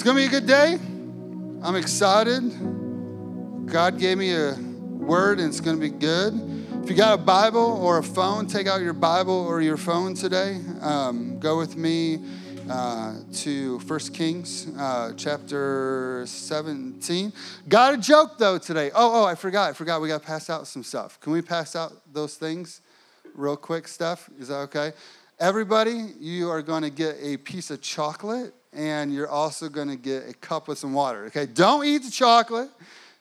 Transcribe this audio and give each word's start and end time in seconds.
It's 0.00 0.04
going 0.06 0.16
to 0.16 0.22
be 0.22 0.34
a 0.34 0.40
good 0.40 0.46
day. 0.48 0.78
I'm 1.62 1.76
excited. 1.76 2.40
God 3.66 3.98
gave 3.98 4.16
me 4.16 4.32
a 4.34 4.54
word 4.54 5.40
and 5.40 5.48
it's 5.48 5.60
going 5.60 5.78
to 5.78 5.90
be 5.90 5.94
good. 5.94 6.32
If 6.82 6.88
you 6.88 6.96
got 6.96 7.18
a 7.18 7.22
Bible 7.22 7.78
or 7.82 7.98
a 7.98 8.02
phone, 8.02 8.46
take 8.46 8.66
out 8.66 8.80
your 8.80 8.94
Bible 8.94 9.34
or 9.46 9.60
your 9.60 9.76
phone 9.76 10.14
today. 10.14 10.58
Um, 10.80 11.38
go 11.38 11.58
with 11.58 11.76
me 11.76 12.18
uh, 12.70 13.16
to 13.40 13.78
1 13.80 13.98
Kings 14.14 14.68
uh, 14.78 15.12
chapter 15.18 16.24
17. 16.26 17.30
Got 17.68 17.92
a 17.92 17.98
joke 17.98 18.38
though 18.38 18.56
today. 18.56 18.90
Oh, 18.94 19.22
oh, 19.22 19.26
I 19.26 19.34
forgot. 19.34 19.68
I 19.68 19.72
forgot. 19.74 20.00
We 20.00 20.08
got 20.08 20.22
to 20.22 20.26
pass 20.26 20.48
out 20.48 20.66
some 20.66 20.82
stuff. 20.82 21.20
Can 21.20 21.34
we 21.34 21.42
pass 21.42 21.76
out 21.76 21.92
those 22.10 22.36
things 22.36 22.80
real 23.34 23.54
quick 23.54 23.86
stuff? 23.86 24.30
Is 24.38 24.48
that 24.48 24.60
okay? 24.60 24.94
Everybody, 25.38 26.14
you 26.18 26.48
are 26.48 26.62
going 26.62 26.84
to 26.84 26.90
get 26.90 27.18
a 27.20 27.36
piece 27.36 27.70
of 27.70 27.82
chocolate 27.82 28.54
and 28.72 29.12
you're 29.12 29.28
also 29.28 29.68
going 29.68 29.88
to 29.88 29.96
get 29.96 30.28
a 30.28 30.34
cup 30.34 30.68
with 30.68 30.78
some 30.78 30.92
water. 30.92 31.24
Okay, 31.26 31.46
don't 31.46 31.84
eat 31.84 32.04
the 32.04 32.10
chocolate, 32.10 32.70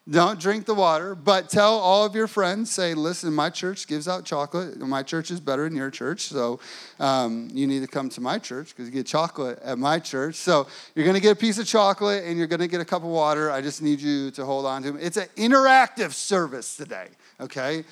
don't 0.10 0.40
drink 0.40 0.66
the 0.66 0.74
water, 0.74 1.14
but 1.14 1.50
tell 1.50 1.78
all 1.78 2.04
of 2.04 2.16
your 2.16 2.28
friends, 2.28 2.72
say, 2.72 2.96
listen, 2.96 3.34
my 3.34 3.50
church 3.50 3.88
gives 3.88 4.08
out 4.08 4.26
chocolate. 4.26 4.80
My 4.80 5.04
church 5.04 5.30
is 5.30 5.40
better 5.40 5.66
than 5.66 5.78
your 5.78 5.92
church, 5.92 6.22
so 6.22 6.60
um, 7.00 7.50
you 7.52 7.68
need 7.68 7.82
to 7.82 7.88
come 7.88 8.10
to 8.10 8.22
my 8.22 8.40
church 8.40 8.70
because 8.70 8.88
you 8.88 8.92
get 8.92 9.06
chocolate 9.06 9.60
at 9.64 9.78
my 9.78 10.00
church. 10.00 10.36
So 10.36 10.68
you're 10.96 11.06
going 11.06 11.16
to 11.16 11.22
get 11.22 11.34
a 11.34 11.40
piece 11.40 11.60
of 11.60 11.68
chocolate 11.68 12.24
and 12.24 12.38
you're 12.38 12.48
going 12.48 12.62
to 12.62 12.68
get 12.68 12.82
a 12.82 12.86
cup 12.86 13.04
of 13.04 13.10
water. 13.10 13.52
I 13.52 13.62
just 13.62 13.84
need 13.84 14.02
you 14.02 14.32
to 14.32 14.46
hold 14.46 14.66
on 14.66 14.82
to 14.82 14.92
them. 14.92 15.00
It's 15.02 15.18
an 15.18 15.28
interactive 15.36 16.14
service 16.14 16.76
today, 16.76 17.10
okay? 17.40 17.84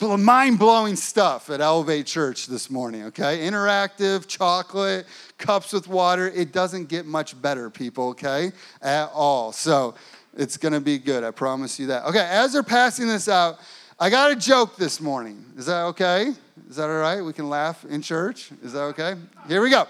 Mind 0.00 0.58
blowing 0.58 0.96
stuff 0.96 1.48
at 1.50 1.60
Elevate 1.60 2.06
Church 2.06 2.46
this 2.46 2.70
morning, 2.70 3.04
okay? 3.04 3.38
Interactive, 3.38 4.26
chocolate, 4.26 5.06
cups 5.38 5.72
with 5.72 5.88
water. 5.88 6.28
It 6.28 6.52
doesn't 6.52 6.88
get 6.88 7.06
much 7.06 7.40
better, 7.40 7.70
people, 7.70 8.08
okay? 8.10 8.52
At 8.82 9.10
all. 9.14 9.52
So 9.52 9.94
it's 10.36 10.56
gonna 10.56 10.80
be 10.80 10.98
good, 10.98 11.24
I 11.24 11.30
promise 11.30 11.78
you 11.78 11.86
that. 11.86 12.04
Okay, 12.06 12.26
as 12.30 12.52
they're 12.52 12.62
passing 12.62 13.06
this 13.08 13.28
out, 13.28 13.58
I 13.98 14.10
got 14.10 14.30
a 14.30 14.36
joke 14.36 14.76
this 14.76 15.00
morning. 15.00 15.44
Is 15.56 15.66
that 15.66 15.84
okay? 15.84 16.34
Is 16.68 16.76
that 16.76 16.90
all 16.90 16.98
right? 16.98 17.22
We 17.22 17.32
can 17.32 17.48
laugh 17.48 17.84
in 17.86 18.02
church. 18.02 18.50
Is 18.62 18.74
that 18.74 18.82
okay? 18.82 19.14
Here 19.48 19.62
we 19.62 19.70
go. 19.70 19.86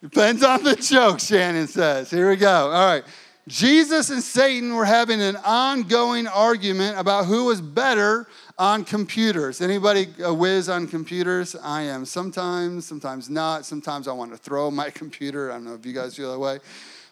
Depends 0.00 0.42
on 0.42 0.64
the 0.64 0.74
joke, 0.76 1.20
Shannon 1.20 1.68
says. 1.68 2.10
Here 2.10 2.30
we 2.30 2.36
go. 2.36 2.70
All 2.70 2.86
right. 2.86 3.04
Jesus 3.48 4.10
and 4.10 4.22
Satan 4.22 4.74
were 4.74 4.84
having 4.84 5.20
an 5.20 5.36
ongoing 5.36 6.26
argument 6.26 6.98
about 6.98 7.26
who 7.26 7.44
was 7.46 7.60
better 7.60 8.28
on 8.62 8.84
computers. 8.84 9.60
Anybody 9.60 10.06
a 10.22 10.32
whiz 10.32 10.68
on 10.68 10.86
computers? 10.86 11.56
I 11.56 11.82
am 11.82 12.04
sometimes, 12.04 12.86
sometimes 12.86 13.28
not. 13.28 13.66
Sometimes 13.66 14.06
I 14.06 14.12
want 14.12 14.30
to 14.30 14.36
throw 14.36 14.70
my 14.70 14.88
computer. 15.02 15.50
I 15.50 15.54
don't 15.54 15.64
know 15.64 15.74
if 15.74 15.84
you 15.84 15.92
guys 15.92 16.14
feel 16.14 16.30
that 16.30 16.38
way. 16.38 16.60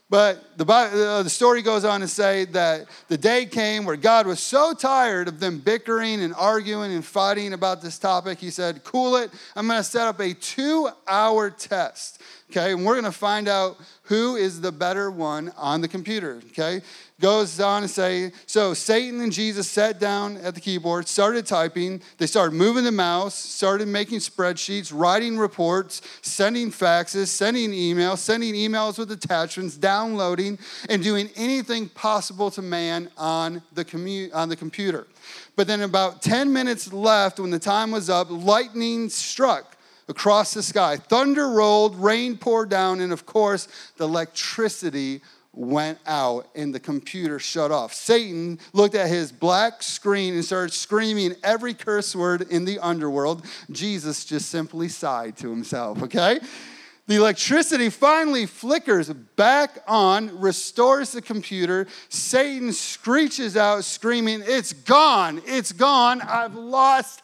But 0.08 0.56
the, 0.56 0.64
uh, 0.64 1.24
the 1.24 1.30
story 1.30 1.62
goes 1.62 1.84
on 1.84 2.00
to 2.00 2.08
say 2.08 2.44
that 2.46 2.86
the 3.08 3.18
day 3.18 3.46
came 3.46 3.84
where 3.84 3.96
God 3.96 4.28
was 4.28 4.38
so 4.38 4.74
tired 4.74 5.26
of 5.26 5.40
them 5.40 5.58
bickering 5.58 6.22
and 6.22 6.34
arguing 6.34 6.92
and 6.92 7.04
fighting 7.04 7.52
about 7.52 7.82
this 7.82 7.98
topic, 7.98 8.38
he 8.38 8.50
said, 8.50 8.84
Cool 8.84 9.16
it. 9.16 9.32
I'm 9.56 9.66
going 9.66 9.78
to 9.78 9.84
set 9.84 10.06
up 10.06 10.20
a 10.20 10.34
two 10.34 10.88
hour 11.08 11.50
test. 11.50 12.22
Okay, 12.52 12.72
and 12.72 12.84
we're 12.84 12.94
going 12.94 13.04
to 13.04 13.12
find 13.12 13.48
out 13.48 13.76
who 14.04 14.36
is 14.36 14.60
the 14.60 14.72
better 14.72 15.10
one 15.10 15.52
on 15.56 15.80
the 15.80 15.88
computer. 15.88 16.42
Okay, 16.50 16.80
goes 17.20 17.60
on 17.60 17.82
to 17.82 17.88
say, 17.88 18.32
so 18.46 18.74
Satan 18.74 19.20
and 19.20 19.30
Jesus 19.30 19.68
sat 19.68 20.00
down 20.00 20.38
at 20.38 20.54
the 20.54 20.60
keyboard, 20.60 21.06
started 21.06 21.46
typing. 21.46 22.00
They 22.18 22.26
started 22.26 22.54
moving 22.54 22.84
the 22.84 22.92
mouse, 22.92 23.34
started 23.34 23.88
making 23.88 24.18
spreadsheets, 24.18 24.90
writing 24.94 25.38
reports, 25.38 26.02
sending 26.22 26.70
faxes, 26.70 27.26
sending 27.28 27.70
emails, 27.70 28.18
sending 28.18 28.54
emails 28.54 28.98
with 28.98 29.12
attachments, 29.12 29.76
downloading, 29.76 30.58
and 30.88 31.02
doing 31.02 31.28
anything 31.36 31.88
possible 31.88 32.50
to 32.52 32.62
man 32.62 33.10
on 33.16 33.62
the, 33.74 33.84
commu- 33.84 34.34
on 34.34 34.48
the 34.48 34.56
computer. 34.56 35.06
But 35.56 35.66
then, 35.66 35.82
about 35.82 36.22
10 36.22 36.52
minutes 36.52 36.92
left, 36.92 37.38
when 37.38 37.50
the 37.50 37.58
time 37.58 37.90
was 37.90 38.08
up, 38.08 38.28
lightning 38.30 39.10
struck 39.10 39.76
across 40.08 40.54
the 40.54 40.62
sky. 40.62 40.96
Thunder 40.96 41.48
rolled, 41.50 41.96
rain 41.96 42.36
poured 42.36 42.68
down, 42.68 43.00
and 43.00 43.12
of 43.12 43.26
course, 43.26 43.68
the 43.96 44.04
electricity 44.04 45.20
went 45.52 45.98
out 46.06 46.46
and 46.54 46.74
the 46.74 46.80
computer 46.80 47.38
shut 47.38 47.70
off. 47.70 47.92
Satan 47.92 48.58
looked 48.72 48.94
at 48.94 49.08
his 49.08 49.32
black 49.32 49.82
screen 49.82 50.34
and 50.34 50.44
started 50.44 50.72
screaming 50.72 51.34
every 51.42 51.74
curse 51.74 52.14
word 52.14 52.42
in 52.50 52.64
the 52.64 52.78
underworld. 52.78 53.44
Jesus 53.70 54.24
just 54.24 54.48
simply 54.48 54.88
sighed 54.88 55.36
to 55.38 55.50
himself, 55.50 56.02
okay? 56.02 56.40
The 57.10 57.16
electricity 57.16 57.90
finally 57.90 58.46
flickers 58.46 59.10
back 59.12 59.80
on, 59.88 60.38
restores 60.38 61.10
the 61.10 61.20
computer. 61.20 61.88
Satan 62.08 62.72
screeches 62.72 63.56
out, 63.56 63.82
screaming, 63.82 64.44
It's 64.46 64.72
gone, 64.72 65.42
it's 65.44 65.72
gone, 65.72 66.20
I've 66.20 66.54
lost 66.54 67.22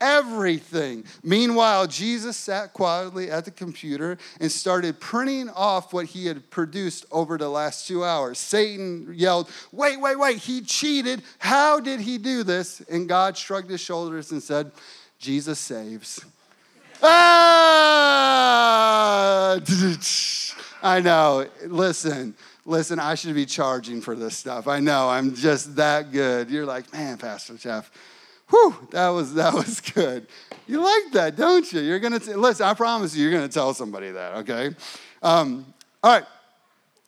everything. 0.00 1.04
Meanwhile, 1.22 1.86
Jesus 1.86 2.36
sat 2.36 2.72
quietly 2.72 3.30
at 3.30 3.44
the 3.44 3.50
computer 3.50 4.18
and 4.40 4.50
started 4.50 5.00
printing 5.00 5.48
off 5.50 5.92
what 5.92 6.06
he 6.06 6.26
had 6.26 6.50
produced 6.50 7.06
over 7.10 7.38
the 7.38 7.48
last 7.48 7.86
two 7.86 8.04
hours. 8.04 8.38
Satan 8.38 9.12
yelled, 9.14 9.50
Wait, 9.72 10.00
wait, 10.00 10.18
wait, 10.18 10.38
he 10.38 10.60
cheated. 10.60 11.22
How 11.38 11.80
did 11.80 12.00
he 12.00 12.18
do 12.18 12.42
this? 12.42 12.80
And 12.82 13.08
God 13.08 13.36
shrugged 13.36 13.70
his 13.70 13.80
shoulders 13.80 14.32
and 14.32 14.42
said, 14.42 14.72
Jesus 15.18 15.58
saves. 15.58 16.24
ah! 17.02 18.26
I 20.82 21.00
know. 21.00 21.46
Listen, 21.66 22.34
listen, 22.64 22.98
I 22.98 23.14
should 23.14 23.34
be 23.34 23.46
charging 23.46 24.00
for 24.00 24.14
this 24.14 24.36
stuff. 24.36 24.68
I 24.68 24.78
know, 24.80 25.08
I'm 25.08 25.34
just 25.34 25.74
that 25.76 26.12
good. 26.12 26.50
You're 26.50 26.66
like, 26.66 26.92
man, 26.92 27.16
Pastor 27.16 27.54
Jeff 27.54 27.90
Whew, 28.50 28.88
that 28.90 29.08
was 29.08 29.34
that 29.34 29.54
was 29.54 29.80
good. 29.94 30.26
You 30.66 30.82
like 30.82 31.12
that, 31.12 31.36
don't 31.36 31.70
you? 31.72 31.80
You're 31.80 31.98
gonna 32.00 32.18
t- 32.18 32.34
listen. 32.34 32.66
I 32.66 32.74
promise 32.74 33.14
you, 33.14 33.22
you're 33.22 33.32
gonna 33.32 33.48
tell 33.48 33.74
somebody 33.74 34.10
that. 34.10 34.36
Okay. 34.38 34.74
Um, 35.22 35.72
all 36.02 36.12
right. 36.12 36.24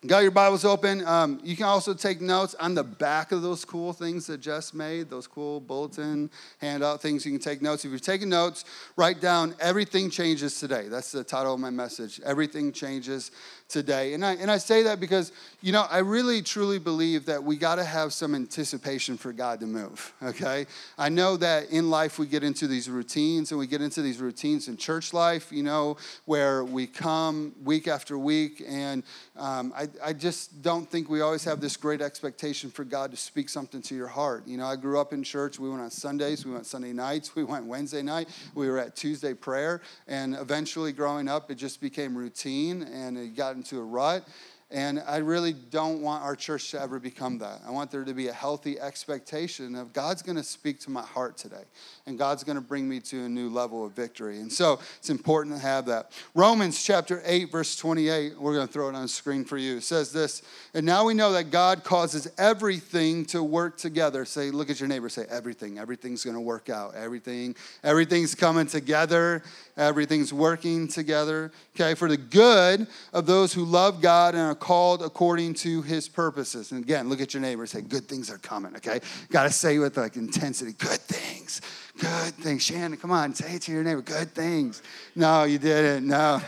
Got 0.07 0.21
your 0.21 0.31
Bibles 0.31 0.65
open. 0.65 1.05
Um, 1.05 1.41
you 1.43 1.57
can 1.57 1.65
also 1.65 1.93
take 1.93 2.21
notes 2.21 2.55
on 2.55 2.77
the 2.77 2.85
back 2.85 3.33
of 3.33 3.43
those 3.43 3.65
cool 3.65 3.93
things 3.93 4.29
that 4.29 4.39
Jess 4.39 4.73
made, 4.73 5.11
those 5.11 5.27
cool 5.27 5.59
bulletin 5.59 6.31
handout 6.61 7.03
things. 7.03 7.27
You 7.27 7.33
can 7.33 7.41
take 7.41 7.61
notes. 7.61 7.85
If 7.85 7.91
you're 7.91 7.99
taking 7.99 8.29
notes, 8.29 8.65
write 8.95 9.21
down 9.21 9.57
everything 9.59 10.09
changes 10.09 10.61
today. 10.61 10.87
That's 10.87 11.11
the 11.11 11.25
title 11.25 11.53
of 11.53 11.59
my 11.59 11.71
message. 11.71 12.21
Everything 12.25 12.71
changes 12.71 13.33
today. 13.69 14.15
And 14.15 14.25
I, 14.25 14.35
and 14.35 14.53
I 14.53 14.59
say 14.59 14.85
that 14.85 15.01
because, 15.01 15.33
you 15.63 15.73
know, 15.73 15.85
I 15.91 15.99
really 15.99 16.43
truly 16.43 16.79
believe 16.79 17.27
that 17.27 17.43
we 17.43 17.57
got 17.57 17.75
to 17.75 17.85
have 17.85 18.13
some 18.13 18.37
anticipation 18.37 19.17
for 19.17 19.33
God 19.33 19.59
to 19.61 19.67
move, 19.67 20.15
okay? 20.23 20.67
I 20.97 21.09
know 21.09 21.37
that 21.39 21.71
in 21.71 21.91
life 21.91 22.21
we 22.21 22.29
get 22.29 22.45
into 22.45 22.69
these 22.69 22.89
routines 22.89 23.51
and 23.51 23.59
we 23.59 23.67
get 23.67 23.83
into 23.83 24.01
these 24.01 24.21
routines 24.21 24.69
in 24.69 24.77
church 24.77 25.13
life, 25.13 25.51
you 25.51 25.65
know, 25.65 25.97
where 26.25 26.65
we 26.65 26.87
come 26.87 27.53
week 27.65 27.89
after 27.89 28.17
week. 28.17 28.63
And 28.67 29.03
um, 29.37 29.75
I, 29.77 29.88
I 30.03 30.13
just 30.13 30.63
don't 30.63 30.89
think 30.89 31.09
we 31.09 31.21
always 31.21 31.45
have 31.45 31.61
this 31.61 31.77
great 31.77 32.01
expectation 32.01 32.71
for 32.71 32.85
God 32.85 33.11
to 33.11 33.17
speak 33.17 33.49
something 33.49 33.83
to 33.83 33.95
your 33.95 34.07
heart. 34.07 34.47
You 34.47 34.57
know, 34.57 34.67
I 34.67 34.77
grew 34.77 35.01
up 35.01 35.13
in 35.13 35.23
church. 35.23 35.59
We 35.59 35.69
went 35.69 35.83
on 35.83 35.91
Sundays, 35.91 36.47
we 36.47 36.53
went 36.53 36.67
Sunday 36.67 36.93
nights, 36.93 37.35
we 37.37 37.45
went 37.45 37.67
Wednesday 37.67 38.03
night, 38.03 38.29
we 38.55 38.69
were 38.69 38.79
at 38.79 38.97
Tuesday 38.97 39.35
prayer. 39.35 39.81
And 40.07 40.35
eventually 40.35 40.93
growing 40.93 41.29
up, 41.29 41.51
it 41.51 41.57
just 41.57 41.81
became 41.81 42.17
routine 42.17 42.83
and 42.83 43.19
it 43.19 43.37
got 43.37 43.57
into 43.57 43.79
a 43.79 43.85
rut. 43.85 44.27
And 44.71 45.03
I 45.07 45.19
really 45.19 45.55
don't 45.55 46.03
want 46.03 46.23
our 46.23 46.37
church 46.37 46.73
to 46.73 46.81
ever 46.81 46.99
become 46.99 47.39
that. 47.39 47.63
I 47.67 47.71
want 47.71 47.91
there 47.91 48.05
to 48.05 48.13
be 48.13 48.29
a 48.29 48.35
healthy 48.35 48.79
expectation 48.79 49.75
of 49.75 49.95
God's 49.95 50.21
going 50.21 50.37
to 50.37 50.43
speak 50.43 50.79
to 50.81 50.91
my 50.91 51.01
heart 51.01 51.39
today, 51.39 51.65
and 52.05 52.19
God's 52.19 52.45
going 52.45 52.57
to 52.57 52.63
bring 52.63 52.87
me 52.87 53.01
to 53.01 53.25
a 53.25 53.29
new 53.31 53.49
level 53.49 53.87
of 53.87 53.93
victory. 53.93 54.41
And 54.41 54.53
so 54.53 54.79
it's 54.99 55.09
important 55.09 55.57
to 55.57 55.63
have 55.63 55.87
that. 55.87 56.13
Romans 56.35 56.85
chapter 56.85 57.23
8, 57.25 57.51
verse 57.51 57.77
28, 57.77 58.39
we're 58.39 58.53
going 58.53 58.67
to 58.67 58.73
throw 58.73 58.91
it 58.91 58.95
on 58.95 59.01
the 59.01 59.09
screen 59.09 59.43
for 59.43 59.57
you. 59.57 59.79
It 59.79 59.85
says 59.85 60.13
this, 60.13 60.43
and 60.75 60.85
now 60.85 61.07
we 61.07 61.15
know 61.15 61.33
that 61.33 61.51
God 61.51 61.83
causes 61.83 62.29
everything 62.37 63.25
to 63.27 63.43
work 63.43 63.79
together. 63.79 64.27
Say, 64.27 64.51
look 64.51 64.69
at 64.69 64.81
your 64.81 64.89
neighbor, 64.89 65.09
say, 65.09 65.25
everything. 65.31 65.79
Everything's 65.79 66.25
going 66.25 66.37
to 66.37 66.43
work 66.43 66.69
out. 66.69 66.95
Everything, 66.95 67.57
everything's 67.83 68.35
coming 68.35 68.67
together. 68.67 69.43
Everything's 69.79 70.33
working 70.33 70.89
together. 70.89 71.53
Okay, 71.75 71.95
for 71.95 72.09
the 72.09 72.19
good 72.19 72.87
of 73.15 73.25
those 73.25 73.55
who 73.55 73.65
love 73.65 74.03
God 74.03 74.35
and 74.35 74.43
are 74.43 74.58
called 74.61 75.03
according 75.03 75.55
to 75.55 75.83
his 75.83 76.09
purposes. 76.09 76.73
And 76.73 76.83
again, 76.83 77.09
look 77.09 77.21
at 77.21 77.35
your 77.35 77.41
neighbor 77.41 77.63
and 77.63 77.71
say, 77.71 77.81
Good 77.81 78.07
things 78.07 78.31
are 78.31 78.39
coming, 78.39 78.77
okay? 78.77 79.01
Got 79.31 79.45
to 79.45 79.51
say 79.51 79.79
with 79.79 79.97
like 79.97 80.17
intensity, 80.17 80.73
good 80.73 81.01
things, 81.01 81.61
good 81.99 82.35
things. 82.35 82.63
Shannon, 82.63 82.97
come 82.99 83.11
on, 83.11 83.35
say 83.35 83.55
it 83.55 83.63
to 83.63 83.73
your 83.73 83.83
neighbor, 83.83 84.03
good 84.03 84.35
things. 84.35 84.83
No, 85.15 85.45
you 85.45 85.59
didn't, 85.59 86.07
no. 86.07 86.41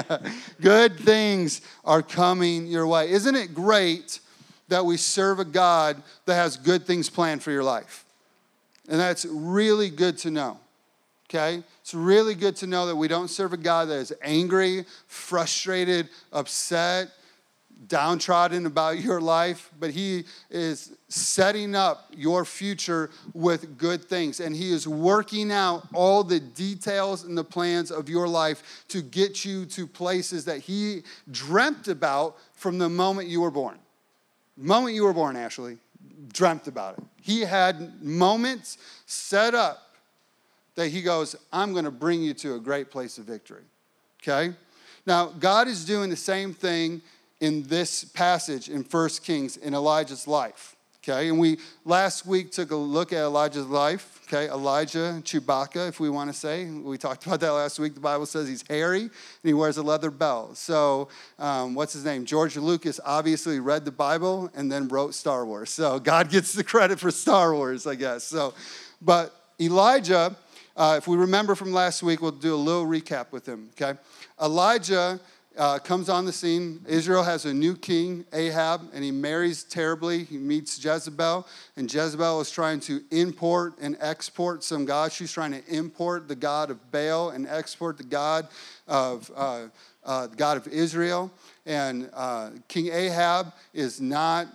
good 0.60 0.98
things 0.98 1.60
are 1.84 2.02
coming 2.02 2.66
your 2.66 2.86
way. 2.86 3.10
Isn't 3.10 3.34
it 3.34 3.54
great 3.54 4.20
that 4.68 4.84
we 4.84 4.96
serve 4.96 5.40
a 5.40 5.44
God 5.44 6.02
that 6.26 6.34
has 6.34 6.56
good 6.56 6.86
things 6.86 7.10
planned 7.10 7.42
for 7.42 7.50
your 7.50 7.64
life? 7.64 8.04
And 8.88 8.98
that's 8.98 9.24
really 9.24 9.88
good 9.88 10.18
to 10.18 10.30
know, 10.30 10.58
okay? 11.28 11.62
It's 11.80 11.94
really 11.94 12.34
good 12.34 12.56
to 12.56 12.66
know 12.66 12.86
that 12.86 12.96
we 12.96 13.08
don't 13.08 13.28
serve 13.28 13.52
a 13.52 13.56
God 13.56 13.88
that 13.88 13.98
is 13.98 14.12
angry, 14.22 14.84
frustrated, 15.06 16.08
upset, 16.32 17.10
downtrodden 17.88 18.66
about 18.66 19.00
your 19.00 19.20
life, 19.20 19.70
but 19.78 19.90
He 19.90 20.24
is 20.50 20.96
setting 21.08 21.74
up 21.74 22.10
your 22.14 22.44
future 22.44 23.10
with 23.32 23.78
good 23.78 24.04
things. 24.04 24.40
And 24.40 24.54
He 24.54 24.72
is 24.72 24.86
working 24.86 25.50
out 25.50 25.86
all 25.94 26.22
the 26.22 26.40
details 26.40 27.24
and 27.24 27.36
the 27.36 27.44
plans 27.44 27.90
of 27.90 28.08
your 28.08 28.28
life 28.28 28.84
to 28.88 29.02
get 29.02 29.44
you 29.44 29.64
to 29.66 29.86
places 29.86 30.44
that 30.44 30.58
He 30.58 31.02
dreamt 31.30 31.88
about 31.88 32.36
from 32.54 32.78
the 32.78 32.88
moment 32.88 33.28
you 33.28 33.40
were 33.40 33.50
born. 33.50 33.78
The 34.58 34.64
moment 34.64 34.94
you 34.94 35.04
were 35.04 35.14
born, 35.14 35.36
Ashley, 35.36 35.78
dreamt 36.32 36.68
about 36.68 36.98
it. 36.98 37.04
He 37.22 37.40
had 37.40 38.02
moments 38.02 38.78
set 39.06 39.54
up 39.54 39.94
that 40.74 40.88
He 40.88 41.02
goes, 41.02 41.34
I'm 41.52 41.72
going 41.72 41.84
to 41.84 41.90
bring 41.90 42.22
you 42.22 42.34
to 42.34 42.54
a 42.54 42.60
great 42.60 42.90
place 42.90 43.18
of 43.18 43.24
victory. 43.24 43.62
Okay? 44.22 44.54
Now, 45.06 45.26
God 45.26 45.66
is 45.66 45.84
doing 45.84 46.10
the 46.10 46.16
same 46.16 46.52
thing 46.52 47.00
in 47.40 47.62
this 47.64 48.04
passage 48.04 48.68
in 48.68 48.84
First 48.84 49.24
Kings 49.24 49.56
in 49.56 49.74
Elijah's 49.74 50.26
life. 50.26 50.76
Okay, 51.02 51.30
and 51.30 51.38
we 51.38 51.58
last 51.86 52.26
week 52.26 52.52
took 52.52 52.72
a 52.72 52.76
look 52.76 53.14
at 53.14 53.20
Elijah's 53.20 53.66
life. 53.66 54.20
Okay, 54.28 54.50
Elijah, 54.50 55.22
Chewbacca, 55.24 55.88
if 55.88 55.98
we 55.98 56.10
want 56.10 56.30
to 56.30 56.38
say. 56.38 56.66
We 56.66 56.98
talked 56.98 57.26
about 57.26 57.40
that 57.40 57.52
last 57.52 57.78
week. 57.78 57.94
The 57.94 58.00
Bible 58.00 58.26
says 58.26 58.46
he's 58.46 58.62
hairy 58.68 59.00
and 59.00 59.10
he 59.42 59.54
wears 59.54 59.78
a 59.78 59.82
leather 59.82 60.10
belt. 60.10 60.58
So, 60.58 61.08
um, 61.38 61.74
what's 61.74 61.94
his 61.94 62.04
name? 62.04 62.26
George 62.26 62.54
Lucas 62.58 63.00
obviously 63.02 63.60
read 63.60 63.86
the 63.86 63.90
Bible 63.90 64.50
and 64.54 64.70
then 64.70 64.88
wrote 64.88 65.14
Star 65.14 65.46
Wars. 65.46 65.70
So, 65.70 65.98
God 65.98 66.28
gets 66.28 66.52
the 66.52 66.62
credit 66.62 67.00
for 67.00 67.10
Star 67.10 67.54
Wars, 67.54 67.86
I 67.86 67.94
guess. 67.94 68.24
So, 68.24 68.52
but 69.00 69.34
Elijah, 69.58 70.36
uh, 70.76 70.96
if 70.98 71.08
we 71.08 71.16
remember 71.16 71.54
from 71.54 71.72
last 71.72 72.02
week, 72.02 72.20
we'll 72.20 72.30
do 72.30 72.54
a 72.54 72.56
little 72.56 72.84
recap 72.84 73.32
with 73.32 73.48
him. 73.48 73.70
Okay, 73.72 73.98
Elijah 74.40 75.18
uh, 75.60 75.78
comes 75.78 76.08
on 76.08 76.24
the 76.24 76.32
scene. 76.32 76.80
Israel 76.88 77.22
has 77.22 77.44
a 77.44 77.52
new 77.52 77.76
king, 77.76 78.24
Ahab, 78.32 78.80
and 78.94 79.04
he 79.04 79.10
marries 79.10 79.62
terribly. 79.62 80.24
He 80.24 80.38
meets 80.38 80.82
Jezebel, 80.82 81.46
and 81.76 81.92
Jezebel 81.92 82.40
is 82.40 82.50
trying 82.50 82.80
to 82.80 83.02
import 83.10 83.74
and 83.78 83.94
export 84.00 84.64
some 84.64 84.86
God. 84.86 85.12
She's 85.12 85.30
trying 85.30 85.52
to 85.52 85.62
import 85.68 86.28
the 86.28 86.34
God 86.34 86.70
of 86.70 86.90
Baal 86.90 87.28
and 87.28 87.46
export 87.46 87.98
the 87.98 88.04
God 88.04 88.48
of 88.88 89.30
uh, 89.36 89.66
uh, 90.02 90.28
God 90.28 90.56
of 90.56 90.66
Israel. 90.66 91.30
And 91.66 92.08
uh, 92.14 92.52
King 92.66 92.88
Ahab 92.90 93.52
is 93.74 94.00
not 94.00 94.46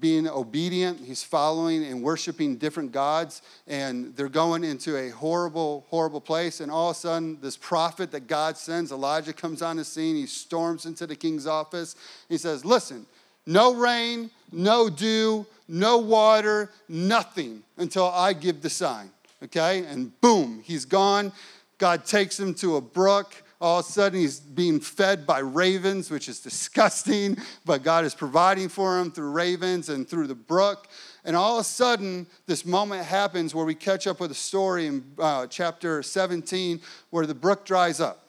being 0.00 0.28
obedient. 0.28 1.00
He's 1.00 1.22
following 1.22 1.84
and 1.84 2.02
worshiping 2.02 2.56
different 2.56 2.92
gods, 2.92 3.42
and 3.66 4.14
they're 4.16 4.28
going 4.28 4.64
into 4.64 4.96
a 4.96 5.10
horrible, 5.10 5.86
horrible 5.88 6.20
place. 6.20 6.60
And 6.60 6.70
all 6.70 6.90
of 6.90 6.96
a 6.96 6.98
sudden, 6.98 7.38
this 7.40 7.56
prophet 7.56 8.10
that 8.12 8.26
God 8.26 8.56
sends, 8.56 8.92
Elijah, 8.92 9.32
comes 9.32 9.62
on 9.62 9.76
the 9.76 9.84
scene. 9.84 10.16
He 10.16 10.26
storms 10.26 10.86
into 10.86 11.06
the 11.06 11.16
king's 11.16 11.46
office. 11.46 11.96
He 12.28 12.38
says, 12.38 12.64
Listen, 12.64 13.06
no 13.46 13.74
rain, 13.74 14.30
no 14.50 14.88
dew, 14.88 15.46
no 15.68 15.98
water, 15.98 16.70
nothing 16.88 17.62
until 17.76 18.06
I 18.06 18.32
give 18.32 18.62
the 18.62 18.70
sign. 18.70 19.10
Okay? 19.42 19.84
And 19.84 20.18
boom, 20.20 20.62
he's 20.64 20.84
gone. 20.84 21.32
God 21.78 22.04
takes 22.04 22.38
him 22.38 22.54
to 22.54 22.76
a 22.76 22.80
brook 22.80 23.34
all 23.62 23.78
of 23.78 23.86
a 23.86 23.88
sudden 23.88 24.18
he's 24.18 24.40
being 24.40 24.80
fed 24.80 25.24
by 25.24 25.38
ravens, 25.38 26.10
which 26.10 26.28
is 26.28 26.40
disgusting, 26.50 27.38
but 27.64 27.84
God 27.84 28.04
is 28.04 28.14
providing 28.14 28.68
for 28.68 28.98
him 28.98 29.12
through 29.12 29.30
ravens 29.30 29.88
and 29.88 30.06
through 30.06 30.26
the 30.26 30.34
brook. 30.34 30.88
And 31.24 31.36
all 31.36 31.58
of 31.58 31.60
a 31.60 31.64
sudden, 31.64 32.26
this 32.46 32.66
moment 32.66 33.04
happens 33.04 33.54
where 33.54 33.64
we 33.64 33.76
catch 33.76 34.08
up 34.08 34.18
with 34.18 34.32
a 34.32 34.34
story 34.34 34.88
in 34.88 35.04
uh, 35.18 35.46
chapter 35.46 36.02
17 36.02 36.80
where 37.10 37.24
the 37.24 37.34
brook 37.34 37.64
dries 37.64 38.00
up. 38.00 38.26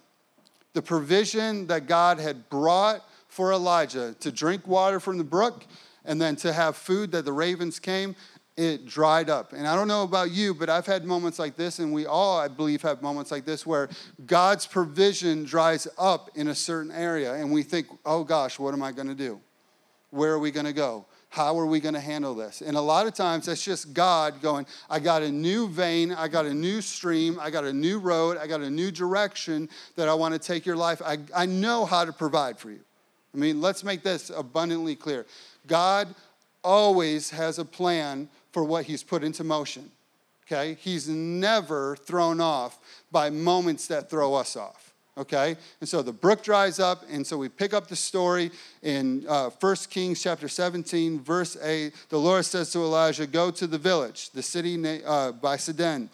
The 0.74 0.84
provision 0.84 1.66
that 1.68 1.88
God 1.88 2.20
had 2.20 2.50
brought 2.50 3.04
for 3.28 3.52
Elijah 3.52 4.16
to 4.20 4.32
drink 4.32 4.68
water 4.68 5.00
from 5.00 5.18
the 5.18 5.24
brook 5.24 5.66
and 6.06 6.22
then 6.22 6.36
to 6.36 6.54
have 6.54 6.76
food 6.76 7.12
that 7.12 7.26
the 7.26 7.34
ravens 7.34 7.80
came 7.80 8.16
it 8.56 8.86
dried 8.86 9.30
up. 9.30 9.54
And 9.54 9.68
I 9.68 9.76
don't 9.76 9.88
know 9.88 10.04
about 10.04 10.32
you, 10.32 10.54
but 10.54 10.70
I've 10.70 10.86
had 10.86 11.06
moments 11.06 11.40
like 11.40 11.56
this, 11.56 11.80
and 11.80 11.92
we 11.92 12.06
all, 12.06 12.40
I 12.40 12.48
believe, 12.48 12.82
have 12.84 13.02
moments 13.02 13.32
like 13.32 13.46
this 13.46 13.66
where 13.66 13.90
God's 14.26 14.68
provision 14.68 15.44
dries 15.44 15.88
up 15.98 16.30
in 16.36 16.48
a 16.50 16.56
certain 16.56 16.92
area, 16.92 17.34
and 17.34 17.52
we 17.52 17.64
think, 17.64 17.88
oh 18.06 18.24
gosh, 18.24 18.60
what 18.60 18.74
am 18.74 18.84
I 18.84 18.92
going 18.92 19.08
to 19.08 19.16
do? 19.16 19.40
Where 20.12 20.34
are 20.34 20.40
we 20.40 20.52
going 20.52 20.68
to 20.68 20.74
go? 20.74 21.06
How 21.30 21.58
are 21.58 21.66
we 21.66 21.80
going 21.80 21.96
to 21.96 22.00
handle 22.00 22.36
this? 22.36 22.62
And 22.62 22.78
a 22.78 22.82
lot 22.82 23.08
of 23.08 23.16
times 23.16 23.48
that's 23.48 23.64
just 23.64 23.92
God 23.96 24.40
going, 24.40 24.68
I 24.88 25.00
got 25.00 25.24
a 25.24 25.32
new 25.32 25.68
vein, 25.68 26.12
I 26.12 26.28
got 26.28 26.46
a 26.46 26.54
new 26.54 26.80
stream, 26.80 27.40
I 27.42 27.50
got 27.50 27.64
a 27.64 27.74
new 27.74 27.98
road, 27.98 28.38
I 28.38 28.46
got 28.46 28.62
a 28.62 28.70
new 28.70 28.92
direction 28.92 29.68
that 29.96 30.08
I 30.08 30.14
want 30.14 30.36
to 30.36 30.40
take 30.40 30.64
your 30.64 30.76
life. 30.76 31.02
I, 31.04 31.18
I 31.36 31.48
know 31.48 31.86
how 31.86 32.06
to 32.06 32.14
provide 32.14 32.60
for 32.60 32.70
you. 32.70 32.82
I 33.34 33.40
mean, 33.40 33.62
let's 33.62 33.84
make 33.84 34.04
this 34.04 34.30
abundantly 34.30 34.96
clear. 34.96 35.26
God 35.66 36.14
always 36.64 37.32
has 37.32 37.58
a 37.58 37.66
plan 37.66 38.30
for 38.54 38.64
what 38.64 38.86
he's 38.86 39.04
put 39.04 39.24
into 39.24 39.44
motion. 39.44 39.92
Okay? 40.46 40.78
He's 40.80 41.10
never 41.10 41.98
thrown 41.98 42.40
off 42.40 42.80
by 43.12 43.30
moments 43.30 43.88
that 43.88 44.10
throw 44.10 44.36
us 44.36 44.56
off. 44.56 44.94
Okay? 45.18 45.58
And 45.80 45.90
so 45.90 46.02
the 46.02 46.14
brook 46.14 46.44
dries 46.44 46.80
up, 46.80 47.04
and 47.10 47.26
so 47.26 47.38
we 47.38 47.50
pick 47.50 47.74
up 47.74 47.88
the 47.88 47.96
story 47.96 48.52
in 48.82 49.26
uh, 49.28 49.50
1 49.60 49.76
Kings 49.90 50.22
chapter 50.24 50.48
17, 50.48 51.20
verse 51.20 51.58
8. 51.62 51.94
The 52.10 52.18
Lord 52.18 52.46
says 52.46 52.72
to 52.72 52.80
Elijah, 52.80 53.28
Go 53.28 53.52
to 53.52 53.68
the 53.68 53.78
village, 53.78 54.30
the 54.32 54.42
city 54.42 55.02
uh, 55.04 55.34
by 55.34 55.58
Sidon. 55.58 56.10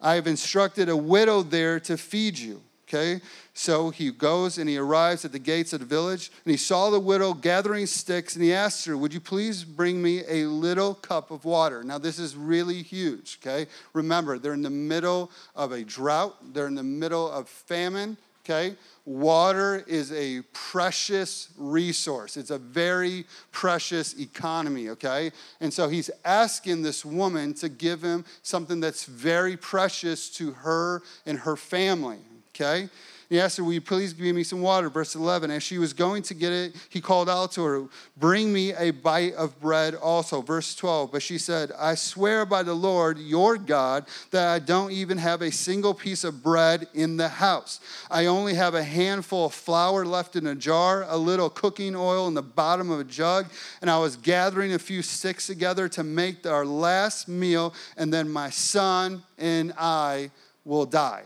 I 0.00 0.14
have 0.14 0.26
instructed 0.26 0.88
a 0.88 0.96
widow 0.96 1.42
there 1.42 1.80
to 1.80 1.96
feed 1.96 2.38
you. 2.38 2.60
Okay? 2.86 3.20
So 3.56 3.90
he 3.90 4.10
goes 4.10 4.58
and 4.58 4.68
he 4.68 4.76
arrives 4.76 5.24
at 5.24 5.30
the 5.30 5.38
gates 5.38 5.72
of 5.72 5.78
the 5.78 5.86
village, 5.86 6.32
and 6.44 6.50
he 6.50 6.56
saw 6.56 6.90
the 6.90 6.98
widow 6.98 7.32
gathering 7.32 7.86
sticks, 7.86 8.34
and 8.34 8.44
he 8.44 8.52
asked 8.52 8.84
her, 8.84 8.98
Would 8.98 9.14
you 9.14 9.20
please 9.20 9.62
bring 9.62 10.02
me 10.02 10.24
a 10.28 10.46
little 10.46 10.92
cup 10.92 11.30
of 11.30 11.44
water? 11.44 11.84
Now, 11.84 11.98
this 11.98 12.18
is 12.18 12.36
really 12.36 12.82
huge, 12.82 13.38
okay? 13.40 13.70
Remember, 13.92 14.38
they're 14.38 14.54
in 14.54 14.62
the 14.62 14.70
middle 14.70 15.30
of 15.54 15.70
a 15.70 15.84
drought, 15.84 16.34
they're 16.52 16.66
in 16.66 16.74
the 16.74 16.82
middle 16.82 17.30
of 17.30 17.48
famine, 17.48 18.16
okay? 18.44 18.74
Water 19.04 19.84
is 19.86 20.10
a 20.12 20.42
precious 20.52 21.48
resource. 21.56 22.36
It's 22.36 22.50
a 22.50 22.58
very 22.58 23.24
precious 23.52 24.18
economy, 24.18 24.88
okay? 24.88 25.30
And 25.60 25.72
so 25.72 25.88
he's 25.88 26.10
asking 26.24 26.82
this 26.82 27.04
woman 27.04 27.54
to 27.54 27.68
give 27.68 28.02
him 28.02 28.24
something 28.42 28.80
that's 28.80 29.04
very 29.04 29.56
precious 29.56 30.28
to 30.30 30.50
her 30.52 31.02
and 31.24 31.38
her 31.38 31.54
family, 31.54 32.18
okay? 32.54 32.88
He 33.28 33.40
asked 33.40 33.56
her, 33.56 33.64
Will 33.64 33.72
you 33.72 33.80
please 33.80 34.12
give 34.12 34.34
me 34.34 34.44
some 34.44 34.60
water? 34.60 34.88
Verse 34.88 35.14
11. 35.14 35.50
As 35.50 35.62
she 35.62 35.78
was 35.78 35.92
going 35.92 36.22
to 36.24 36.34
get 36.34 36.52
it, 36.52 36.74
he 36.88 37.00
called 37.00 37.28
out 37.28 37.52
to 37.52 37.64
her, 37.64 37.84
Bring 38.16 38.52
me 38.52 38.74
a 38.74 38.90
bite 38.90 39.34
of 39.34 39.60
bread 39.60 39.94
also. 39.94 40.42
Verse 40.42 40.74
12. 40.74 41.12
But 41.12 41.22
she 41.22 41.38
said, 41.38 41.72
I 41.78 41.94
swear 41.94 42.44
by 42.44 42.62
the 42.62 42.74
Lord 42.74 43.18
your 43.18 43.56
God 43.56 44.06
that 44.30 44.48
I 44.48 44.58
don't 44.58 44.92
even 44.92 45.18
have 45.18 45.42
a 45.42 45.50
single 45.50 45.94
piece 45.94 46.24
of 46.24 46.42
bread 46.42 46.86
in 46.94 47.16
the 47.16 47.28
house. 47.28 47.80
I 48.10 48.26
only 48.26 48.54
have 48.54 48.74
a 48.74 48.82
handful 48.82 49.46
of 49.46 49.54
flour 49.54 50.04
left 50.04 50.36
in 50.36 50.46
a 50.46 50.54
jar, 50.54 51.04
a 51.08 51.16
little 51.16 51.50
cooking 51.50 51.96
oil 51.96 52.28
in 52.28 52.34
the 52.34 52.42
bottom 52.42 52.90
of 52.90 53.00
a 53.00 53.04
jug, 53.04 53.46
and 53.80 53.90
I 53.90 53.98
was 53.98 54.16
gathering 54.16 54.74
a 54.74 54.78
few 54.78 55.02
sticks 55.02 55.46
together 55.46 55.88
to 55.90 56.04
make 56.04 56.46
our 56.46 56.66
last 56.66 57.28
meal, 57.28 57.74
and 57.96 58.12
then 58.12 58.28
my 58.28 58.50
son 58.50 59.22
and 59.38 59.72
I 59.78 60.30
will 60.64 60.86
die. 60.86 61.24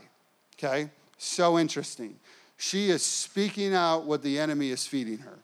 Okay? 0.55 0.89
So 1.19 1.59
interesting. 1.59 2.15
She 2.57 2.89
is 2.89 3.05
speaking 3.05 3.75
out 3.75 4.05
what 4.05 4.23
the 4.23 4.39
enemy 4.39 4.71
is 4.71 4.87
feeding 4.87 5.19
her. 5.19 5.37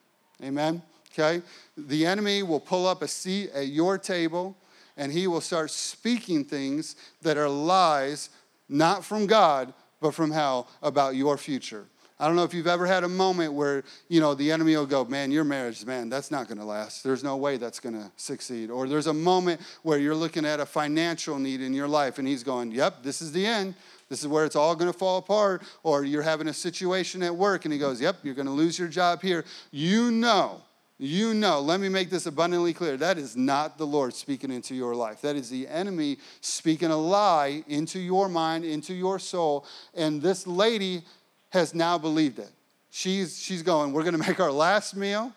Amen? 0.44 0.82
Okay? 1.14 1.42
The 1.78 2.06
enemy 2.06 2.44
will 2.44 2.60
pull 2.60 2.88
up 2.88 3.02
a 3.02 3.08
seat 3.08 3.52
at 3.52 3.68
your 3.68 3.98
table 3.98 4.58
and 4.98 5.12
he 5.12 5.28
will 5.28 5.42
start 5.42 5.70
speaking 5.72 6.46
things 6.46 6.96
that 7.22 7.38
are 7.38 7.50
lies, 7.50 8.30
not 8.70 9.04
from 9.04 9.28
God, 9.28 9.74
but 10.02 10.14
from 10.14 10.32
hell 10.32 10.70
about 10.82 11.16
your 11.16 11.38
future. 11.38 11.86
I 12.18 12.28
don't 12.28 12.38
know 12.38 12.46
if 12.46 12.54
you've 12.54 12.68
ever 12.68 12.86
had 12.86 13.04
a 13.04 13.10
moment 13.10 13.52
where, 13.52 13.84
you 14.08 14.22
know, 14.22 14.34
the 14.34 14.50
enemy 14.50 14.78
will 14.78 14.86
go, 14.86 15.04
man, 15.04 15.32
your 15.32 15.44
marriage, 15.44 15.86
man, 15.86 16.08
that's 16.08 16.32
not 16.32 16.48
going 16.48 16.60
to 16.60 16.64
last. 16.64 17.04
There's 17.04 17.26
no 17.26 17.36
way 17.36 17.58
that's 17.58 17.82
going 17.82 17.96
to 17.96 18.10
succeed. 18.16 18.70
Or 18.70 18.88
there's 18.88 19.08
a 19.08 19.14
moment 19.14 19.60
where 19.84 20.00
you're 20.00 20.16
looking 20.16 20.46
at 20.46 20.62
a 20.62 20.66
financial 20.66 21.38
need 21.38 21.60
in 21.60 21.74
your 21.74 21.90
life 21.90 22.18
and 22.18 22.26
he's 22.26 22.42
going, 22.42 22.72
yep, 22.72 23.04
this 23.04 23.22
is 23.22 23.34
the 23.34 23.46
end. 23.46 23.76
This 24.10 24.22
is 24.22 24.28
where 24.28 24.46
it's 24.46 24.56
all 24.56 24.76
going 24.76 24.92
to 24.92 24.98
fall 24.98 25.18
apart. 25.18 25.64
Or 25.84 26.04
you're 26.04 26.22
having 26.22 26.48
a 26.48 26.54
situation 26.54 27.24
at 27.24 27.36
work 27.36 27.66
and 27.66 27.74
he 27.74 27.80
goes, 27.80 28.00
Yep, 28.00 28.18
you're 28.24 28.36
going 28.36 28.48
to 28.48 28.52
lose 28.52 28.78
your 28.78 28.88
job 28.88 29.22
here. 29.22 29.46
You 29.72 30.12
know, 30.12 30.62
you 30.98 31.34
know, 31.34 31.60
let 31.60 31.82
me 31.82 31.90
make 31.90 32.10
this 32.10 32.26
abundantly 32.26 32.74
clear. 32.74 32.96
That 32.96 33.18
is 33.18 33.36
not 33.36 33.78
the 33.78 33.86
Lord 33.86 34.14
speaking 34.14 34.50
into 34.50 34.74
your 34.74 34.96
life. 34.96 35.22
That 35.22 35.36
is 35.36 35.50
the 35.50 35.68
enemy 35.68 36.20
speaking 36.40 36.90
a 36.90 36.98
lie 36.98 37.64
into 37.68 38.00
your 38.00 38.30
mind, 38.30 38.64
into 38.64 38.94
your 38.94 39.20
soul. 39.20 39.66
And 39.94 40.22
this 40.22 40.48
lady 40.48 41.04
has 41.50 41.76
now 41.76 41.98
believed 41.98 42.40
it. 42.40 42.50
She's, 42.92 43.38
she's 43.42 43.62
going, 43.62 43.92
We're 43.92 44.04
going 44.04 44.20
to 44.20 44.28
make 44.28 44.40
our 44.40 44.52
last 44.52 44.96
meal. 44.96 45.34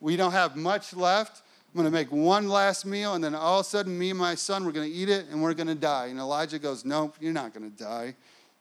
We 0.00 0.16
don't 0.16 0.32
have 0.32 0.56
much 0.56 0.94
left. 0.94 1.42
I'm 1.74 1.80
going 1.80 1.90
to 1.90 1.90
make 1.90 2.12
one 2.12 2.48
last 2.48 2.84
meal, 2.84 3.14
and 3.14 3.24
then 3.24 3.34
all 3.34 3.60
of 3.60 3.66
a 3.66 3.68
sudden, 3.68 3.98
me 3.98 4.10
and 4.10 4.18
my 4.18 4.34
son, 4.34 4.66
we're 4.66 4.72
going 4.72 4.90
to 4.90 4.94
eat 4.94 5.08
it 5.08 5.28
and 5.30 5.42
we're 5.42 5.54
going 5.54 5.68
to 5.68 5.74
die. 5.74 6.06
And 6.06 6.18
Elijah 6.18 6.58
goes, 6.58 6.84
Nope, 6.84 7.16
you're 7.18 7.32
not 7.32 7.54
going 7.54 7.70
to 7.70 7.76
die. 7.76 8.14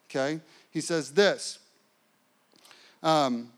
Okay? 0.10 0.40
He 0.70 0.80
says 0.80 1.12
this. 1.12 1.60
Um, 3.04 3.52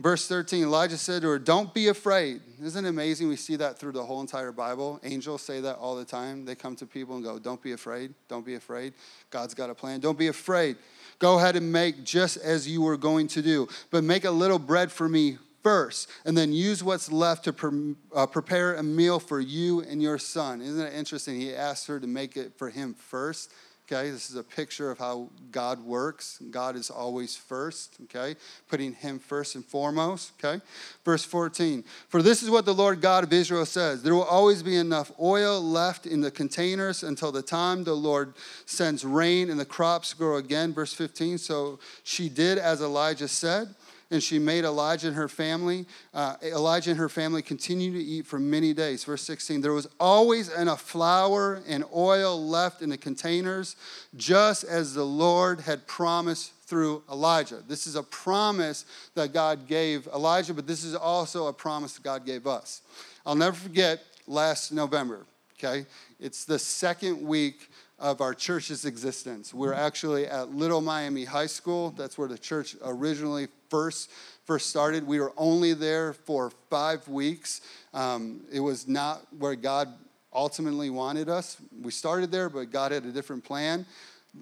Verse 0.00 0.26
13, 0.26 0.64
Elijah 0.64 0.98
said 0.98 1.22
to 1.22 1.28
her, 1.28 1.38
Don't 1.38 1.72
be 1.72 1.88
afraid. 1.88 2.40
Isn't 2.60 2.84
it 2.84 2.88
amazing? 2.88 3.28
We 3.28 3.36
see 3.36 3.56
that 3.56 3.78
through 3.78 3.92
the 3.92 4.04
whole 4.04 4.20
entire 4.20 4.50
Bible. 4.50 5.00
Angels 5.04 5.40
say 5.42 5.60
that 5.60 5.76
all 5.76 5.94
the 5.94 6.04
time. 6.04 6.44
They 6.44 6.56
come 6.56 6.74
to 6.76 6.86
people 6.86 7.14
and 7.14 7.24
go, 7.24 7.38
Don't 7.38 7.62
be 7.62 7.72
afraid. 7.72 8.12
Don't 8.28 8.44
be 8.44 8.56
afraid. 8.56 8.92
God's 9.30 9.54
got 9.54 9.70
a 9.70 9.74
plan. 9.74 10.00
Don't 10.00 10.18
be 10.18 10.26
afraid. 10.26 10.76
Go 11.20 11.38
ahead 11.38 11.54
and 11.54 11.72
make 11.72 12.02
just 12.02 12.36
as 12.38 12.68
you 12.68 12.82
were 12.82 12.96
going 12.96 13.28
to 13.28 13.40
do. 13.40 13.68
But 13.90 14.02
make 14.02 14.24
a 14.24 14.30
little 14.30 14.58
bread 14.58 14.90
for 14.90 15.08
me 15.08 15.38
first, 15.64 16.08
and 16.24 16.38
then 16.38 16.52
use 16.52 16.84
what's 16.84 17.10
left 17.10 17.44
to 17.44 17.52
pre- 17.52 17.96
uh, 18.14 18.26
prepare 18.26 18.74
a 18.74 18.82
meal 18.82 19.18
for 19.18 19.40
you 19.40 19.80
and 19.80 20.00
your 20.00 20.18
son. 20.18 20.60
Isn't 20.60 20.86
it 20.86 20.94
interesting? 20.94 21.40
He 21.40 21.52
asked 21.52 21.88
her 21.88 21.98
to 21.98 22.06
make 22.06 22.36
it 22.36 22.52
for 22.56 22.70
him 22.70 22.94
first. 22.94 23.50
Okay, 23.86 24.10
this 24.10 24.30
is 24.30 24.36
a 24.36 24.42
picture 24.42 24.90
of 24.90 24.98
how 24.98 25.28
God 25.50 25.84
works. 25.84 26.40
God 26.50 26.74
is 26.74 26.88
always 26.88 27.36
first, 27.36 27.98
okay, 28.04 28.34
putting 28.66 28.94
Him 28.94 29.18
first 29.18 29.56
and 29.56 29.64
foremost, 29.64 30.32
okay. 30.42 30.64
Verse 31.04 31.22
14 31.22 31.84
For 32.08 32.22
this 32.22 32.42
is 32.42 32.48
what 32.48 32.64
the 32.64 32.72
Lord 32.72 33.02
God 33.02 33.24
of 33.24 33.32
Israel 33.34 33.66
says 33.66 34.02
There 34.02 34.14
will 34.14 34.22
always 34.22 34.62
be 34.62 34.76
enough 34.76 35.12
oil 35.20 35.60
left 35.60 36.06
in 36.06 36.22
the 36.22 36.30
containers 36.30 37.02
until 37.02 37.30
the 37.30 37.42
time 37.42 37.84
the 37.84 37.92
Lord 37.92 38.32
sends 38.64 39.04
rain 39.04 39.50
and 39.50 39.60
the 39.60 39.66
crops 39.66 40.14
grow 40.14 40.36
again. 40.36 40.72
Verse 40.72 40.94
15 40.94 41.36
So 41.36 41.78
she 42.04 42.30
did 42.30 42.56
as 42.56 42.80
Elijah 42.80 43.28
said 43.28 43.74
and 44.10 44.22
she 44.22 44.38
made 44.38 44.64
Elijah 44.64 45.08
and 45.08 45.16
her 45.16 45.28
family, 45.28 45.86
uh, 46.12 46.36
Elijah 46.42 46.90
and 46.90 46.98
her 46.98 47.08
family 47.08 47.42
continued 47.42 47.92
to 47.92 48.02
eat 48.02 48.26
for 48.26 48.38
many 48.38 48.72
days. 48.72 49.04
Verse 49.04 49.22
16, 49.22 49.60
there 49.60 49.72
was 49.72 49.88
always 49.98 50.52
enough 50.52 50.82
flour 50.82 51.62
and 51.66 51.84
oil 51.94 52.40
left 52.48 52.82
in 52.82 52.90
the 52.90 52.96
containers, 52.96 53.76
just 54.16 54.64
as 54.64 54.94
the 54.94 55.04
Lord 55.04 55.60
had 55.60 55.86
promised 55.86 56.52
through 56.66 57.02
Elijah. 57.10 57.62
This 57.66 57.86
is 57.86 57.96
a 57.96 58.02
promise 58.02 58.84
that 59.14 59.32
God 59.32 59.66
gave 59.66 60.06
Elijah, 60.08 60.54
but 60.54 60.66
this 60.66 60.84
is 60.84 60.94
also 60.94 61.46
a 61.46 61.52
promise 61.52 61.94
that 61.94 62.02
God 62.02 62.24
gave 62.24 62.46
us. 62.46 62.82
I'll 63.26 63.34
never 63.34 63.56
forget 63.56 64.02
last 64.26 64.72
November, 64.72 65.26
okay? 65.58 65.86
It's 66.20 66.44
the 66.44 66.58
second 66.58 67.20
week 67.20 67.70
of 67.98 68.20
our 68.20 68.34
church's 68.34 68.84
existence. 68.84 69.54
We're 69.54 69.72
actually 69.72 70.26
at 70.26 70.50
Little 70.50 70.80
Miami 70.80 71.24
High 71.24 71.46
School. 71.46 71.90
That's 71.90 72.18
where 72.18 72.28
the 72.28 72.38
church 72.38 72.76
originally 72.84 73.48
first 73.68 74.10
first 74.44 74.68
started. 74.68 75.06
We 75.06 75.20
were 75.20 75.32
only 75.36 75.72
there 75.72 76.12
for 76.12 76.52
five 76.68 77.06
weeks. 77.08 77.60
Um, 77.94 78.42
it 78.52 78.60
was 78.60 78.86
not 78.86 79.26
where 79.38 79.54
God 79.54 79.88
ultimately 80.34 80.90
wanted 80.90 81.28
us. 81.28 81.56
We 81.82 81.90
started 81.90 82.30
there, 82.30 82.48
but 82.48 82.70
God 82.70 82.92
had 82.92 83.04
a 83.04 83.12
different 83.12 83.44
plan. 83.44 83.86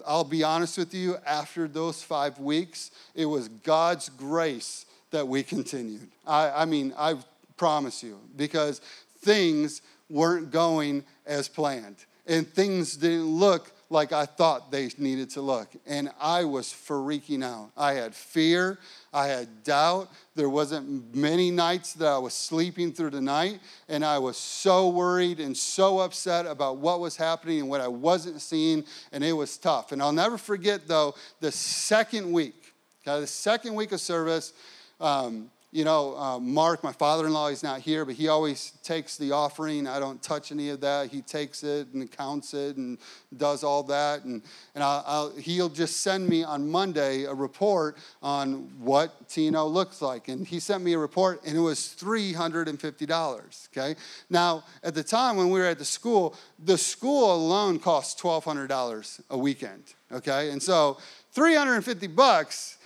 I'll 0.05 0.23
be 0.23 0.43
honest 0.43 0.77
with 0.77 0.93
you, 0.93 1.17
after 1.25 1.67
those 1.67 2.01
five 2.01 2.39
weeks, 2.39 2.91
it 3.13 3.25
was 3.25 3.47
God's 3.47 4.09
grace 4.09 4.85
that 5.11 5.27
we 5.27 5.43
continued. 5.43 6.09
I, 6.25 6.49
I 6.49 6.65
mean, 6.65 6.93
I 6.97 7.15
promise 7.57 8.01
you, 8.01 8.19
because 8.35 8.81
things 9.19 9.83
weren't 10.09 10.51
going 10.51 11.05
as 11.25 11.47
planned 11.47 11.97
and 12.25 12.47
things 12.47 12.95
didn't 12.95 13.27
look 13.27 13.71
like 13.89 14.11
I 14.11 14.25
thought 14.25 14.71
they 14.71 14.89
needed 14.97 15.29
to 15.31 15.41
look. 15.41 15.69
And 15.85 16.09
I 16.19 16.45
was 16.45 16.67
freaking 16.67 17.43
out. 17.43 17.71
I 17.77 17.93
had 17.93 18.15
fear, 18.15 18.79
I 19.13 19.27
had 19.27 19.63
doubt. 19.63 20.09
There 20.35 20.49
wasn't 20.49 21.15
many 21.15 21.51
nights 21.51 21.93
that 21.93 22.07
I 22.07 22.17
was 22.17 22.33
sleeping 22.33 22.91
through 22.91 23.11
the 23.11 23.21
night, 23.21 23.59
and 23.87 24.03
I 24.03 24.17
was 24.17 24.35
so 24.35 24.89
worried 24.89 25.39
and 25.39 25.55
so 25.55 25.99
upset 25.99 26.47
about 26.47 26.77
what 26.77 26.99
was 26.99 27.15
happening 27.15 27.59
and 27.59 27.69
what 27.69 27.81
I 27.81 27.87
wasn't 27.87 28.41
seeing, 28.41 28.83
and 29.11 29.23
it 29.23 29.33
was 29.33 29.57
tough. 29.57 29.91
And 29.91 30.01
I'll 30.01 30.11
never 30.11 30.37
forget, 30.37 30.87
though, 30.87 31.13
the 31.39 31.51
second 31.51 32.31
week, 32.31 32.73
okay, 33.05 33.21
the 33.21 33.27
second 33.27 33.75
week 33.75 33.91
of 33.91 34.01
service. 34.01 34.53
Um, 34.99 35.51
you 35.73 35.83
know, 35.83 36.15
uh, 36.15 36.37
Mark, 36.37 36.83
my 36.83 36.91
father 36.91 37.25
in 37.25 37.33
law, 37.33 37.49
he's 37.49 37.63
not 37.63 37.79
here, 37.79 38.05
but 38.05 38.13
he 38.13 38.27
always 38.27 38.73
takes 38.83 39.17
the 39.17 39.31
offering. 39.31 39.87
I 39.87 39.99
don't 39.99 40.21
touch 40.21 40.51
any 40.51 40.69
of 40.69 40.81
that. 40.81 41.09
He 41.09 41.23
takes 41.23 41.63
it 41.63 41.87
and 41.95 42.09
counts 42.11 42.53
it 42.53 42.77
and 42.77 42.99
does 43.35 43.63
all 43.63 43.81
that. 43.83 44.23
And, 44.23 44.43
and 44.75 44.83
I'll, 44.83 45.03
I'll, 45.07 45.29
he'll 45.31 45.69
just 45.69 46.01
send 46.01 46.29
me 46.29 46.43
on 46.43 46.69
Monday 46.69 47.23
a 47.23 47.33
report 47.33 47.97
on 48.21 48.69
what 48.79 49.27
Tino 49.27 49.65
looks 49.65 49.99
like. 49.99 50.27
And 50.27 50.45
he 50.45 50.59
sent 50.59 50.83
me 50.83 50.93
a 50.93 50.99
report, 50.99 51.41
and 51.43 51.57
it 51.57 51.61
was 51.61 51.79
$350. 51.99 53.67
Okay? 53.75 53.99
Now, 54.29 54.63
at 54.83 54.93
the 54.93 55.03
time 55.03 55.37
when 55.37 55.49
we 55.49 55.59
were 55.59 55.65
at 55.65 55.79
the 55.79 55.85
school, 55.85 56.35
the 56.63 56.77
school 56.77 57.33
alone 57.33 57.79
cost 57.79 58.19
$1,200 58.19 59.21
a 59.31 59.37
weekend. 59.39 59.95
Okay? 60.11 60.51
And 60.51 60.61
so 60.61 60.99
350 61.31 62.05
bucks 62.07 62.77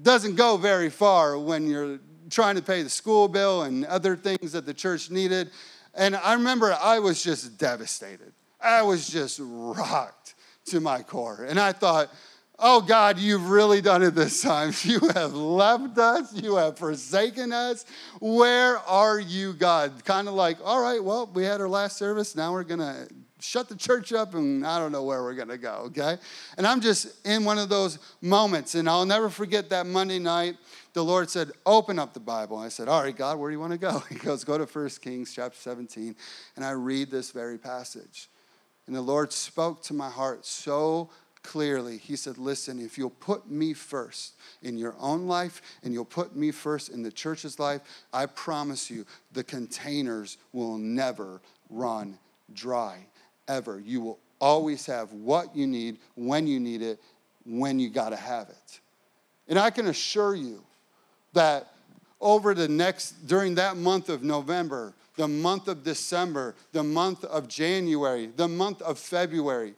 doesn't 0.00 0.36
go 0.36 0.56
very 0.56 0.90
far 0.90 1.36
when 1.36 1.68
you're 1.68 1.98
trying 2.30 2.56
to 2.56 2.62
pay 2.62 2.82
the 2.82 2.90
school 2.90 3.28
bill 3.28 3.62
and 3.62 3.84
other 3.86 4.16
things 4.16 4.52
that 4.52 4.66
the 4.66 4.74
church 4.74 5.10
needed. 5.10 5.50
And 5.94 6.16
I 6.16 6.34
remember 6.34 6.76
I 6.80 6.98
was 7.00 7.22
just 7.22 7.58
devastated. 7.58 8.32
I 8.60 8.82
was 8.82 9.08
just 9.08 9.40
rocked 9.42 10.34
to 10.66 10.80
my 10.80 11.02
core. 11.02 11.46
And 11.48 11.58
I 11.58 11.72
thought, 11.72 12.10
oh 12.58 12.80
God, 12.80 13.18
you've 13.18 13.48
really 13.48 13.80
done 13.80 14.02
it 14.02 14.14
this 14.14 14.42
time. 14.42 14.72
You 14.84 15.00
have 15.14 15.34
left 15.34 15.98
us, 15.98 16.32
you 16.32 16.56
have 16.56 16.78
forsaken 16.78 17.52
us. 17.52 17.84
Where 18.20 18.78
are 18.78 19.18
you, 19.18 19.52
God? 19.52 20.04
Kind 20.04 20.28
of 20.28 20.34
like, 20.34 20.58
all 20.64 20.80
right, 20.80 21.02
well, 21.02 21.30
we 21.32 21.44
had 21.44 21.60
our 21.60 21.68
last 21.68 21.96
service. 21.96 22.36
Now 22.36 22.52
we're 22.52 22.64
going 22.64 22.80
to 22.80 23.08
shut 23.40 23.68
the 23.68 23.76
church 23.76 24.12
up 24.12 24.34
and 24.34 24.66
I 24.66 24.78
don't 24.78 24.92
know 24.92 25.04
where 25.04 25.22
we're 25.22 25.34
going 25.34 25.48
to 25.48 25.58
go, 25.58 25.84
okay? 25.86 26.16
And 26.58 26.66
I'm 26.66 26.80
just 26.80 27.26
in 27.26 27.44
one 27.44 27.58
of 27.58 27.68
those 27.68 27.98
moments. 28.20 28.74
And 28.74 28.88
I'll 28.88 29.06
never 29.06 29.30
forget 29.30 29.70
that 29.70 29.86
Monday 29.86 30.18
night 30.18 30.56
the 30.92 31.04
Lord 31.04 31.30
said, 31.30 31.50
Open 31.66 31.98
up 31.98 32.14
the 32.14 32.20
Bible. 32.20 32.58
And 32.58 32.66
I 32.66 32.68
said, 32.68 32.88
All 32.88 33.02
right, 33.02 33.16
God, 33.16 33.38
where 33.38 33.50
do 33.50 33.54
you 33.54 33.60
want 33.60 33.72
to 33.72 33.78
go? 33.78 34.02
He 34.08 34.16
goes, 34.16 34.44
Go 34.44 34.58
to 34.58 34.64
1 34.64 34.88
Kings 35.00 35.34
chapter 35.34 35.58
17. 35.58 36.14
And 36.56 36.64
I 36.64 36.70
read 36.70 37.10
this 37.10 37.30
very 37.30 37.58
passage. 37.58 38.28
And 38.86 38.96
the 38.96 39.00
Lord 39.00 39.32
spoke 39.32 39.82
to 39.84 39.94
my 39.94 40.10
heart 40.10 40.44
so 40.44 41.10
clearly. 41.42 41.98
He 41.98 42.16
said, 42.16 42.38
Listen, 42.38 42.80
if 42.80 42.98
you'll 42.98 43.10
put 43.10 43.50
me 43.50 43.72
first 43.72 44.34
in 44.62 44.76
your 44.76 44.94
own 44.98 45.26
life 45.26 45.62
and 45.82 45.92
you'll 45.92 46.04
put 46.04 46.34
me 46.36 46.50
first 46.50 46.88
in 46.88 47.02
the 47.02 47.12
church's 47.12 47.58
life, 47.58 47.80
I 48.12 48.26
promise 48.26 48.90
you 48.90 49.06
the 49.32 49.44
containers 49.44 50.38
will 50.52 50.78
never 50.78 51.40
run 51.68 52.18
dry, 52.52 53.06
ever. 53.48 53.80
You 53.80 54.00
will 54.00 54.18
always 54.40 54.86
have 54.86 55.12
what 55.12 55.54
you 55.54 55.66
need 55.66 55.98
when 56.14 56.46
you 56.46 56.58
need 56.58 56.82
it, 56.82 57.00
when 57.44 57.78
you 57.78 57.90
got 57.90 58.10
to 58.10 58.16
have 58.16 58.48
it. 58.48 58.80
And 59.48 59.58
I 59.58 59.70
can 59.70 59.86
assure 59.86 60.34
you, 60.34 60.64
that 61.32 61.72
over 62.20 62.54
the 62.54 62.68
next, 62.68 63.26
during 63.26 63.54
that 63.56 63.76
month 63.76 64.08
of 64.08 64.22
November, 64.22 64.92
the 65.16 65.28
month 65.28 65.68
of 65.68 65.84
December, 65.84 66.54
the 66.72 66.82
month 66.82 67.24
of 67.24 67.48
January, 67.48 68.30
the 68.36 68.48
month 68.48 68.82
of 68.82 68.98
February, 68.98 69.74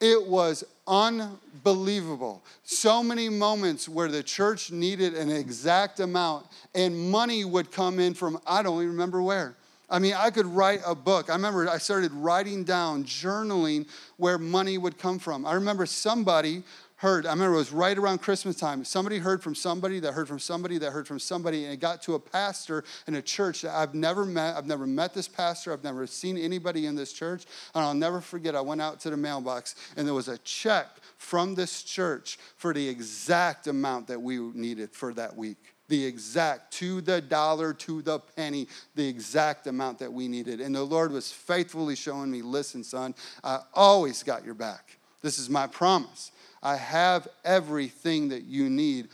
it 0.00 0.26
was 0.26 0.64
unbelievable. 0.86 2.42
So 2.64 3.02
many 3.02 3.28
moments 3.28 3.88
where 3.88 4.08
the 4.08 4.22
church 4.22 4.72
needed 4.72 5.14
an 5.14 5.30
exact 5.30 6.00
amount 6.00 6.46
and 6.74 7.10
money 7.10 7.44
would 7.44 7.70
come 7.70 8.00
in 8.00 8.14
from 8.14 8.40
I 8.46 8.62
don't 8.62 8.78
even 8.78 8.88
remember 8.88 9.22
where. 9.22 9.56
I 9.88 9.98
mean, 9.98 10.14
I 10.14 10.30
could 10.30 10.46
write 10.46 10.80
a 10.86 10.94
book. 10.94 11.28
I 11.28 11.34
remember 11.34 11.68
I 11.68 11.76
started 11.76 12.12
writing 12.12 12.64
down, 12.64 13.04
journaling 13.04 13.86
where 14.16 14.38
money 14.38 14.78
would 14.78 14.96
come 14.96 15.18
from. 15.18 15.44
I 15.44 15.52
remember 15.52 15.84
somebody 15.84 16.62
heard, 17.02 17.26
I 17.26 17.30
remember 17.30 17.56
it 17.56 17.58
was 17.58 17.72
right 17.72 17.98
around 17.98 18.18
Christmas 18.22 18.54
time. 18.54 18.84
Somebody 18.84 19.18
heard 19.18 19.42
from 19.42 19.56
somebody 19.56 19.98
that 19.98 20.12
heard 20.12 20.28
from 20.28 20.38
somebody 20.38 20.78
that 20.78 20.92
heard 20.92 21.08
from 21.08 21.18
somebody, 21.18 21.64
and 21.64 21.74
it 21.74 21.80
got 21.80 22.00
to 22.02 22.14
a 22.14 22.20
pastor 22.20 22.84
in 23.08 23.16
a 23.16 23.22
church 23.22 23.62
that 23.62 23.74
I've 23.74 23.92
never 23.92 24.24
met. 24.24 24.56
I've 24.56 24.68
never 24.68 24.86
met 24.86 25.12
this 25.12 25.26
pastor. 25.26 25.72
I've 25.72 25.82
never 25.82 26.06
seen 26.06 26.38
anybody 26.38 26.86
in 26.86 26.94
this 26.94 27.12
church. 27.12 27.44
And 27.74 27.82
I'll 27.84 27.92
never 27.92 28.20
forget, 28.20 28.54
I 28.54 28.60
went 28.60 28.80
out 28.80 29.00
to 29.00 29.10
the 29.10 29.16
mailbox, 29.16 29.74
and 29.96 30.06
there 30.06 30.14
was 30.14 30.28
a 30.28 30.38
check 30.38 30.86
from 31.18 31.56
this 31.56 31.82
church 31.82 32.38
for 32.56 32.72
the 32.72 32.88
exact 32.88 33.66
amount 33.66 34.06
that 34.06 34.22
we 34.22 34.38
needed 34.38 34.92
for 34.92 35.12
that 35.14 35.36
week. 35.36 35.58
The 35.88 36.06
exact, 36.06 36.72
to 36.74 37.00
the 37.00 37.20
dollar, 37.20 37.74
to 37.74 38.02
the 38.02 38.20
penny, 38.20 38.68
the 38.94 39.08
exact 39.08 39.66
amount 39.66 39.98
that 39.98 40.12
we 40.12 40.28
needed. 40.28 40.60
And 40.60 40.72
the 40.72 40.84
Lord 40.84 41.10
was 41.10 41.32
faithfully 41.32 41.96
showing 41.96 42.30
me 42.30 42.42
listen, 42.42 42.84
son, 42.84 43.16
I 43.42 43.58
always 43.74 44.22
got 44.22 44.44
your 44.44 44.54
back. 44.54 44.98
This 45.20 45.40
is 45.40 45.50
my 45.50 45.66
promise. 45.66 46.30
I 46.62 46.76
have 46.76 47.28
everything 47.44 48.28
that 48.28 48.44
you 48.44 48.70
need 48.70 49.08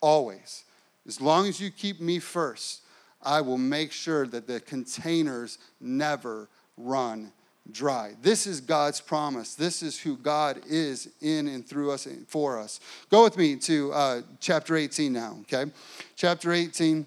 always. 0.00 0.64
As 1.06 1.20
long 1.20 1.46
as 1.46 1.60
you 1.60 1.70
keep 1.70 2.00
me 2.00 2.18
first, 2.18 2.82
I 3.22 3.40
will 3.40 3.58
make 3.58 3.92
sure 3.92 4.26
that 4.26 4.46
the 4.46 4.60
containers 4.60 5.58
never 5.80 6.48
run 6.76 7.32
dry. 7.72 8.14
This 8.22 8.46
is 8.46 8.60
God's 8.60 9.00
promise. 9.00 9.54
This 9.54 9.82
is 9.82 9.98
who 9.98 10.16
God 10.16 10.60
is 10.66 11.08
in 11.20 11.48
and 11.48 11.66
through 11.66 11.90
us 11.90 12.06
and 12.06 12.26
for 12.26 12.58
us. 12.58 12.80
Go 13.10 13.22
with 13.24 13.36
me 13.36 13.56
to 13.56 13.92
uh, 13.92 14.22
chapter 14.40 14.76
18 14.76 15.12
now, 15.12 15.38
okay? 15.42 15.70
Chapter 16.16 16.52
18. 16.52 17.06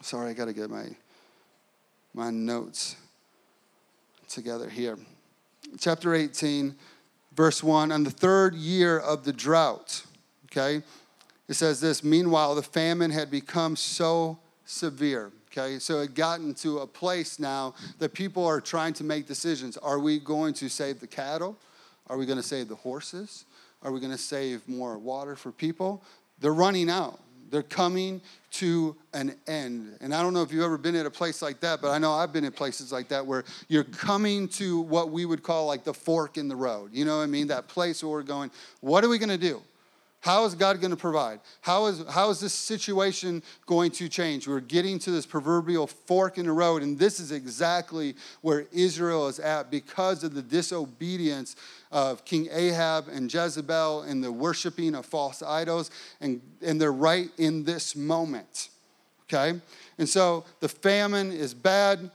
Sorry, 0.00 0.30
I 0.30 0.32
got 0.32 0.46
to 0.46 0.52
get 0.52 0.68
my, 0.68 0.86
my 2.14 2.30
notes 2.30 2.96
together 4.28 4.68
here. 4.68 4.98
Chapter 5.78 6.14
18 6.14 6.74
verse 7.34 7.62
1 7.62 7.92
on 7.92 8.04
the 8.04 8.10
third 8.10 8.54
year 8.54 8.98
of 8.98 9.24
the 9.24 9.32
drought 9.32 10.04
okay 10.50 10.82
It 11.48 11.54
says 11.54 11.80
this 11.80 12.02
Meanwhile, 12.02 12.54
the 12.54 12.62
famine 12.62 13.10
had 13.10 13.30
become 13.30 13.76
so 13.76 14.38
severe. 14.64 15.32
Okay, 15.50 15.78
so 15.78 16.00
it 16.00 16.14
gotten 16.14 16.54
to 16.54 16.78
a 16.78 16.86
place 16.86 17.38
now 17.38 17.74
that 17.98 18.14
people 18.14 18.46
are 18.46 18.58
trying 18.58 18.94
to 18.94 19.04
make 19.04 19.26
decisions. 19.26 19.76
Are 19.76 19.98
we 19.98 20.18
going 20.18 20.54
to 20.54 20.70
save 20.70 20.98
the 21.00 21.06
cattle? 21.06 21.58
Are 22.06 22.16
we 22.16 22.24
going 22.24 22.38
to 22.38 22.42
save 22.42 22.68
the 22.68 22.74
horses? 22.74 23.44
Are 23.82 23.92
we 23.92 24.00
going 24.00 24.12
to 24.12 24.18
save 24.18 24.66
more 24.66 24.96
water 24.96 25.36
for 25.36 25.52
people? 25.52 26.02
They're 26.40 26.54
running 26.54 26.88
out. 26.88 27.20
They're 27.52 27.62
coming 27.62 28.22
to 28.52 28.96
an 29.12 29.36
end. 29.46 29.98
And 30.00 30.14
I 30.14 30.22
don't 30.22 30.32
know 30.32 30.40
if 30.40 30.50
you've 30.50 30.64
ever 30.64 30.78
been 30.78 30.96
at 30.96 31.04
a 31.04 31.10
place 31.10 31.42
like 31.42 31.60
that, 31.60 31.82
but 31.82 31.90
I 31.90 31.98
know 31.98 32.10
I've 32.10 32.32
been 32.32 32.44
in 32.44 32.52
places 32.52 32.90
like 32.90 33.08
that 33.08 33.26
where 33.26 33.44
you're 33.68 33.84
coming 33.84 34.48
to 34.48 34.80
what 34.80 35.10
we 35.10 35.26
would 35.26 35.42
call 35.42 35.66
like 35.66 35.84
the 35.84 35.92
fork 35.92 36.38
in 36.38 36.48
the 36.48 36.56
road. 36.56 36.90
You 36.94 37.04
know 37.04 37.18
what 37.18 37.24
I 37.24 37.26
mean? 37.26 37.48
That 37.48 37.68
place 37.68 38.02
where 38.02 38.10
we're 38.10 38.22
going, 38.22 38.50
what 38.80 39.04
are 39.04 39.10
we 39.10 39.18
going 39.18 39.28
to 39.28 39.36
do? 39.36 39.60
How 40.22 40.44
is 40.44 40.54
God 40.54 40.80
going 40.80 40.92
to 40.92 40.96
provide? 40.96 41.40
How 41.62 41.86
is, 41.86 42.04
how 42.08 42.30
is 42.30 42.38
this 42.38 42.54
situation 42.54 43.42
going 43.66 43.90
to 43.92 44.08
change? 44.08 44.46
We're 44.46 44.60
getting 44.60 45.00
to 45.00 45.10
this 45.10 45.26
proverbial 45.26 45.88
fork 45.88 46.38
in 46.38 46.46
the 46.46 46.52
road, 46.52 46.84
and 46.84 46.96
this 46.96 47.18
is 47.18 47.32
exactly 47.32 48.14
where 48.40 48.66
Israel 48.70 49.26
is 49.26 49.40
at 49.40 49.68
because 49.68 50.22
of 50.22 50.32
the 50.32 50.42
disobedience 50.42 51.56
of 51.90 52.24
King 52.24 52.46
Ahab 52.52 53.08
and 53.08 53.34
Jezebel 53.34 54.02
and 54.02 54.22
the 54.22 54.30
worshiping 54.30 54.94
of 54.94 55.06
false 55.06 55.42
idols, 55.42 55.90
and, 56.20 56.40
and 56.64 56.80
they're 56.80 56.92
right 56.92 57.28
in 57.36 57.64
this 57.64 57.96
moment. 57.96 58.68
Okay? 59.24 59.60
And 59.98 60.08
so 60.08 60.44
the 60.60 60.68
famine 60.68 61.32
is 61.32 61.52
bad, 61.52 62.12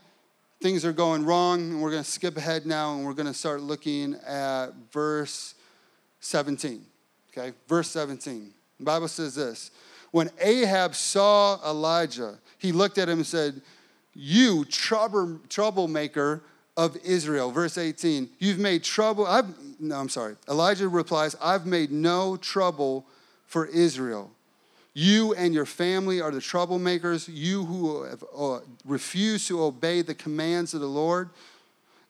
things 0.62 0.82
are 0.86 0.94
going 0.94 1.26
wrong, 1.26 1.60
and 1.60 1.82
we're 1.82 1.90
going 1.90 2.04
to 2.04 2.10
skip 2.10 2.38
ahead 2.38 2.64
now 2.64 2.94
and 2.94 3.04
we're 3.04 3.12
going 3.12 3.26
to 3.26 3.34
start 3.34 3.60
looking 3.60 4.14
at 4.26 4.68
verse 4.92 5.54
17. 6.20 6.86
Okay, 7.38 7.56
verse 7.68 7.90
17. 7.90 8.50
The 8.78 8.84
Bible 8.84 9.08
says 9.08 9.34
this 9.34 9.70
When 10.10 10.30
Ahab 10.40 10.94
saw 10.94 11.58
Elijah, 11.68 12.38
he 12.58 12.72
looked 12.72 12.98
at 12.98 13.08
him 13.08 13.18
and 13.18 13.26
said, 13.26 13.60
You 14.14 14.64
trouble, 14.64 15.38
troublemaker 15.48 16.42
of 16.76 16.96
Israel. 17.04 17.50
Verse 17.50 17.76
18, 17.76 18.28
you've 18.38 18.58
made 18.58 18.84
trouble. 18.84 19.26
I've, 19.26 19.46
no, 19.80 19.96
I'm 19.96 20.08
sorry. 20.08 20.36
Elijah 20.48 20.88
replies, 20.88 21.34
I've 21.42 21.66
made 21.66 21.90
no 21.90 22.36
trouble 22.36 23.04
for 23.46 23.66
Israel. 23.66 24.30
You 24.94 25.34
and 25.34 25.54
your 25.54 25.66
family 25.66 26.20
are 26.20 26.30
the 26.30 26.38
troublemakers, 26.38 27.28
you 27.32 27.64
who 27.64 28.02
have 28.02 28.24
uh, 28.36 28.60
refused 28.84 29.46
to 29.48 29.62
obey 29.62 30.02
the 30.02 30.14
commands 30.14 30.74
of 30.74 30.80
the 30.80 30.88
Lord 30.88 31.30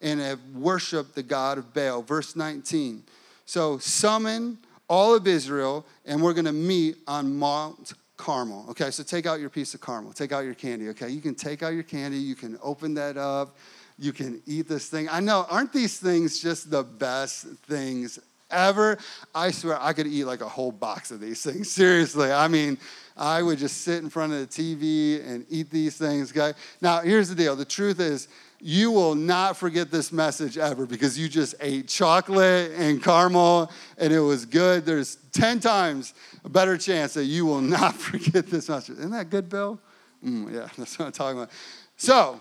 and 0.01 0.21
have 0.21 0.41
worshiped 0.55 1.15
the 1.15 1.23
God 1.23 1.59
of 1.59 1.75
Baal. 1.75 2.03
Verse 2.03 2.37
19. 2.37 3.03
So 3.45 3.79
summon 3.79 4.59
all 4.89 5.15
of 5.15 5.27
Israel, 5.27 5.87
and 6.07 6.23
we're 6.23 6.33
going 6.33 6.47
to 6.47 6.53
meet 6.53 6.97
on 7.07 7.39
Mount 7.39 7.93
Carmel. 8.17 8.67
Okay, 8.71 8.91
so 8.91 9.03
take 9.03 9.27
out 9.27 9.41
your 9.41 9.51
piece 9.51 9.75
of 9.75 9.81
caramel, 9.81 10.13
take 10.13 10.33
out 10.33 10.45
your 10.45 10.55
candy. 10.55 10.89
Okay, 10.91 11.09
you 11.09 11.21
can 11.21 11.35
take 11.35 11.63
out 11.63 11.73
your 11.73 11.83
candy, 11.83 12.19
you 12.19 12.35
can 12.35 12.59
open 12.63 12.95
that 12.95 13.17
up, 13.17 13.57
you 13.99 14.13
can 14.13 14.43
eat 14.47 14.69
this 14.69 14.89
thing. 14.89 15.09
I 15.09 15.21
know, 15.21 15.47
aren't 15.49 15.73
these 15.73 15.99
things 15.99 16.41
just 16.41 16.71
the 16.71 16.83
best 16.83 17.47
things 17.67 18.19
ever? 18.51 18.99
I 19.35 19.51
swear 19.51 19.81
I 19.81 19.93
could 19.93 20.07
eat 20.07 20.25
like 20.25 20.41
a 20.41 20.49
whole 20.49 20.73
box 20.73 21.11
of 21.11 21.21
these 21.21 21.43
things. 21.43 21.71
Seriously, 21.73 22.33
I 22.33 22.49
mean, 22.49 22.79
I 23.17 23.43
would 23.43 23.59
just 23.59 23.83
sit 23.83 24.03
in 24.03 24.11
front 24.11 24.33
of 24.33 24.41
the 24.41 24.47
TV 24.47 25.27
and 25.27 25.45
eat 25.49 25.71
these 25.71 25.97
things, 25.97 26.33
guy. 26.33 26.55
Now, 26.81 27.01
here's 27.01 27.29
the 27.29 27.35
deal 27.35 27.57
the 27.57 27.65
truth 27.65 28.01
is, 28.01 28.29
you 28.61 28.91
will 28.91 29.15
not 29.15 29.57
forget 29.57 29.91
this 29.91 30.11
message 30.11 30.59
ever 30.59 30.85
because 30.85 31.19
you 31.19 31.29
just 31.29 31.55
ate 31.61 31.87
chocolate 31.87 32.73
and 32.73 33.03
caramel 33.03 33.71
and 33.99 34.13
it 34.13 34.21
was 34.21 34.45
good. 34.45 34.85
There's 34.85 35.17
10 35.33 35.61
times 35.61 36.15
a 36.45 36.49
better 36.49 36.77
chance 36.77 37.15
that 37.15 37.25
you 37.25 37.47
will 37.47 37.61
not 37.79 37.95
forget 37.95 38.47
this 38.47 38.69
message. 38.69 38.99
Isn't 38.99 39.13
that 39.13 39.31
good, 39.31 39.49
Bill? 39.49 39.79
Mm, 40.25 40.53
yeah, 40.53 40.69
that's 40.77 40.99
what 40.99 41.07
I'm 41.07 41.13
talking 41.13 41.39
about. 41.39 41.51
So, 41.97 42.41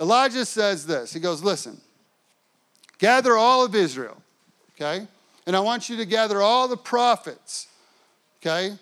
Elijah 0.00 0.44
says 0.44 0.86
this 0.86 1.12
He 1.12 1.20
goes, 1.20 1.42
Listen, 1.42 1.80
gather 2.98 3.36
all 3.36 3.64
of 3.64 3.74
Israel, 3.74 4.16
okay? 4.74 5.06
And 5.46 5.54
I 5.54 5.60
want 5.60 5.88
you 5.88 5.96
to 5.98 6.06
gather 6.06 6.40
all 6.40 6.68
the 6.68 6.76
prophets, 6.76 7.68
okay? 8.40 8.76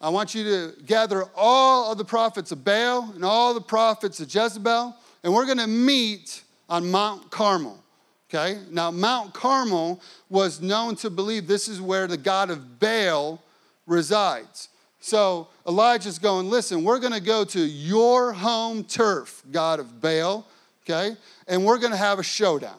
I 0.00 0.08
want 0.08 0.34
you 0.34 0.44
to 0.44 0.82
gather 0.86 1.24
all 1.36 1.92
of 1.92 1.98
the 1.98 2.04
prophets 2.04 2.52
of 2.52 2.64
Baal 2.64 3.12
and 3.14 3.24
all 3.24 3.52
the 3.52 3.60
prophets 3.60 4.18
of 4.20 4.34
Jezebel 4.34 4.96
and 5.22 5.32
we're 5.32 5.46
going 5.46 5.58
to 5.58 5.66
meet 5.66 6.42
on 6.68 6.90
Mount 6.90 7.30
Carmel. 7.30 7.82
Okay? 8.28 8.60
Now, 8.70 8.90
Mount 8.90 9.34
Carmel 9.34 10.00
was 10.28 10.60
known 10.60 10.94
to 10.96 11.10
believe 11.10 11.46
this 11.46 11.68
is 11.68 11.80
where 11.80 12.06
the 12.06 12.16
God 12.16 12.50
of 12.50 12.78
Baal 12.78 13.42
resides. 13.86 14.68
So 15.00 15.48
Elijah's 15.66 16.18
going, 16.18 16.48
listen, 16.48 16.84
we're 16.84 17.00
going 17.00 17.12
to 17.12 17.20
go 17.20 17.44
to 17.44 17.60
your 17.60 18.32
home 18.32 18.84
turf, 18.84 19.42
God 19.50 19.80
of 19.80 20.00
Baal, 20.00 20.46
okay? 20.84 21.16
And 21.48 21.64
we're 21.64 21.78
going 21.78 21.92
to 21.92 21.98
have 21.98 22.18
a 22.18 22.22
showdown, 22.22 22.78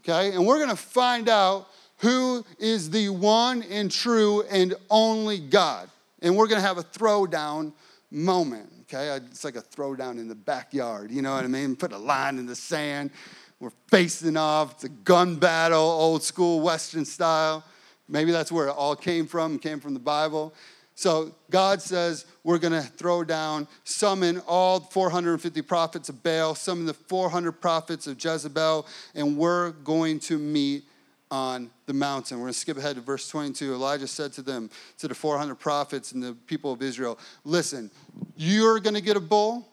okay? 0.00 0.34
And 0.34 0.46
we're 0.46 0.56
going 0.56 0.70
to 0.70 0.76
find 0.76 1.28
out 1.28 1.68
who 1.98 2.44
is 2.58 2.90
the 2.90 3.10
one 3.10 3.62
and 3.64 3.90
true 3.90 4.42
and 4.50 4.74
only 4.88 5.38
God. 5.38 5.88
And 6.22 6.34
we're 6.36 6.48
going 6.48 6.60
to 6.60 6.66
have 6.66 6.78
a 6.78 6.82
throwdown 6.82 7.72
moment. 8.10 8.79
Okay, 8.92 9.06
it's 9.30 9.44
like 9.44 9.54
a 9.54 9.62
throwdown 9.62 10.18
in 10.18 10.26
the 10.26 10.34
backyard. 10.34 11.12
You 11.12 11.22
know 11.22 11.32
what 11.32 11.44
I 11.44 11.46
mean? 11.46 11.76
Put 11.76 11.92
a 11.92 11.98
line 11.98 12.38
in 12.38 12.46
the 12.46 12.56
sand. 12.56 13.12
We're 13.60 13.70
facing 13.86 14.36
off. 14.36 14.72
It's 14.72 14.84
a 14.84 14.88
gun 14.88 15.36
battle, 15.36 15.78
old 15.78 16.24
school 16.24 16.60
Western 16.60 17.04
style. 17.04 17.62
Maybe 18.08 18.32
that's 18.32 18.50
where 18.50 18.66
it 18.66 18.72
all 18.72 18.96
came 18.96 19.28
from. 19.28 19.60
Came 19.60 19.78
from 19.78 19.94
the 19.94 20.00
Bible. 20.00 20.52
So 20.96 21.32
God 21.50 21.80
says 21.80 22.26
we're 22.42 22.58
going 22.58 22.72
to 22.72 22.82
throw 22.82 23.22
down, 23.22 23.68
summon 23.84 24.42
all 24.48 24.80
450 24.80 25.62
prophets 25.62 26.08
of 26.08 26.24
Baal, 26.24 26.56
summon 26.56 26.84
the 26.84 26.94
400 26.94 27.52
prophets 27.52 28.08
of 28.08 28.22
Jezebel, 28.22 28.88
and 29.14 29.36
we're 29.36 29.70
going 29.70 30.18
to 30.20 30.36
meet 30.36 30.82
on 31.30 31.70
the 31.86 31.94
mountain. 31.94 32.38
We're 32.38 32.44
going 32.44 32.52
to 32.52 32.58
skip 32.58 32.76
ahead 32.76 32.96
to 32.96 33.02
verse 33.02 33.28
22. 33.28 33.74
Elijah 33.74 34.06
said 34.06 34.32
to 34.34 34.42
them, 34.42 34.70
to 34.98 35.08
the 35.08 35.14
400 35.14 35.54
prophets 35.54 36.12
and 36.12 36.22
the 36.22 36.32
people 36.46 36.72
of 36.72 36.82
Israel, 36.82 37.18
Listen, 37.44 37.90
you're 38.36 38.80
going 38.80 38.94
to 38.94 39.00
get 39.00 39.16
a 39.16 39.20
bull, 39.20 39.68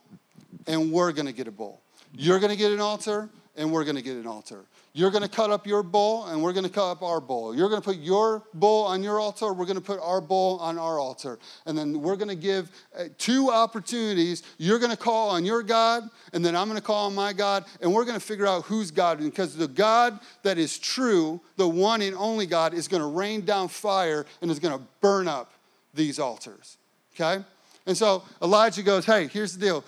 and 0.67 0.91
we're 0.91 1.11
going 1.11 1.25
to 1.25 1.33
get 1.33 1.47
a 1.47 1.51
bull. 1.51 1.81
You're 2.13 2.39
going 2.39 2.51
to 2.51 2.57
get 2.57 2.71
an 2.71 2.79
altar, 2.79 3.29
and 3.55 3.71
we're 3.71 3.83
going 3.83 3.95
to 3.95 4.01
get 4.01 4.17
an 4.17 4.27
altar. 4.27 4.65
You're 4.97 5.11
going 5.11 5.21
to 5.21 5.29
cut 5.29 5.51
up 5.51 5.67
your 5.67 5.83
bull, 5.83 6.25
and 6.25 6.41
we're 6.41 6.53
going 6.53 6.63
to 6.63 6.71
cut 6.71 6.89
up 6.89 7.03
our 7.03 7.21
bull. 7.21 7.55
You're 7.55 7.69
going 7.69 7.79
to 7.79 7.85
put 7.85 7.97
your 7.97 8.41
bull 8.55 8.83
on 8.83 9.03
your 9.03 9.19
altar, 9.19 9.53
we're 9.53 9.67
going 9.67 9.77
to 9.77 9.81
put 9.81 9.99
our 9.99 10.19
bull 10.19 10.57
on 10.57 10.79
our 10.79 10.97
altar. 10.97 11.37
And 11.67 11.77
then 11.77 12.01
we're 12.01 12.15
going 12.15 12.29
to 12.29 12.35
give 12.35 12.71
uh, 12.97 13.03
two 13.19 13.51
opportunities. 13.51 14.41
You're 14.57 14.79
going 14.79 14.89
to 14.89 14.97
call 14.97 15.29
on 15.29 15.45
your 15.45 15.61
God, 15.61 16.09
and 16.33 16.43
then 16.43 16.55
I'm 16.55 16.67
going 16.67 16.79
to 16.79 16.83
call 16.83 17.05
on 17.05 17.13
my 17.13 17.31
God, 17.31 17.65
and 17.79 17.93
we're 17.93 18.05
going 18.05 18.19
to 18.19 18.25
figure 18.25 18.47
out 18.47 18.63
who's 18.63 18.89
God. 18.89 19.19
Because 19.19 19.55
the 19.55 19.67
God 19.67 20.19
that 20.41 20.57
is 20.57 20.79
true, 20.79 21.41
the 21.57 21.67
one 21.67 22.01
and 22.01 22.15
only 22.15 22.47
God, 22.47 22.73
is 22.73 22.87
going 22.87 23.01
to 23.01 23.07
rain 23.07 23.45
down 23.45 23.67
fire 23.67 24.25
and 24.41 24.49
is 24.49 24.57
going 24.57 24.75
to 24.75 24.83
burn 24.99 25.27
up 25.27 25.53
these 25.93 26.17
altars. 26.17 26.79
Okay? 27.13 27.43
And 27.85 27.95
so 27.95 28.23
Elijah 28.41 28.81
goes, 28.81 29.05
Hey, 29.05 29.27
here's 29.27 29.55
the 29.55 29.63
deal 29.63 29.83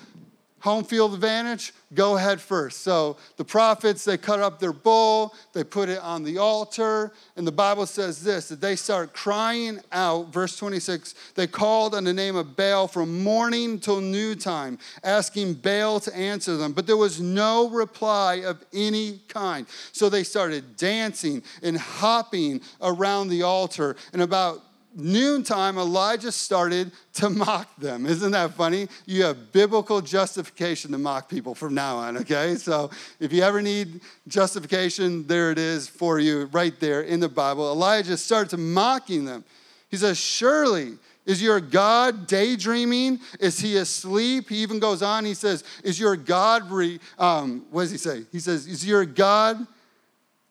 home 0.60 0.84
field 0.84 1.14
advantage, 1.14 1.74
go 1.94 2.18
ahead 2.18 2.40
first. 2.40 2.82
So 2.82 3.18
the 3.38 3.46
prophets, 3.46 4.06
they 4.06 4.18
cut 4.18 4.40
up 4.40 4.60
their 4.60 4.74
bull, 4.74 5.34
they 5.54 5.64
put 5.64 5.90
it 5.90 6.00
on 6.00 6.24
the 6.24 6.38
altar, 6.38 7.12
and 7.36 7.48
the 7.48 7.52
Bible 7.52 7.86
says 7.86 8.24
this 8.24 8.50
that 8.50 8.62
they 8.62 8.76
start 8.76 9.14
crying 9.14 9.80
out. 9.92 10.32
Verse 10.34 10.58
26 10.58 11.16
they 11.36 11.48
called 11.48 11.96
on 11.96 12.04
the 12.04 12.14
name 12.14 12.36
of 12.36 12.56
Baal 12.56 12.88
from 12.88 13.24
morning 13.24 13.80
till 13.80 14.02
noontime, 14.02 14.78
asking 15.04 15.56
Baal 15.56 16.00
to 16.02 16.16
answer 16.16 16.58
them, 16.58 16.74
but 16.74 16.88
there 16.88 16.98
was 16.98 17.22
no 17.22 17.70
reply 17.70 18.36
of 18.46 18.64
any 18.74 19.20
kind. 19.28 19.66
So 19.92 20.10
they 20.10 20.24
started 20.24 20.76
dancing 20.78 21.44
and 21.64 21.78
hopping 21.78 22.62
around 22.82 23.30
the 23.30 23.44
altar, 23.44 23.96
and 24.14 24.22
about 24.22 24.62
noontime, 25.00 25.78
Elijah 25.78 26.32
started 26.32 26.92
to 27.14 27.30
mock 27.30 27.76
them. 27.78 28.06
Isn't 28.06 28.32
that 28.32 28.54
funny? 28.54 28.88
You 29.06 29.24
have 29.24 29.52
biblical 29.52 30.02
justification 30.02 30.92
to 30.92 30.98
mock 30.98 31.30
people 31.30 31.56
from 31.56 31.74
now 31.74 31.98
on, 31.98 32.18
okay? 32.18 32.56
So 32.56 32.92
if 33.20 33.34
you 33.34 33.42
ever 33.42 33.62
need 33.62 34.02
justification, 34.28 35.26
there 35.28 35.52
it 35.52 35.58
is 35.58 35.88
for 35.88 36.20
you 36.20 36.46
right 36.52 36.78
there 36.80 37.02
in 37.02 37.20
the 37.20 37.30
Bible. 37.30 37.72
Elijah 37.72 38.18
started 38.18 38.50
to 38.52 38.58
mocking 38.58 39.26
them. 39.26 39.44
He 39.90 39.98
says, 39.98 40.18
Surely 40.18 40.98
is 41.26 41.42
your 41.42 41.60
God 41.60 42.28
daydreaming? 42.28 43.20
Is 43.40 43.60
he 43.60 43.78
asleep? 43.78 44.50
He 44.50 44.58
even 44.58 44.80
goes 44.80 45.02
on, 45.02 45.26
he 45.26 45.34
says, 45.34 45.64
Is 45.84 46.00
your 46.00 46.16
God, 46.16 46.72
re, 46.72 47.00
um, 47.18 47.66
what 47.72 47.84
does 47.84 47.92
he 47.92 47.98
say? 47.98 48.24
He 48.32 48.40
says, 48.40 48.68
Is 48.68 48.86
your 48.86 49.06
God 49.06 49.68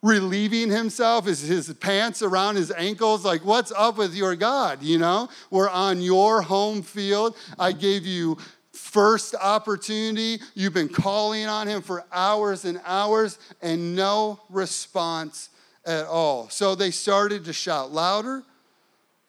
relieving 0.03 0.71
himself? 0.71 1.27
Is 1.27 1.41
his 1.41 1.73
pants 1.75 2.23
around 2.23 2.57
his 2.57 2.71
ankles? 2.71 3.25
Like, 3.25 3.45
what's 3.45 3.73
up 3.73 3.99
with 3.99 4.15
your 4.15 4.37
God? 4.37 4.83
You 4.83 4.99
know, 4.99 5.29
we're 5.51 5.71
on 5.71 6.01
your 6.01 6.43
home 6.43 6.83
field. 6.83 7.37
I 7.59 7.73
gave 7.73 8.07
you 8.07 8.39
first 8.73 9.35
opportunity. 9.35 10.39
You've 10.55 10.75
been 10.75 10.89
calling 10.89 11.47
on 11.47 11.67
him 11.67 11.83
for 11.83 12.05
hours 12.13 12.65
and 12.65 12.81
hours, 12.85 13.39
and 13.61 13.97
no 13.97 14.41
response 14.49 15.51
at 15.85 16.07
all. 16.07 16.49
So 16.49 16.75
they 16.75 16.91
started 16.91 17.45
to 17.47 17.53
shout 17.53 17.93
louder, 17.93 18.45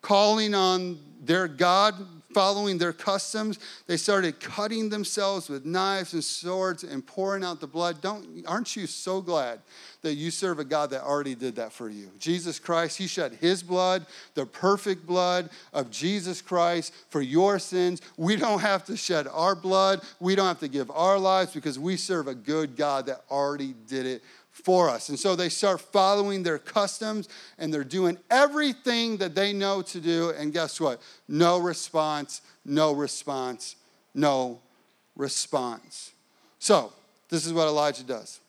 calling 0.02 0.54
on 0.54 1.00
their 1.22 1.48
God, 1.48 1.96
following 2.40 2.78
their 2.78 2.94
customs. 2.94 3.60
They 3.86 3.98
started 3.98 4.40
cutting 4.40 4.88
themselves 4.88 5.50
with 5.50 5.66
knives 5.66 6.14
and 6.14 6.24
swords 6.24 6.86
and 6.86 7.06
pouring 7.06 7.44
out 7.44 7.60
the 7.60 7.68
blood. 7.68 8.00
Don't, 8.00 8.46
aren't 8.48 8.78
you 8.78 8.88
so 8.88 9.20
glad 9.20 9.60
that 10.04 10.14
you 10.14 10.32
serve 10.32 10.58
a 10.58 10.64
God 10.64 10.92
that 10.92 11.04
already 11.04 11.36
did 11.36 11.58
that 11.58 11.74
for 11.74 11.90
you? 11.90 12.10
Jesus 12.18 12.58
Christ, 12.58 12.98
He 12.98 13.08
shed 13.08 13.34
His 13.42 13.62
blood, 13.62 14.06
the 14.36 14.46
perfect 14.46 15.06
blood 15.06 15.50
of 15.74 15.92
Jesus 15.92 16.42
Christ 16.42 16.94
for 17.10 17.22
your 17.22 17.60
sins. 17.60 18.02
We 18.16 18.38
don't 18.38 18.62
have 18.62 18.86
to 18.86 18.96
shed 18.96 19.28
our 19.28 19.54
blood, 19.54 20.02
we 20.22 20.34
don't 20.34 20.48
have 20.48 20.62
to 20.62 20.70
give 20.70 20.90
our 20.92 21.20
lives 21.20 21.52
because 21.52 21.78
we 21.78 21.98
serve 21.98 22.30
a 22.30 22.36
good 22.36 22.78
God 22.78 23.08
that 23.08 23.24
already 23.30 23.76
did 23.86 24.06
it 24.06 24.24
for 24.64 24.90
us. 24.90 25.10
And 25.10 25.20
so 25.20 25.36
they 25.36 25.50
start 25.50 25.82
following 25.82 26.44
their 26.44 26.60
customs 26.60 27.30
and 27.58 27.74
they're 27.74 27.84
doing 27.84 28.18
everything 28.30 29.18
that 29.18 29.36
they 29.36 29.54
know 29.54 29.82
to 29.84 30.00
do. 30.00 30.32
And 30.32 30.54
guess 30.54 30.80
what? 30.80 31.02
No 31.28 31.60
response, 31.60 32.42
no 32.66 32.94
response, 32.94 33.76
no 34.14 34.60
response. 35.16 36.12
So, 36.60 36.94
this 37.30 37.46
is 37.46 37.54
what 37.54 37.68
Elijah 37.68 38.04
does 38.04 38.40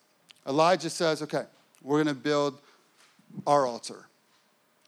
Elijah 0.46 0.90
says, 0.90 1.22
okay, 1.22 1.44
we're 1.82 2.02
going 2.02 2.14
to 2.14 2.20
build 2.20 2.58
our 3.46 3.66
altar. 3.66 4.06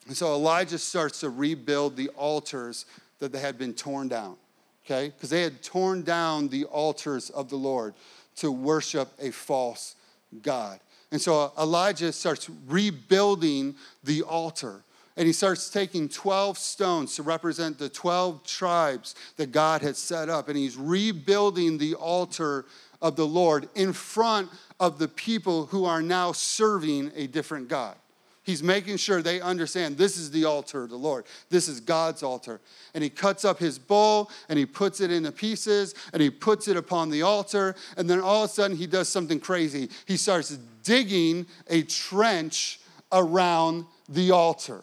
And 0.07 0.17
so 0.17 0.35
Elijah 0.35 0.79
starts 0.79 1.21
to 1.21 1.31
rebuild 1.31 1.97
the 1.97 2.09
altars 2.11 2.87
that 3.19 3.33
they 3.33 3.39
had 3.39 3.59
been 3.59 3.75
torn 3.75 4.09
down, 4.09 4.37
okay? 4.85 5.11
Because 5.11 5.31
they 5.31 5.43
had 5.43 5.63
torn 5.63 6.03
down 6.03 6.49
the 6.49 6.65
altars 6.65 7.31
of 7.31 7.51
the 7.51 7.57
Lord 7.57 7.95
to 8.37 8.51
worship 8.51 9.09
a 9.21 9.31
false 9.31 9.95
God. 10.43 10.81
And 11.13 11.21
so 11.21 11.53
Elijah 11.59 12.11
starts 12.11 12.51
rebuilding 12.67 13.77
the 14.03 14.23
altar. 14.23 14.83
And 15.17 15.27
he 15.27 15.35
starts 15.35 15.69
taking 15.69 16.09
12 16.09 16.57
stones 16.57 17.15
to 17.17 17.23
represent 17.23 17.79
the 17.79 17.91
12 17.91 18.45
tribes 18.45 19.15
that 19.37 19.53
God 19.53 19.83
had 19.83 19.95
set 19.95 20.31
up. 20.31 20.49
And 20.49 20.57
he's 20.57 20.77
rebuilding 20.77 21.77
the 21.77 21.95
altar 21.95 22.65
of 23.03 23.17
the 23.17 23.27
Lord 23.27 23.69
in 23.75 23.93
front 23.93 24.49
of 24.81 24.99
the 24.99 25.09
people 25.09 25.67
who 25.67 25.85
are 25.85 26.01
now 26.01 26.33
serving 26.33 27.13
a 27.15 27.27
different 27.27 27.69
God. 27.69 27.97
He's 28.45 28.63
making 28.63 28.97
sure 28.97 29.23
they 29.23 29.41
understand 29.41 29.97
this 29.97 30.17
is 30.17 30.31
the 30.31 30.45
altar 30.45 30.83
of 30.83 30.91
the 30.91 30.97
Lord. 30.97 31.27
This 31.49 31.69
is 31.69 31.79
God's 31.79 32.25
altar. 32.25 32.61
And 32.93 33.05
he 33.05 33.11
cuts 33.11 33.45
up 33.45 33.59
his 33.59 33.79
bull 33.79 34.31
and 34.49 34.59
he 34.59 34.67
puts 34.67 35.01
it 35.01 35.13
into 35.13 35.31
pieces 35.31 35.95
and 36.13 36.21
he 36.21 36.29
puts 36.29 36.67
it 36.67 36.77
upon 36.77 37.11
the 37.11 37.23
altar. 37.23 37.77
And 37.97 38.11
then 38.11 38.21
all 38.21 38.45
of 38.45 38.51
a 38.51 38.53
sudden 38.53 38.77
he 38.77 38.89
does 38.89 39.09
something 39.09 39.39
crazy. 39.39 39.89
He 40.07 40.17
starts 40.17 40.59
digging 40.83 41.47
a 41.69 41.83
trench 41.83 42.81
around 43.13 43.87
the 44.09 44.33
altar. 44.33 44.83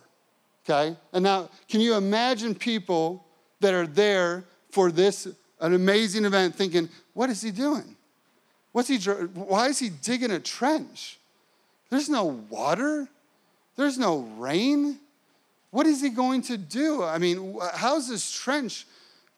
Okay? 0.63 0.95
And 1.11 1.23
now, 1.23 1.49
can 1.67 1.81
you 1.81 1.95
imagine 1.95 2.55
people 2.55 3.25
that 3.59 3.73
are 3.73 3.87
there 3.87 4.45
for 4.71 4.91
this, 4.91 5.27
an 5.59 5.73
amazing 5.73 6.23
event, 6.23 6.55
thinking, 6.55 6.87
what 7.13 7.29
is 7.29 7.41
he 7.41 7.51
doing? 7.51 7.97
What's 8.71 8.87
he, 8.87 8.97
why 8.97 9.67
is 9.67 9.79
he 9.79 9.89
digging 9.89 10.31
a 10.31 10.39
trench? 10.39 11.19
There's 11.89 12.07
no 12.07 12.25
water. 12.49 13.09
There's 13.79 13.97
no 13.97 14.19
rain. 14.37 14.99
What 15.71 15.87
is 15.87 16.01
he 16.01 16.09
going 16.09 16.41
to 16.43 16.57
do? 16.57 17.01
I 17.01 17.17
mean, 17.17 17.57
how's 17.75 18.09
this 18.09 18.29
trench 18.29 18.85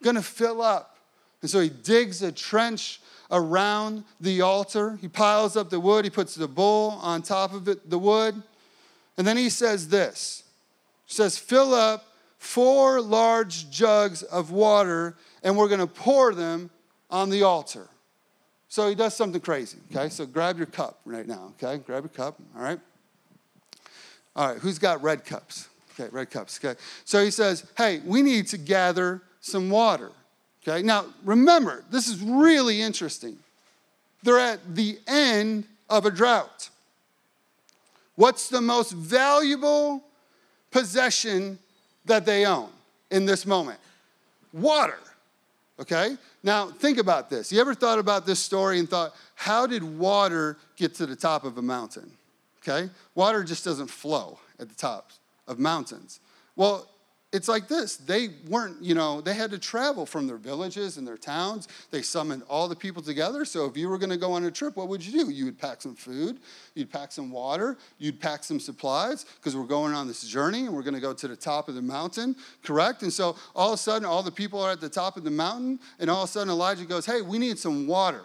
going 0.01 0.15
to 0.15 0.23
fill 0.23 0.63
up? 0.63 0.97
And 1.43 1.51
so 1.51 1.59
he 1.59 1.69
digs 1.69 2.23
a 2.23 2.31
trench 2.31 3.01
around 3.29 4.03
the 4.19 4.41
altar. 4.41 4.97
He 4.99 5.07
piles 5.07 5.55
up 5.55 5.69
the 5.69 5.79
wood. 5.79 6.05
He 6.05 6.09
puts 6.09 6.33
the 6.33 6.47
bull 6.47 6.97
on 7.03 7.21
top 7.21 7.53
of 7.53 7.67
it, 7.67 7.87
the 7.87 7.99
wood. 7.99 8.41
And 9.15 9.27
then 9.27 9.37
he 9.37 9.47
says 9.47 9.89
this. 9.89 10.43
He 11.05 11.13
says, 11.13 11.37
fill 11.37 11.75
up 11.75 12.07
four 12.39 12.99
large 12.99 13.69
jugs 13.69 14.23
of 14.23 14.49
water, 14.49 15.15
and 15.43 15.55
we're 15.55 15.67
going 15.67 15.81
to 15.81 15.85
pour 15.85 16.33
them 16.33 16.71
on 17.11 17.29
the 17.29 17.43
altar. 17.43 17.89
So 18.69 18.89
he 18.89 18.95
does 18.95 19.15
something 19.15 19.39
crazy, 19.39 19.77
okay? 19.91 20.09
So 20.09 20.25
grab 20.25 20.57
your 20.57 20.65
cup 20.65 20.99
right 21.05 21.27
now, 21.27 21.53
okay? 21.61 21.77
Grab 21.77 22.01
your 22.01 22.09
cup, 22.09 22.39
all 22.55 22.63
right? 22.63 22.79
All 24.35 24.49
right, 24.49 24.57
who's 24.57 24.79
got 24.79 25.01
red 25.01 25.25
cups? 25.25 25.67
Okay, 25.93 26.09
red 26.11 26.29
cups. 26.29 26.59
Okay. 26.63 26.79
So 27.05 27.23
he 27.23 27.31
says, 27.31 27.65
hey, 27.77 28.01
we 28.05 28.21
need 28.21 28.47
to 28.47 28.57
gather 28.57 29.21
some 29.41 29.69
water. 29.69 30.11
Okay. 30.67 30.81
Now, 30.83 31.05
remember, 31.23 31.83
this 31.91 32.07
is 32.07 32.21
really 32.21 32.81
interesting. 32.81 33.37
They're 34.23 34.39
at 34.39 34.75
the 34.75 34.99
end 35.07 35.65
of 35.89 36.05
a 36.05 36.11
drought. 36.11 36.69
What's 38.15 38.49
the 38.49 38.61
most 38.61 38.91
valuable 38.91 40.03
possession 40.69 41.57
that 42.05 42.25
they 42.25 42.45
own 42.45 42.69
in 43.09 43.25
this 43.25 43.45
moment? 43.45 43.79
Water. 44.53 44.99
Okay? 45.79 46.15
Now, 46.43 46.67
think 46.67 46.99
about 46.99 47.29
this. 47.29 47.51
You 47.51 47.59
ever 47.59 47.73
thought 47.73 47.97
about 47.97 48.25
this 48.25 48.39
story 48.39 48.77
and 48.79 48.87
thought, 48.87 49.15
how 49.35 49.65
did 49.65 49.83
water 49.83 50.57
get 50.75 50.93
to 50.95 51.07
the 51.07 51.15
top 51.15 51.43
of 51.43 51.57
a 51.57 51.61
mountain? 51.61 52.11
Okay? 52.61 52.89
Water 53.15 53.43
just 53.43 53.65
doesn't 53.65 53.87
flow 53.87 54.39
at 54.59 54.69
the 54.69 54.75
tops 54.75 55.19
of 55.47 55.59
mountains. 55.59 56.19
Well, 56.55 56.87
it's 57.33 57.47
like 57.47 57.69
this. 57.69 57.95
They 57.95 58.29
weren't, 58.49 58.83
you 58.83 58.93
know, 58.93 59.21
they 59.21 59.33
had 59.33 59.51
to 59.51 59.57
travel 59.57 60.05
from 60.05 60.27
their 60.27 60.37
villages 60.37 60.97
and 60.97 61.07
their 61.07 61.17
towns. 61.17 61.69
They 61.89 62.01
summoned 62.01 62.43
all 62.49 62.67
the 62.67 62.75
people 62.75 63.01
together. 63.01 63.45
So 63.45 63.65
if 63.67 63.77
you 63.77 63.87
were 63.87 63.97
going 63.97 64.09
to 64.09 64.17
go 64.17 64.33
on 64.33 64.43
a 64.43 64.51
trip, 64.51 64.75
what 64.75 64.89
would 64.89 65.05
you 65.05 65.13
do? 65.23 65.31
You 65.31 65.45
would 65.45 65.57
pack 65.57 65.81
some 65.81 65.95
food, 65.95 66.39
you'd 66.75 66.91
pack 66.91 67.13
some 67.13 67.31
water, 67.31 67.77
you'd 67.99 68.19
pack 68.19 68.43
some 68.43 68.59
supplies 68.59 69.23
because 69.37 69.55
we're 69.55 69.63
going 69.63 69.93
on 69.93 70.07
this 70.07 70.23
journey 70.23 70.65
and 70.65 70.73
we're 70.73 70.83
going 70.83 70.93
to 70.93 70.99
go 70.99 71.13
to 71.13 71.27
the 71.27 71.37
top 71.37 71.69
of 71.69 71.75
the 71.75 71.81
mountain, 71.81 72.35
correct? 72.63 73.01
And 73.01 73.13
so 73.13 73.37
all 73.55 73.69
of 73.69 73.75
a 73.75 73.77
sudden, 73.77 74.05
all 74.05 74.23
the 74.23 74.31
people 74.31 74.61
are 74.61 74.71
at 74.71 74.81
the 74.81 74.89
top 74.89 75.15
of 75.15 75.23
the 75.23 75.31
mountain, 75.31 75.79
and 75.99 76.09
all 76.09 76.23
of 76.23 76.29
a 76.29 76.31
sudden, 76.31 76.49
Elijah 76.49 76.83
goes, 76.83 77.05
Hey, 77.05 77.21
we 77.21 77.37
need 77.37 77.57
some 77.57 77.87
water. 77.87 78.23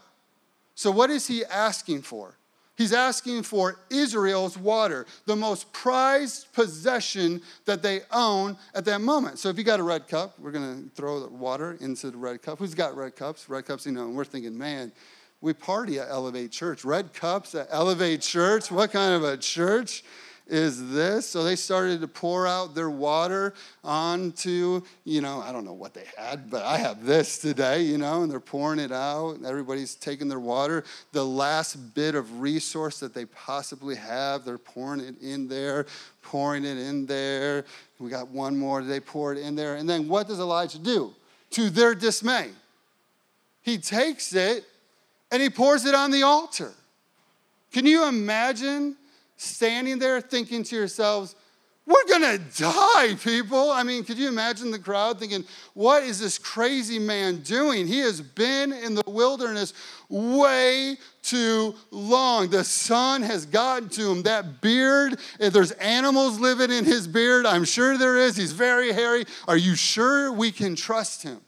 So 0.74 0.90
what 0.90 1.10
is 1.10 1.28
he 1.28 1.44
asking 1.44 2.02
for? 2.02 2.34
He's 2.76 2.92
asking 2.92 3.42
for 3.42 3.80
Israel's 3.90 4.58
water, 4.58 5.06
the 5.24 5.34
most 5.34 5.72
prized 5.72 6.52
possession 6.52 7.40
that 7.64 7.82
they 7.82 8.00
own 8.12 8.56
at 8.74 8.84
that 8.84 9.00
moment. 9.00 9.38
So 9.38 9.48
if 9.48 9.56
you 9.56 9.64
got 9.64 9.80
a 9.80 9.82
red 9.82 10.08
cup, 10.08 10.38
we're 10.38 10.50
going 10.50 10.84
to 10.84 10.90
throw 10.94 11.20
the 11.20 11.28
water 11.28 11.78
into 11.80 12.10
the 12.10 12.18
red 12.18 12.42
cup. 12.42 12.58
Who's 12.58 12.74
got 12.74 12.94
red 12.94 13.16
cups? 13.16 13.48
Red 13.48 13.64
cups, 13.64 13.86
you 13.86 13.92
know, 13.92 14.04
and 14.04 14.14
we're 14.14 14.24
thinking, 14.24 14.56
man, 14.56 14.92
we 15.40 15.54
party 15.54 15.98
at 15.98 16.08
Elevate 16.08 16.50
Church. 16.50 16.84
Red 16.84 17.14
cups 17.14 17.54
at 17.54 17.68
Elevate 17.70 18.20
Church? 18.20 18.70
What 18.70 18.92
kind 18.92 19.14
of 19.14 19.24
a 19.24 19.36
church? 19.36 20.04
Is 20.46 20.92
this. 20.92 21.28
So 21.28 21.42
they 21.42 21.56
started 21.56 22.00
to 22.00 22.08
pour 22.08 22.46
out 22.46 22.74
their 22.74 22.90
water 22.90 23.54
onto, 23.82 24.82
you 25.04 25.20
know, 25.20 25.40
I 25.40 25.52
don't 25.52 25.64
know 25.64 25.72
what 25.72 25.94
they 25.94 26.04
had, 26.16 26.50
but 26.50 26.62
I 26.62 26.78
have 26.78 27.04
this 27.04 27.38
today, 27.38 27.82
you 27.82 27.98
know, 27.98 28.22
and 28.22 28.30
they're 28.30 28.40
pouring 28.40 28.78
it 28.78 28.92
out. 28.92 29.38
Everybody's 29.44 29.94
taking 29.94 30.28
their 30.28 30.40
water. 30.40 30.84
The 31.12 31.24
last 31.24 31.94
bit 31.94 32.14
of 32.14 32.40
resource 32.40 33.00
that 33.00 33.12
they 33.12 33.24
possibly 33.26 33.96
have, 33.96 34.44
they're 34.44 34.58
pouring 34.58 35.00
it 35.00 35.20
in 35.20 35.48
there, 35.48 35.86
pouring 36.22 36.64
it 36.64 36.78
in 36.78 37.06
there. 37.06 37.64
We 37.98 38.10
got 38.10 38.28
one 38.28 38.56
more, 38.56 38.82
they 38.82 39.00
pour 39.00 39.32
it 39.32 39.38
in 39.38 39.56
there. 39.56 39.76
And 39.76 39.88
then 39.88 40.06
what 40.06 40.28
does 40.28 40.38
Elijah 40.38 40.78
do? 40.78 41.14
To 41.50 41.70
their 41.70 41.94
dismay, 41.94 42.50
he 43.62 43.78
takes 43.78 44.34
it 44.34 44.64
and 45.30 45.42
he 45.42 45.50
pours 45.50 45.84
it 45.84 45.94
on 45.94 46.10
the 46.10 46.22
altar. 46.22 46.72
Can 47.72 47.84
you 47.84 48.06
imagine 48.06 48.96
standing 49.36 49.98
there 49.98 50.20
thinking 50.20 50.62
to 50.64 50.76
yourselves, 50.76 51.34
we're 51.86 52.04
gonna 52.08 52.38
die, 52.38 53.14
people. 53.22 53.70
I 53.70 53.84
mean, 53.84 54.02
could 54.02 54.18
you 54.18 54.26
imagine 54.26 54.72
the 54.72 54.78
crowd 54.78 55.20
thinking, 55.20 55.44
what 55.72 56.02
is 56.02 56.18
this 56.18 56.36
crazy 56.36 56.98
man 56.98 57.42
doing? 57.42 57.86
He 57.86 58.00
has 58.00 58.20
been 58.20 58.72
in 58.72 58.96
the 58.96 59.04
wilderness 59.06 59.72
way 60.08 60.96
too 61.22 61.76
long. 61.92 62.50
The 62.50 62.64
sun 62.64 63.22
has 63.22 63.46
gotten 63.46 63.88
to 63.90 64.10
him. 64.10 64.22
That 64.24 64.60
beard, 64.60 65.20
if 65.38 65.52
there's 65.52 65.70
animals 65.72 66.40
living 66.40 66.72
in 66.72 66.84
his 66.84 67.06
beard, 67.06 67.46
I'm 67.46 67.64
sure 67.64 67.96
there 67.96 68.16
is. 68.16 68.36
He's 68.36 68.52
very 68.52 68.92
hairy. 68.92 69.24
Are 69.46 69.56
you 69.56 69.76
sure 69.76 70.32
we 70.32 70.50
can 70.50 70.74
trust 70.74 71.22
him? 71.22 71.40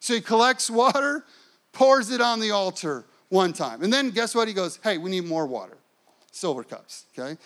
So 0.00 0.14
he 0.14 0.20
collects 0.20 0.68
water, 0.68 1.24
pours 1.72 2.10
it 2.10 2.20
on 2.20 2.40
the 2.40 2.50
altar 2.50 3.04
one 3.28 3.52
time. 3.52 3.84
And 3.84 3.92
then 3.92 4.10
guess 4.10 4.34
what? 4.34 4.48
He 4.48 4.54
goes, 4.54 4.80
hey, 4.82 4.98
we 4.98 5.10
need 5.10 5.24
more 5.24 5.46
water 5.46 5.77
silver 6.38 6.64
cups, 6.64 7.04
okay? 7.16 7.38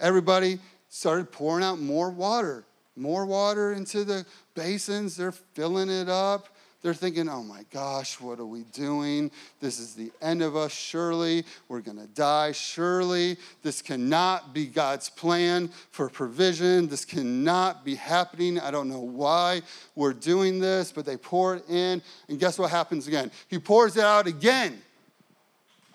Everybody 0.00 0.58
started 0.88 1.30
pouring 1.30 1.64
out 1.64 1.78
more 1.78 2.10
water, 2.10 2.64
more 2.96 3.26
water 3.26 3.72
into 3.72 4.04
the 4.04 4.24
basins. 4.54 5.16
They're 5.16 5.32
filling 5.32 5.90
it 5.90 6.08
up. 6.08 6.48
They're 6.80 6.94
thinking, 6.94 7.28
oh 7.28 7.42
my 7.42 7.64
gosh, 7.72 8.20
what 8.20 8.38
are 8.38 8.46
we 8.46 8.62
doing? 8.72 9.32
This 9.60 9.80
is 9.80 9.94
the 9.94 10.12
end 10.22 10.42
of 10.42 10.54
us, 10.54 10.70
surely. 10.70 11.44
We're 11.66 11.80
going 11.80 11.98
to 11.98 12.06
die, 12.06 12.52
surely. 12.52 13.36
This 13.64 13.82
cannot 13.82 14.54
be 14.54 14.66
God's 14.66 15.10
plan 15.10 15.70
for 15.90 16.08
provision. 16.08 16.86
This 16.86 17.04
cannot 17.04 17.84
be 17.84 17.96
happening. 17.96 18.60
I 18.60 18.70
don't 18.70 18.88
know 18.88 19.00
why 19.00 19.62
we're 19.96 20.12
doing 20.12 20.60
this, 20.60 20.92
but 20.92 21.04
they 21.04 21.16
pour 21.16 21.56
it 21.56 21.68
in. 21.68 22.00
And 22.28 22.38
guess 22.38 22.60
what 22.60 22.70
happens 22.70 23.08
again? 23.08 23.32
He 23.48 23.58
pours 23.58 23.96
it 23.96 24.04
out 24.04 24.28
again 24.28 24.80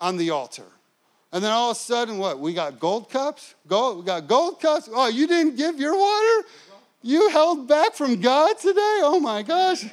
on 0.02 0.18
the 0.18 0.30
altar. 0.30 0.66
And 1.34 1.42
then 1.42 1.50
all 1.50 1.72
of 1.72 1.76
a 1.76 1.80
sudden, 1.80 2.18
what? 2.18 2.38
We 2.38 2.54
got 2.54 2.78
gold 2.78 3.10
cups? 3.10 3.56
Gold, 3.66 3.98
we 3.98 4.04
got 4.04 4.28
gold 4.28 4.60
cups? 4.60 4.88
Oh, 4.90 5.08
you 5.08 5.26
didn't 5.26 5.56
give 5.56 5.80
your 5.80 5.98
water? 5.98 6.48
You 7.02 7.28
held 7.28 7.66
back 7.66 7.94
from 7.94 8.20
God 8.20 8.56
today? 8.56 9.00
Oh 9.02 9.18
my 9.20 9.42
gosh. 9.42 9.84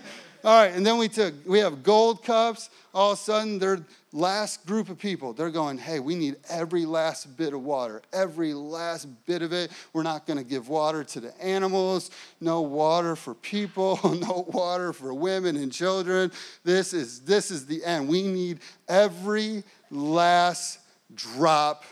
All 0.44 0.56
right, 0.56 0.72
and 0.72 0.86
then 0.86 0.98
we 0.98 1.08
took, 1.08 1.34
we 1.48 1.58
have 1.60 1.82
gold 1.82 2.24
cups. 2.24 2.70
All 2.94 3.14
of 3.14 3.18
a 3.18 3.22
sudden, 3.22 3.58
they're 3.58 3.84
last 4.14 4.66
group 4.66 4.90
of 4.90 5.00
people, 5.00 5.34
they're 5.34 5.50
going, 5.50 5.78
hey, 5.78 6.00
we 6.00 6.16
need 6.16 6.36
every 6.50 6.86
last 6.86 7.38
bit 7.38 7.54
of 7.54 7.64
water, 7.64 8.02
every 8.12 8.54
last 8.54 9.08
bit 9.26 9.42
of 9.42 9.54
it. 9.54 9.72
We're 9.94 10.04
not 10.04 10.28
going 10.28 10.38
to 10.38 10.44
give 10.44 10.70
water 10.70 11.04
to 11.04 11.20
the 11.20 11.42
animals, 11.42 12.12
no 12.40 12.62
water 12.62 13.16
for 13.16 13.34
people, 13.34 14.00
no 14.04 14.46
water 14.48 14.94
for 14.94 15.14
women 15.14 15.56
and 15.56 15.72
children. 15.72 16.32
This 16.64 16.94
is 16.94 17.22
this 17.22 17.50
is 17.50 17.66
the 17.66 17.84
end. 17.84 18.08
We 18.08 18.24
need 18.24 18.60
every 18.88 19.64
last 19.90 20.80
drop 21.16 21.84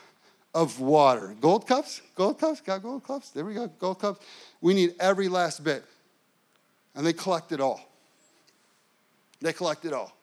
of 0.54 0.80
water. 0.80 1.36
Gold 1.40 1.68
cups? 1.68 2.02
Gold 2.16 2.40
cups? 2.40 2.62
Got 2.62 2.82
gold 2.82 3.04
cups? 3.04 3.30
There 3.30 3.46
we 3.46 3.54
go, 3.54 3.68
gold 3.80 4.00
cups. 4.00 4.26
We 4.62 4.74
need 4.74 4.96
every 5.00 5.28
last 5.28 5.64
bit. 5.64 5.84
And 6.96 7.06
they 7.06 7.14
collect 7.14 7.52
it 7.52 7.62
all. 7.62 7.82
They 9.42 9.54
collect 9.54 9.86
it 9.86 9.94
all. 9.94 10.16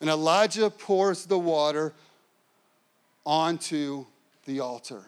And 0.00 0.08
Elijah 0.08 0.70
pours 0.70 1.26
the 1.26 1.38
water 1.38 1.92
onto 3.26 4.06
the 4.46 4.60
altar. 4.60 5.02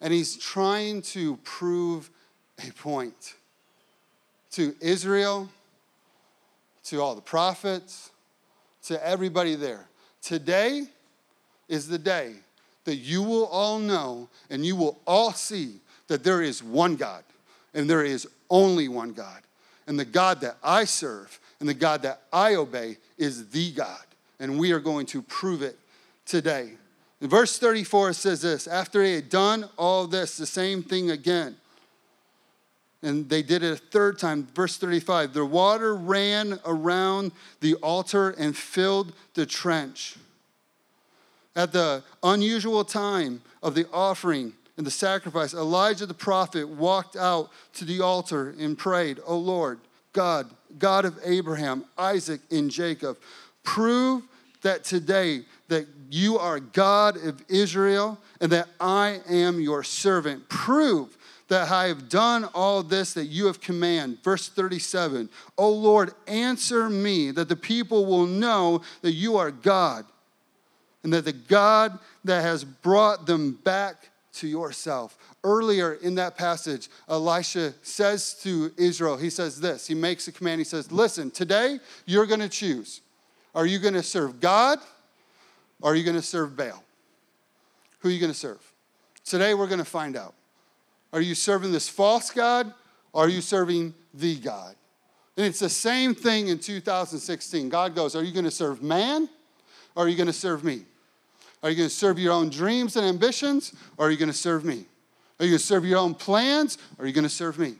And 0.00 0.12
he's 0.12 0.36
trying 0.36 1.02
to 1.02 1.36
prove 1.38 2.10
a 2.66 2.70
point 2.72 3.34
to 4.52 4.74
Israel, 4.80 5.48
to 6.84 7.02
all 7.02 7.14
the 7.14 7.20
prophets, 7.20 8.10
to 8.84 9.04
everybody 9.06 9.56
there. 9.56 9.88
Today 10.22 10.86
is 11.68 11.88
the 11.88 11.98
day 11.98 12.34
that 12.84 12.96
you 12.96 13.22
will 13.22 13.46
all 13.46 13.78
know 13.78 14.28
and 14.50 14.64
you 14.64 14.74
will 14.74 14.98
all 15.06 15.32
see 15.32 15.74
that 16.08 16.24
there 16.24 16.42
is 16.42 16.62
one 16.62 16.96
God 16.96 17.22
and 17.74 17.88
there 17.88 18.04
is 18.04 18.26
only 18.50 18.88
one 18.88 19.12
God. 19.12 19.42
And 19.86 19.98
the 19.98 20.04
God 20.04 20.40
that 20.40 20.56
I 20.62 20.84
serve 20.84 21.38
and 21.60 21.68
the 21.68 21.74
God 21.74 22.02
that 22.02 22.22
I 22.32 22.54
obey 22.54 22.96
is 23.16 23.48
the 23.50 23.72
God. 23.72 24.02
And 24.40 24.58
we 24.58 24.72
are 24.72 24.80
going 24.80 25.06
to 25.06 25.22
prove 25.22 25.62
it 25.62 25.78
today. 26.24 26.72
In 27.20 27.28
verse 27.28 27.58
34, 27.58 28.10
it 28.10 28.14
says 28.14 28.42
this 28.42 28.66
After 28.66 29.02
they 29.02 29.14
had 29.14 29.28
done 29.28 29.68
all 29.76 30.06
this, 30.06 30.36
the 30.36 30.46
same 30.46 30.82
thing 30.82 31.10
again. 31.10 31.56
And 33.02 33.28
they 33.28 33.42
did 33.42 33.62
it 33.62 33.72
a 33.72 33.76
third 33.76 34.18
time. 34.18 34.46
Verse 34.54 34.76
35 34.76 35.32
the 35.32 35.44
water 35.44 35.94
ran 35.94 36.58
around 36.64 37.32
the 37.60 37.74
altar 37.76 38.30
and 38.30 38.56
filled 38.56 39.12
the 39.34 39.46
trench. 39.46 40.16
At 41.58 41.72
the 41.72 42.04
unusual 42.22 42.84
time 42.84 43.42
of 43.64 43.74
the 43.74 43.88
offering 43.92 44.52
and 44.76 44.86
the 44.86 44.92
sacrifice, 44.92 45.54
Elijah 45.54 46.06
the 46.06 46.14
prophet 46.14 46.68
walked 46.68 47.16
out 47.16 47.50
to 47.72 47.84
the 47.84 48.00
altar 48.00 48.54
and 48.60 48.78
prayed, 48.78 49.18
O 49.26 49.36
Lord, 49.36 49.80
God, 50.12 50.48
God 50.78 51.04
of 51.04 51.18
Abraham, 51.24 51.84
Isaac, 51.98 52.42
and 52.52 52.70
Jacob, 52.70 53.18
prove 53.64 54.22
that 54.62 54.84
today 54.84 55.42
that 55.66 55.88
you 56.12 56.38
are 56.38 56.60
God 56.60 57.16
of 57.16 57.42
Israel 57.48 58.18
and 58.40 58.52
that 58.52 58.68
I 58.78 59.20
am 59.28 59.60
your 59.60 59.82
servant. 59.82 60.48
Prove 60.48 61.18
that 61.48 61.72
I 61.72 61.88
have 61.88 62.08
done 62.08 62.44
all 62.54 62.84
this 62.84 63.14
that 63.14 63.24
you 63.24 63.46
have 63.46 63.60
commanded. 63.60 64.22
Verse 64.22 64.48
37 64.48 65.28
O 65.56 65.72
Lord, 65.72 66.12
answer 66.28 66.88
me 66.88 67.32
that 67.32 67.48
the 67.48 67.56
people 67.56 68.06
will 68.06 68.26
know 68.26 68.82
that 69.02 69.14
you 69.14 69.36
are 69.38 69.50
God 69.50 70.04
and 71.04 71.12
that 71.12 71.24
the 71.24 71.32
God 71.32 71.98
that 72.24 72.42
has 72.42 72.64
brought 72.64 73.26
them 73.26 73.52
back 73.52 74.10
to 74.34 74.48
yourself. 74.48 75.16
Earlier 75.44 75.94
in 75.94 76.16
that 76.16 76.36
passage, 76.36 76.88
Elisha 77.08 77.74
says 77.82 78.34
to 78.42 78.72
Israel, 78.76 79.16
he 79.16 79.30
says 79.30 79.60
this, 79.60 79.86
he 79.86 79.94
makes 79.94 80.28
a 80.28 80.32
command, 80.32 80.60
he 80.60 80.64
says, 80.64 80.90
Listen, 80.92 81.30
today 81.30 81.78
you're 82.06 82.26
going 82.26 82.40
to 82.40 82.48
choose. 82.48 83.00
Are 83.54 83.66
you 83.66 83.78
going 83.78 83.94
to 83.94 84.02
serve 84.02 84.40
God 84.40 84.78
or 85.80 85.92
are 85.92 85.94
you 85.96 86.04
going 86.04 86.16
to 86.16 86.22
serve 86.22 86.56
Baal? 86.56 86.82
Who 88.00 88.08
are 88.08 88.12
you 88.12 88.20
going 88.20 88.32
to 88.32 88.38
serve? 88.38 88.60
Today 89.24 89.54
we're 89.54 89.66
going 89.66 89.78
to 89.78 89.84
find 89.84 90.16
out. 90.16 90.34
Are 91.12 91.20
you 91.20 91.34
serving 91.34 91.72
this 91.72 91.88
false 91.88 92.30
God 92.30 92.72
or 93.12 93.24
are 93.24 93.28
you 93.28 93.40
serving 93.40 93.94
the 94.14 94.36
God? 94.36 94.74
And 95.36 95.46
it's 95.46 95.60
the 95.60 95.68
same 95.68 96.14
thing 96.14 96.48
in 96.48 96.58
2016. 96.58 97.68
God 97.68 97.94
goes, 97.94 98.14
Are 98.14 98.22
you 98.22 98.32
going 98.32 98.44
to 98.44 98.50
serve 98.50 98.82
man 98.82 99.28
or 99.94 100.04
are 100.04 100.08
you 100.08 100.16
going 100.16 100.26
to 100.26 100.32
serve 100.32 100.62
me? 100.62 100.82
Are 101.62 101.70
you 101.70 101.76
going 101.76 101.88
to 101.88 101.94
serve 101.94 102.18
your 102.18 102.32
own 102.32 102.50
dreams 102.50 102.96
and 102.96 103.06
ambitions, 103.06 103.74
or 103.96 104.06
are 104.06 104.10
you 104.10 104.16
going 104.16 104.30
to 104.30 104.36
serve 104.36 104.64
me? 104.64 104.84
Are 105.38 105.44
you 105.44 105.52
going 105.52 105.58
to 105.58 105.64
serve 105.64 105.84
your 105.84 105.98
own 105.98 106.14
plans, 106.14 106.78
or 106.98 107.04
are 107.04 107.08
you 107.08 107.12
going 107.12 107.24
to 107.24 107.28
serve 107.28 107.58
me? 107.58 107.74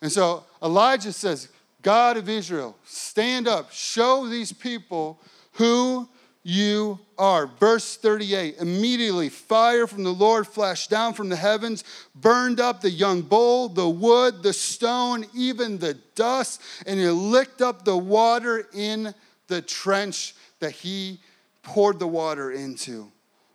And 0.00 0.10
so 0.10 0.44
Elijah 0.62 1.12
says, 1.12 1.48
God 1.82 2.16
of 2.16 2.28
Israel, 2.28 2.76
stand 2.84 3.46
up, 3.46 3.72
show 3.72 4.26
these 4.26 4.52
people 4.52 5.18
who 5.52 6.08
you 6.42 6.98
are. 7.16 7.46
Verse 7.46 7.96
38 7.96 8.56
Immediately, 8.58 9.30
fire 9.30 9.86
from 9.86 10.04
the 10.04 10.12
Lord 10.12 10.46
flashed 10.46 10.90
down 10.90 11.14
from 11.14 11.28
the 11.28 11.36
heavens, 11.36 11.84
burned 12.14 12.60
up 12.60 12.80
the 12.80 12.90
young 12.90 13.22
bull, 13.22 13.68
the 13.68 13.88
wood, 13.88 14.42
the 14.42 14.52
stone, 14.52 15.24
even 15.34 15.78
the 15.78 15.94
dust, 16.14 16.60
and 16.86 17.00
it 17.00 17.12
licked 17.12 17.62
up 17.62 17.84
the 17.84 17.96
water 17.96 18.68
in 18.72 19.14
the 19.48 19.62
trench 19.62 20.34
that 20.60 20.72
he 20.72 21.18
poured 21.64 21.98
the 21.98 22.06
water 22.06 22.52
into. 22.52 23.10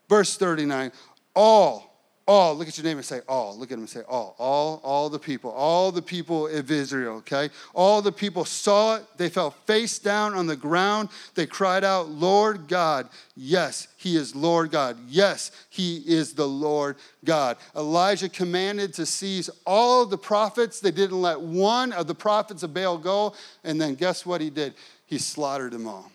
Verse 0.09 0.35
39 0.37 0.91
all, 1.35 1.89
all, 2.27 2.53
look 2.53 2.67
at 2.67 2.77
your 2.77 2.83
name 2.83 2.97
and 2.97 3.05
say 3.05 3.21
all. 3.27 3.57
Look 3.57 3.71
at 3.71 3.75
him 3.75 3.79
and 3.79 3.89
say 3.89 4.01
all. 4.07 4.35
All, 4.37 4.81
all 4.83 5.09
the 5.09 5.17
people, 5.17 5.49
all 5.51 5.91
the 5.91 6.01
people 6.01 6.47
of 6.47 6.69
Israel, 6.69 7.15
okay? 7.17 7.49
All 7.73 8.03
the 8.03 8.11
people 8.11 8.45
saw 8.45 8.97
it. 8.97 9.03
They 9.17 9.29
fell 9.29 9.49
face 9.49 9.97
down 9.97 10.35
on 10.35 10.45
the 10.45 10.55
ground. 10.55 11.09
They 11.33 11.47
cried 11.47 11.83
out, 11.83 12.09
Lord 12.09 12.67
God. 12.67 13.09
Yes, 13.35 13.87
he 13.97 14.15
is 14.15 14.35
Lord 14.35 14.69
God. 14.69 14.97
Yes, 15.07 15.51
he 15.69 16.03
is 16.05 16.33
the 16.33 16.47
Lord 16.47 16.97
God. 17.25 17.57
Elijah 17.75 18.29
commanded 18.29 18.93
to 18.95 19.07
seize 19.07 19.49
all 19.65 20.05
the 20.05 20.17
prophets. 20.17 20.79
They 20.79 20.91
didn't 20.91 21.21
let 21.21 21.41
one 21.41 21.93
of 21.93 22.05
the 22.05 22.15
prophets 22.15 22.61
of 22.61 22.75
Baal 22.75 22.99
go. 22.99 23.33
And 23.63 23.81
then 23.81 23.95
guess 23.95 24.23
what 24.23 24.39
he 24.39 24.51
did? 24.51 24.75
He 25.07 25.17
slaughtered 25.17 25.71
them 25.71 25.87
all. 25.87 26.11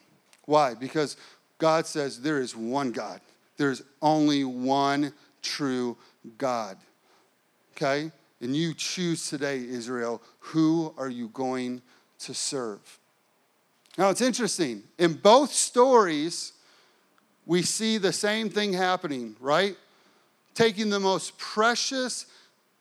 Why? 0.46 0.74
Because 0.74 1.16
God 1.58 1.86
says 1.86 2.20
there 2.20 2.40
is 2.40 2.56
one 2.56 2.92
God. 2.92 3.20
There's 3.56 3.82
only 4.02 4.44
one 4.44 5.12
true 5.42 5.96
God. 6.38 6.76
Okay? 7.72 8.10
And 8.40 8.56
you 8.56 8.74
choose 8.74 9.28
today, 9.28 9.58
Israel, 9.58 10.22
who 10.38 10.94
are 10.98 11.08
you 11.08 11.28
going 11.28 11.82
to 12.20 12.34
serve? 12.34 12.98
Now, 13.96 14.10
it's 14.10 14.20
interesting. 14.20 14.82
In 14.98 15.14
both 15.14 15.52
stories, 15.52 16.52
we 17.46 17.62
see 17.62 17.98
the 17.98 18.12
same 18.12 18.50
thing 18.50 18.72
happening, 18.72 19.36
right? 19.40 19.76
Taking 20.54 20.90
the 20.90 21.00
most 21.00 21.38
precious, 21.38 22.26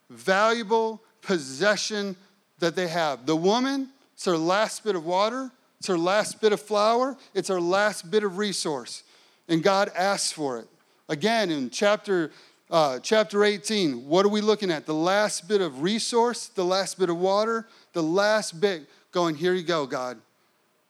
valuable 0.09 1.01
possession 1.21 2.15
that 2.59 2.75
they 2.75 2.87
have. 2.87 3.25
The 3.25 3.35
woman, 3.35 3.89
it's 4.13 4.25
her 4.25 4.37
last 4.37 4.83
bit 4.83 4.95
of 4.95 5.05
water. 5.05 5.51
It's 5.83 5.89
our 5.89 5.97
last 5.97 6.39
bit 6.39 6.53
of 6.53 6.61
flour, 6.61 7.17
it's 7.33 7.49
our 7.49 7.59
last 7.59 8.09
bit 8.09 8.23
of 8.23 8.37
resource. 8.37 9.03
And 9.49 9.61
God 9.61 9.91
asks 9.97 10.31
for 10.31 10.59
it. 10.59 10.67
Again, 11.09 11.51
in 11.51 11.69
chapter, 11.71 12.31
uh, 12.71 12.99
chapter 12.99 13.43
18, 13.43 14.07
what 14.07 14.25
are 14.25 14.29
we 14.29 14.39
looking 14.39 14.71
at? 14.71 14.85
The 14.85 14.93
last 14.93 15.49
bit 15.49 15.59
of 15.59 15.81
resource, 15.81 16.47
the 16.47 16.63
last 16.63 16.97
bit 16.97 17.09
of 17.09 17.17
water, 17.17 17.67
the 17.91 18.01
last 18.01 18.61
bit 18.61 18.83
going, 19.11 19.35
here 19.35 19.53
you 19.53 19.61
go, 19.61 19.85
God. 19.85 20.17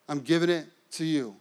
I'm 0.08 0.20
giving 0.20 0.48
it 0.48 0.66
to 0.92 1.04
you. 1.04 1.34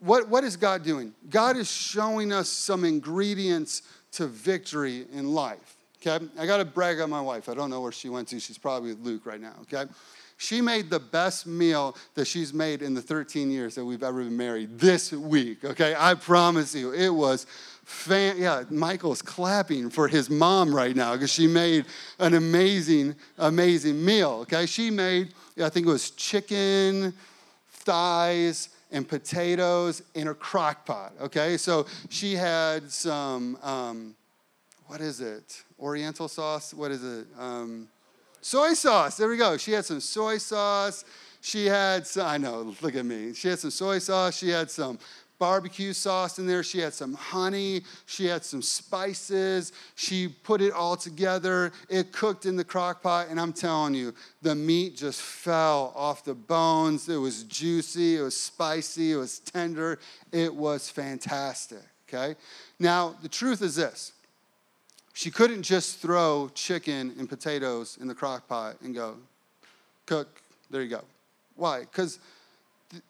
What, 0.00 0.28
what 0.28 0.42
is 0.42 0.56
God 0.56 0.82
doing? 0.82 1.14
God 1.30 1.56
is 1.56 1.70
showing 1.70 2.32
us 2.32 2.48
some 2.48 2.84
ingredients 2.84 3.82
to 4.14 4.26
victory 4.26 5.06
in 5.12 5.32
life. 5.32 5.76
Okay? 6.00 6.24
I 6.38 6.46
got 6.46 6.58
to 6.58 6.64
brag 6.64 7.00
on 7.00 7.10
my 7.10 7.20
wife. 7.20 7.48
I 7.48 7.54
don't 7.54 7.70
know 7.70 7.80
where 7.80 7.92
she 7.92 8.08
went 8.08 8.28
to. 8.28 8.40
She's 8.40 8.58
probably 8.58 8.90
with 8.90 9.00
Luke 9.04 9.26
right 9.26 9.40
now. 9.40 9.54
Okay? 9.62 9.84
She 10.40 10.60
made 10.60 10.88
the 10.88 11.00
best 11.00 11.48
meal 11.48 11.96
that 12.14 12.26
she's 12.26 12.54
made 12.54 12.80
in 12.80 12.94
the 12.94 13.02
13 13.02 13.50
years 13.50 13.74
that 13.74 13.84
we've 13.84 14.04
ever 14.04 14.22
been 14.22 14.36
married 14.36 14.78
this 14.78 15.12
week, 15.12 15.64
okay? 15.64 15.96
I 15.98 16.14
promise 16.14 16.76
you, 16.76 16.92
it 16.92 17.08
was 17.08 17.44
fan. 17.84 18.36
Yeah, 18.38 18.62
Michael's 18.70 19.20
clapping 19.20 19.90
for 19.90 20.06
his 20.06 20.30
mom 20.30 20.72
right 20.72 20.94
now 20.94 21.14
because 21.14 21.32
she 21.32 21.48
made 21.48 21.86
an 22.20 22.34
amazing, 22.34 23.16
amazing 23.36 24.02
meal, 24.04 24.30
okay? 24.42 24.66
She 24.66 24.92
made, 24.92 25.34
I 25.60 25.70
think 25.70 25.88
it 25.88 25.90
was 25.90 26.12
chicken, 26.12 27.12
thighs, 27.70 28.68
and 28.92 29.08
potatoes 29.08 30.02
in 30.14 30.28
a 30.28 30.34
crock 30.34 30.86
pot, 30.86 31.14
okay? 31.20 31.56
So 31.56 31.86
she 32.10 32.34
had 32.34 32.92
some, 32.92 33.58
um, 33.64 34.14
what 34.88 35.00
is 35.00 35.20
it? 35.20 35.62
Oriental 35.78 36.28
sauce? 36.28 36.74
What 36.74 36.90
is 36.90 37.04
it? 37.04 37.26
Um, 37.38 37.88
Soy 38.40 38.74
sauce. 38.74 39.16
There 39.16 39.28
we 39.28 39.36
go. 39.36 39.56
She 39.56 39.72
had 39.72 39.84
some 39.84 40.00
soy 40.00 40.38
sauce. 40.38 41.04
She 41.40 41.66
had 41.66 42.06
some, 42.06 42.26
I 42.26 42.38
know, 42.38 42.74
look 42.80 42.94
at 42.94 43.04
me. 43.04 43.34
She 43.34 43.48
had 43.48 43.58
some 43.58 43.70
soy 43.70 43.98
sauce. 43.98 44.38
She 44.38 44.48
had 44.48 44.70
some 44.70 44.98
barbecue 45.38 45.92
sauce 45.92 46.38
in 46.38 46.46
there. 46.46 46.62
She 46.62 46.80
had 46.80 46.94
some 46.94 47.14
honey. 47.14 47.82
She 48.06 48.26
had 48.26 48.44
some 48.44 48.62
spices. 48.62 49.72
She 49.94 50.28
put 50.28 50.60
it 50.60 50.72
all 50.72 50.96
together. 50.96 51.72
It 51.88 52.12
cooked 52.12 52.46
in 52.46 52.56
the 52.56 52.64
crock 52.64 53.02
pot. 53.02 53.26
And 53.28 53.40
I'm 53.40 53.52
telling 53.52 53.94
you, 53.94 54.14
the 54.42 54.54
meat 54.54 54.96
just 54.96 55.20
fell 55.20 55.92
off 55.94 56.24
the 56.24 56.34
bones. 56.34 57.08
It 57.08 57.16
was 57.16 57.44
juicy. 57.44 58.16
It 58.16 58.22
was 58.22 58.36
spicy. 58.38 59.12
It 59.12 59.16
was 59.16 59.40
tender. 59.40 59.98
It 60.32 60.54
was 60.54 60.90
fantastic. 60.90 61.82
Okay? 62.08 62.36
Now, 62.78 63.14
the 63.22 63.28
truth 63.28 63.62
is 63.62 63.76
this 63.76 64.12
she 65.18 65.32
couldn't 65.32 65.64
just 65.64 65.98
throw 65.98 66.48
chicken 66.54 67.12
and 67.18 67.28
potatoes 67.28 67.98
in 68.00 68.06
the 68.06 68.14
crock 68.14 68.46
pot 68.46 68.76
and 68.84 68.94
go, 68.94 69.16
cook, 70.06 70.28
there 70.70 70.80
you 70.80 70.88
go. 70.88 71.02
Why? 71.56 71.80
Because 71.80 72.20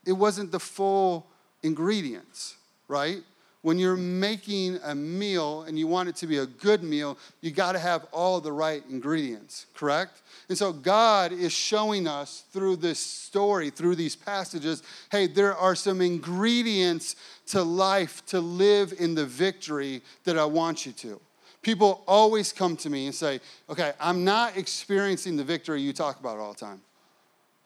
it 0.07 0.13
wasn't 0.13 0.51
the 0.51 0.59
full 0.59 1.27
ingredients, 1.63 2.57
right? 2.89 3.19
When 3.61 3.79
you're 3.79 3.95
making 3.95 4.79
a 4.85 4.95
meal 4.95 5.65
and 5.65 5.79
you 5.79 5.87
want 5.87 6.09
it 6.09 6.17
to 6.17 6.27
be 6.27 6.39
a 6.39 6.47
good 6.47 6.83
meal, 6.83 7.19
you 7.43 7.51
got 7.51 7.73
to 7.73 7.79
have 7.79 8.07
all 8.11 8.41
the 8.41 8.53
right 8.53 8.83
ingredients, 8.89 9.67
correct? 9.75 10.23
And 10.49 10.57
so 10.57 10.73
God 10.73 11.31
is 11.31 11.53
showing 11.53 12.07
us 12.07 12.45
through 12.55 12.77
this 12.77 12.99
story, 12.99 13.69
through 13.69 13.97
these 13.97 14.17
passages, 14.17 14.83
hey, 15.13 15.27
there 15.27 15.55
are 15.55 15.75
some 15.75 16.01
ingredients 16.01 17.17
to 17.49 17.63
life 17.63 18.25
to 18.29 18.41
live 18.41 18.95
in 18.99 19.15
the 19.15 19.27
victory 19.27 20.01
that 20.25 20.39
I 20.39 20.47
want 20.47 20.87
you 20.87 20.93
to. 20.93 21.21
People 21.63 22.05
always 22.07 22.53
come 22.53 22.77
to 22.79 22.91
me 22.91 23.07
and 23.07 23.15
say, 23.15 23.41
okay, 23.69 23.93
I'm 24.01 24.25
not 24.25 24.57
experiencing 24.57 25.37
the 25.37 25.45
victory 25.45 25.83
you 25.83 25.93
talk 25.93 26.21
about 26.21 26.39
all 26.39 26.53
the 26.53 26.59
time. 26.59 26.81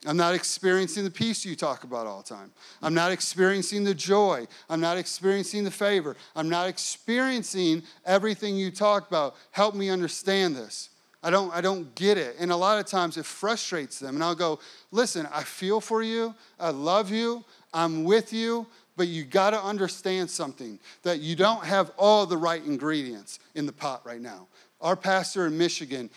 I'm 0.04 0.16
not 0.16 0.34
experiencing 0.34 1.04
the 1.04 1.10
peace 1.10 1.44
you 1.44 1.54
talk 1.54 1.84
about 1.84 2.06
all 2.06 2.22
the 2.22 2.34
time. 2.34 2.50
I'm 2.82 2.94
not 2.94 3.12
experiencing 3.12 3.84
the 3.84 3.94
joy. 3.94 4.48
I'm 4.68 4.80
not 4.80 4.96
experiencing 4.98 5.62
the 5.62 5.70
favor. 5.70 6.16
I'm 6.34 6.48
not 6.48 6.68
experiencing 6.68 7.84
everything 8.04 8.56
you 8.56 8.72
talk 8.72 9.06
about. 9.08 9.36
Help 9.52 9.76
me 9.76 9.90
understand 9.90 10.56
this. 10.56 10.90
I 11.22 11.30
don't, 11.30 11.54
I 11.54 11.60
don't 11.60 11.94
get 11.94 12.18
it. 12.18 12.34
And 12.40 12.50
a 12.50 12.56
lot 12.56 12.80
of 12.80 12.86
times 12.86 13.16
it 13.16 13.24
frustrates 13.24 14.00
them. 14.00 14.16
And 14.16 14.24
I'll 14.24 14.34
go, 14.34 14.58
listen, 14.90 15.28
I 15.32 15.44
feel 15.44 15.80
for 15.80 16.02
you. 16.02 16.34
I 16.58 16.70
love 16.70 17.12
you. 17.12 17.44
I'm 17.72 18.02
with 18.02 18.32
you. 18.32 18.66
But 18.96 19.08
you 19.08 19.24
got 19.24 19.50
to 19.50 19.62
understand 19.62 20.30
something 20.30 20.78
that 21.02 21.20
you 21.20 21.34
don't 21.34 21.64
have 21.64 21.90
all 21.96 22.26
the 22.26 22.36
right 22.36 22.62
ingredients 22.64 23.38
in 23.54 23.66
the 23.66 23.72
pot 23.72 24.04
right 24.04 24.20
now. 24.20 24.48
Our 24.80 24.96
pastor 24.96 25.46
in 25.46 25.56
Michigan, 25.56 26.10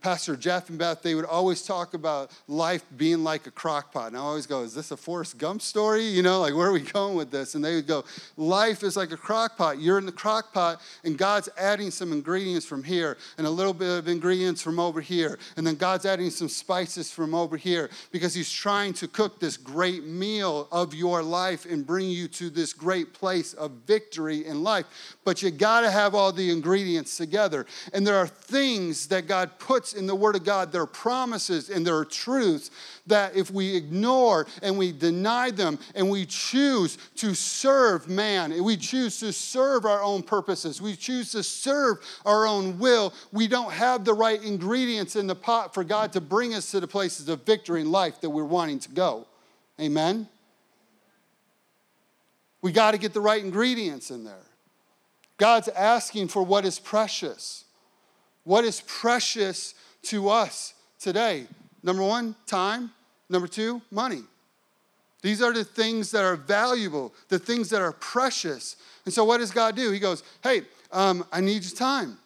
Pastor 0.00 0.34
Jeff 0.34 0.70
and 0.70 0.78
Beth, 0.78 1.02
they 1.02 1.14
would 1.14 1.26
always 1.26 1.62
talk 1.62 1.92
about 1.92 2.30
life 2.48 2.84
being 2.96 3.22
like 3.22 3.46
a 3.46 3.50
crock 3.50 3.92
pot. 3.92 4.08
And 4.08 4.16
I 4.16 4.20
always 4.20 4.46
go, 4.46 4.62
Is 4.62 4.74
this 4.74 4.90
a 4.90 4.96
Forrest 4.96 5.36
Gump 5.36 5.60
story? 5.60 6.04
You 6.04 6.22
know, 6.22 6.40
like 6.40 6.54
where 6.54 6.68
are 6.68 6.72
we 6.72 6.80
going 6.80 7.16
with 7.16 7.30
this? 7.30 7.54
And 7.54 7.64
they 7.64 7.74
would 7.74 7.86
go, 7.86 8.04
Life 8.36 8.82
is 8.82 8.96
like 8.96 9.12
a 9.12 9.16
crock 9.16 9.58
pot. 9.58 9.78
You're 9.80 9.98
in 9.98 10.06
the 10.06 10.12
crock 10.12 10.52
pot, 10.54 10.80
and 11.04 11.18
God's 11.18 11.48
adding 11.58 11.90
some 11.90 12.12
ingredients 12.12 12.64
from 12.64 12.82
here, 12.82 13.18
and 13.36 13.46
a 13.46 13.50
little 13.50 13.74
bit 13.74 13.98
of 13.98 14.08
ingredients 14.08 14.62
from 14.62 14.80
over 14.80 15.00
here. 15.00 15.38
And 15.56 15.66
then 15.66 15.74
God's 15.74 16.06
adding 16.06 16.30
some 16.30 16.48
spices 16.48 17.10
from 17.10 17.34
over 17.34 17.56
here 17.56 17.90
because 18.10 18.32
He's 18.32 18.50
trying 18.50 18.94
to 18.94 19.08
cook 19.08 19.38
this 19.38 19.56
great 19.56 20.04
meal 20.04 20.66
of 20.72 20.94
your 20.94 21.22
life 21.22 21.66
and 21.66 21.86
bring 21.86 22.08
you 22.08 22.26
to 22.28 22.48
this 22.48 22.72
great 22.72 23.12
place 23.12 23.52
of 23.52 23.70
victory 23.86 24.46
in 24.46 24.62
life. 24.62 24.86
But 25.24 25.42
you 25.42 25.50
got 25.50 25.82
to 25.82 25.90
have 25.90 26.14
all 26.14 26.32
the 26.32 26.50
ingredients 26.50 27.16
together. 27.16 27.66
And 27.92 28.06
there 28.06 28.16
are 28.16 28.26
things 28.26 29.08
that 29.08 29.26
God 29.26 29.58
put 29.58 29.73
puts 29.74 29.92
in 29.92 30.06
the 30.06 30.14
Word 30.14 30.36
of 30.36 30.44
God, 30.44 30.70
there 30.70 30.82
are 30.82 30.86
promises 30.86 31.68
and 31.68 31.84
there 31.84 31.96
are 31.96 32.04
truths 32.04 32.70
that 33.08 33.34
if 33.34 33.50
we 33.50 33.74
ignore 33.74 34.46
and 34.62 34.78
we 34.78 34.92
deny 34.92 35.50
them 35.50 35.80
and 35.96 36.08
we 36.08 36.24
choose 36.26 36.96
to 37.16 37.34
serve 37.34 38.08
man, 38.08 38.52
and 38.52 38.64
we 38.64 38.76
choose 38.76 39.18
to 39.18 39.32
serve 39.32 39.84
our 39.84 40.00
own 40.00 40.22
purposes, 40.22 40.80
we 40.80 40.94
choose 40.94 41.32
to 41.32 41.42
serve 41.42 41.98
our 42.24 42.46
own 42.46 42.78
will, 42.78 43.12
we 43.32 43.48
don't 43.48 43.72
have 43.72 44.04
the 44.04 44.14
right 44.14 44.40
ingredients 44.44 45.16
in 45.16 45.26
the 45.26 45.34
pot 45.34 45.74
for 45.74 45.82
God 45.82 46.12
to 46.12 46.20
bring 46.20 46.54
us 46.54 46.70
to 46.70 46.78
the 46.78 46.86
places 46.86 47.28
of 47.28 47.42
victory 47.42 47.80
in 47.80 47.90
life 47.90 48.20
that 48.20 48.30
we're 48.30 48.44
wanting 48.44 48.78
to 48.78 48.90
go. 48.90 49.26
Amen? 49.80 50.28
We 52.62 52.70
got 52.70 52.92
to 52.92 52.98
get 52.98 53.12
the 53.12 53.20
right 53.20 53.42
ingredients 53.42 54.12
in 54.12 54.22
there. 54.22 54.46
God's 55.36 55.66
asking 55.66 56.28
for 56.28 56.44
what 56.44 56.64
is 56.64 56.78
precious. 56.78 57.63
What 58.44 58.64
is 58.64 58.82
precious 58.82 59.74
to 60.04 60.28
us 60.28 60.74
today? 60.98 61.46
Number 61.82 62.02
one, 62.02 62.36
time. 62.46 62.90
Number 63.28 63.48
two, 63.48 63.80
money. 63.90 64.22
These 65.22 65.40
are 65.40 65.52
the 65.52 65.64
things 65.64 66.10
that 66.10 66.22
are 66.22 66.36
valuable, 66.36 67.14
the 67.28 67.38
things 67.38 67.70
that 67.70 67.80
are 67.80 67.92
precious. 67.92 68.76
And 69.06 69.14
so, 69.14 69.24
what 69.24 69.38
does 69.38 69.50
God 69.50 69.74
do? 69.74 69.90
He 69.90 69.98
goes, 69.98 70.22
Hey, 70.42 70.62
um, 70.92 71.24
I 71.32 71.40
need 71.40 71.64
your 71.64 71.74
time. 71.74 72.18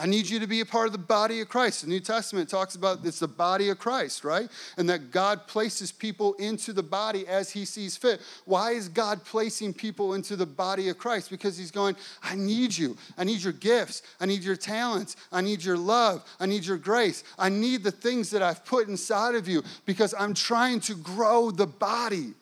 I 0.00 0.06
need 0.06 0.30
you 0.30 0.38
to 0.38 0.46
be 0.46 0.60
a 0.60 0.66
part 0.66 0.86
of 0.86 0.92
the 0.92 0.98
body 0.98 1.40
of 1.40 1.48
Christ. 1.48 1.82
The 1.82 1.88
New 1.88 1.98
Testament 1.98 2.48
talks 2.48 2.76
about 2.76 3.04
it's 3.04 3.18
the 3.18 3.26
body 3.26 3.68
of 3.68 3.80
Christ, 3.80 4.22
right? 4.22 4.48
And 4.76 4.88
that 4.88 5.10
God 5.10 5.48
places 5.48 5.90
people 5.90 6.34
into 6.34 6.72
the 6.72 6.84
body 6.84 7.26
as 7.26 7.50
he 7.50 7.64
sees 7.64 7.96
fit. 7.96 8.20
Why 8.44 8.70
is 8.70 8.88
God 8.88 9.24
placing 9.24 9.74
people 9.74 10.14
into 10.14 10.36
the 10.36 10.46
body 10.46 10.88
of 10.88 10.98
Christ? 10.98 11.30
Because 11.30 11.58
he's 11.58 11.72
going, 11.72 11.96
I 12.22 12.36
need 12.36 12.78
you. 12.78 12.96
I 13.16 13.24
need 13.24 13.42
your 13.42 13.52
gifts. 13.52 14.02
I 14.20 14.26
need 14.26 14.44
your 14.44 14.54
talents. 14.54 15.16
I 15.32 15.40
need 15.40 15.64
your 15.64 15.76
love. 15.76 16.24
I 16.38 16.46
need 16.46 16.64
your 16.64 16.78
grace. 16.78 17.24
I 17.36 17.48
need 17.48 17.82
the 17.82 17.90
things 17.90 18.30
that 18.30 18.42
I've 18.42 18.64
put 18.64 18.86
inside 18.86 19.34
of 19.34 19.48
you 19.48 19.64
because 19.84 20.14
I'm 20.16 20.32
trying 20.32 20.78
to 20.80 20.94
grow 20.94 21.50
the 21.50 21.66
body. 21.66 22.34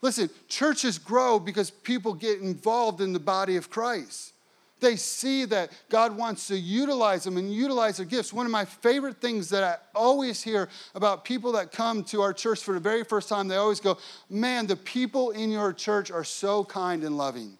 Listen, 0.00 0.30
churches 0.48 0.98
grow 0.98 1.38
because 1.38 1.70
people 1.70 2.14
get 2.14 2.40
involved 2.40 3.02
in 3.02 3.12
the 3.12 3.20
body 3.20 3.56
of 3.56 3.68
Christ. 3.68 4.32
They 4.80 4.96
see 4.96 5.44
that 5.46 5.70
God 5.88 6.16
wants 6.16 6.48
to 6.48 6.56
utilize 6.56 7.24
them 7.24 7.36
and 7.36 7.52
utilize 7.52 7.98
their 7.98 8.06
gifts. 8.06 8.32
One 8.32 8.46
of 8.46 8.52
my 8.52 8.64
favorite 8.64 9.20
things 9.20 9.48
that 9.50 9.62
I 9.62 9.76
always 9.94 10.42
hear 10.42 10.68
about 10.94 11.24
people 11.24 11.52
that 11.52 11.72
come 11.72 12.02
to 12.04 12.22
our 12.22 12.32
church 12.32 12.62
for 12.62 12.74
the 12.74 12.80
very 12.80 13.04
first 13.04 13.28
time, 13.28 13.48
they 13.48 13.56
always 13.56 13.80
go, 13.80 13.98
Man, 14.28 14.66
the 14.66 14.76
people 14.76 15.30
in 15.30 15.50
your 15.50 15.72
church 15.72 16.10
are 16.10 16.24
so 16.24 16.64
kind 16.64 17.04
and 17.04 17.16
loving. 17.16 17.58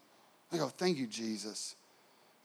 I 0.51 0.57
go, 0.57 0.67
Thank 0.67 0.97
you, 0.97 1.07
Jesus. 1.07 1.75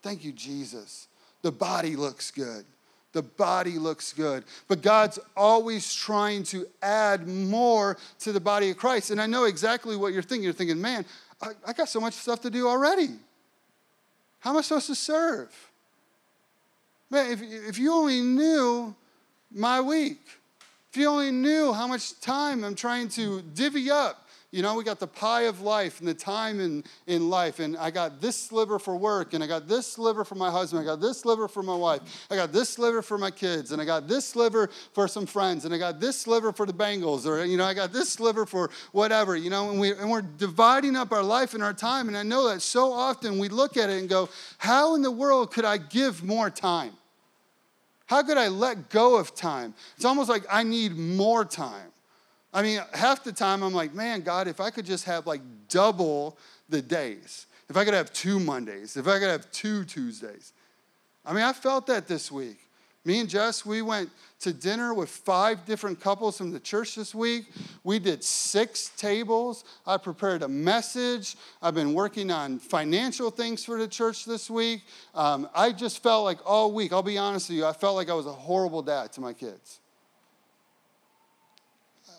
Thank 0.02 0.24
you, 0.24 0.32
Jesus. 0.32 1.08
The 1.42 1.52
body 1.52 1.96
looks 1.96 2.30
good. 2.30 2.64
The 3.12 3.22
body 3.22 3.78
looks 3.78 4.12
good. 4.12 4.44
But 4.68 4.82
God's 4.82 5.18
always 5.36 5.94
trying 5.94 6.42
to 6.44 6.66
add 6.82 7.26
more 7.26 7.96
to 8.18 8.30
the 8.30 8.40
body 8.40 8.70
of 8.70 8.76
Christ. 8.76 9.10
And 9.10 9.20
I 9.20 9.26
know 9.26 9.44
exactly 9.44 9.96
what 9.96 10.12
you're 10.12 10.22
thinking. 10.22 10.44
You're 10.44 10.52
thinking, 10.52 10.80
man, 10.80 11.06
I, 11.40 11.48
I 11.66 11.72
got 11.72 11.88
so 11.88 11.98
much 11.98 12.14
stuff 12.14 12.42
to 12.42 12.50
do 12.50 12.68
already. 12.68 13.08
How 14.40 14.50
am 14.50 14.58
I 14.58 14.60
supposed 14.62 14.86
to 14.86 14.94
serve? 14.94 15.52
Man, 17.10 17.30
if, 17.30 17.40
if 17.42 17.78
you 17.78 17.92
only 17.92 18.20
knew 18.20 18.94
my 19.50 19.80
week, 19.80 20.20
if 20.90 20.96
you 20.96 21.08
only 21.08 21.30
knew 21.30 21.72
how 21.72 21.86
much 21.86 22.18
time 22.20 22.64
I'm 22.64 22.74
trying 22.74 23.08
to 23.10 23.42
divvy 23.42 23.90
up 23.90 24.25
you 24.56 24.62
know, 24.62 24.74
we 24.74 24.84
got 24.84 24.98
the 24.98 25.06
pie 25.06 25.42
of 25.42 25.60
life 25.60 25.98
and 25.98 26.08
the 26.08 26.14
time 26.14 26.60
in, 26.60 26.82
in 27.06 27.28
life. 27.28 27.60
And 27.60 27.76
I 27.76 27.90
got 27.90 28.22
this 28.22 28.36
sliver 28.36 28.78
for 28.78 28.96
work, 28.96 29.34
and 29.34 29.44
I 29.44 29.46
got 29.46 29.68
this 29.68 29.86
sliver 29.86 30.24
for 30.24 30.34
my 30.34 30.50
husband, 30.50 30.80
I 30.80 30.84
got 30.84 30.98
this 30.98 31.20
sliver 31.20 31.46
for 31.46 31.62
my 31.62 31.76
wife, 31.76 32.00
I 32.30 32.36
got 32.36 32.52
this 32.52 32.70
sliver 32.70 33.02
for 33.02 33.18
my 33.18 33.30
kids, 33.30 33.72
and 33.72 33.82
I 33.82 33.84
got 33.84 34.08
this 34.08 34.24
sliver 34.24 34.70
for 34.94 35.08
some 35.08 35.26
friends, 35.26 35.66
and 35.66 35.74
I 35.74 35.78
got 35.78 36.00
this 36.00 36.18
sliver 36.18 36.52
for 36.52 36.64
the 36.64 36.72
Bengals, 36.72 37.26
or, 37.26 37.44
you 37.44 37.58
know, 37.58 37.66
I 37.66 37.74
got 37.74 37.92
this 37.92 38.10
sliver 38.10 38.46
for 38.46 38.70
whatever, 38.92 39.36
you 39.36 39.50
know, 39.50 39.70
and, 39.70 39.78
we, 39.78 39.92
and 39.92 40.10
we're 40.10 40.22
dividing 40.22 40.96
up 40.96 41.12
our 41.12 41.22
life 41.22 41.52
and 41.52 41.62
our 41.62 41.74
time. 41.74 42.08
And 42.08 42.16
I 42.16 42.22
know 42.22 42.48
that 42.48 42.62
so 42.62 42.92
often 42.92 43.38
we 43.38 43.50
look 43.50 43.76
at 43.76 43.90
it 43.90 43.98
and 43.98 44.08
go, 44.08 44.30
how 44.56 44.94
in 44.94 45.02
the 45.02 45.10
world 45.10 45.52
could 45.52 45.66
I 45.66 45.76
give 45.76 46.24
more 46.24 46.48
time? 46.48 46.92
How 48.06 48.22
could 48.22 48.38
I 48.38 48.48
let 48.48 48.88
go 48.88 49.16
of 49.16 49.34
time? 49.34 49.74
It's 49.96 50.04
almost 50.06 50.30
like 50.30 50.44
I 50.50 50.62
need 50.62 50.96
more 50.96 51.44
time. 51.44 51.90
I 52.56 52.62
mean, 52.62 52.80
half 52.94 53.22
the 53.22 53.32
time 53.32 53.62
I'm 53.62 53.74
like, 53.74 53.92
man, 53.92 54.22
God, 54.22 54.48
if 54.48 54.60
I 54.60 54.70
could 54.70 54.86
just 54.86 55.04
have 55.04 55.26
like 55.26 55.42
double 55.68 56.38
the 56.70 56.80
days, 56.80 57.44
if 57.68 57.76
I 57.76 57.84
could 57.84 57.92
have 57.92 58.10
two 58.14 58.40
Mondays, 58.40 58.96
if 58.96 59.06
I 59.06 59.18
could 59.18 59.28
have 59.28 59.50
two 59.50 59.84
Tuesdays. 59.84 60.54
I 61.26 61.34
mean, 61.34 61.42
I 61.42 61.52
felt 61.52 61.86
that 61.88 62.08
this 62.08 62.32
week. 62.32 62.56
Me 63.04 63.20
and 63.20 63.28
Jess, 63.28 63.66
we 63.66 63.82
went 63.82 64.08
to 64.40 64.54
dinner 64.54 64.94
with 64.94 65.10
five 65.10 65.66
different 65.66 66.00
couples 66.00 66.38
from 66.38 66.50
the 66.50 66.58
church 66.58 66.94
this 66.94 67.14
week. 67.14 67.44
We 67.84 67.98
did 67.98 68.24
six 68.24 68.88
tables. 68.96 69.64
I 69.86 69.98
prepared 69.98 70.42
a 70.42 70.48
message. 70.48 71.36
I've 71.60 71.74
been 71.74 71.92
working 71.92 72.30
on 72.30 72.58
financial 72.58 73.30
things 73.30 73.66
for 73.66 73.78
the 73.78 73.86
church 73.86 74.24
this 74.24 74.48
week. 74.48 74.80
Um, 75.14 75.46
I 75.54 75.72
just 75.72 76.02
felt 76.02 76.24
like 76.24 76.38
all 76.46 76.72
week, 76.72 76.94
I'll 76.94 77.02
be 77.02 77.18
honest 77.18 77.50
with 77.50 77.58
you, 77.58 77.66
I 77.66 77.74
felt 77.74 77.96
like 77.96 78.08
I 78.08 78.14
was 78.14 78.26
a 78.26 78.32
horrible 78.32 78.80
dad 78.80 79.12
to 79.12 79.20
my 79.20 79.34
kids. 79.34 79.80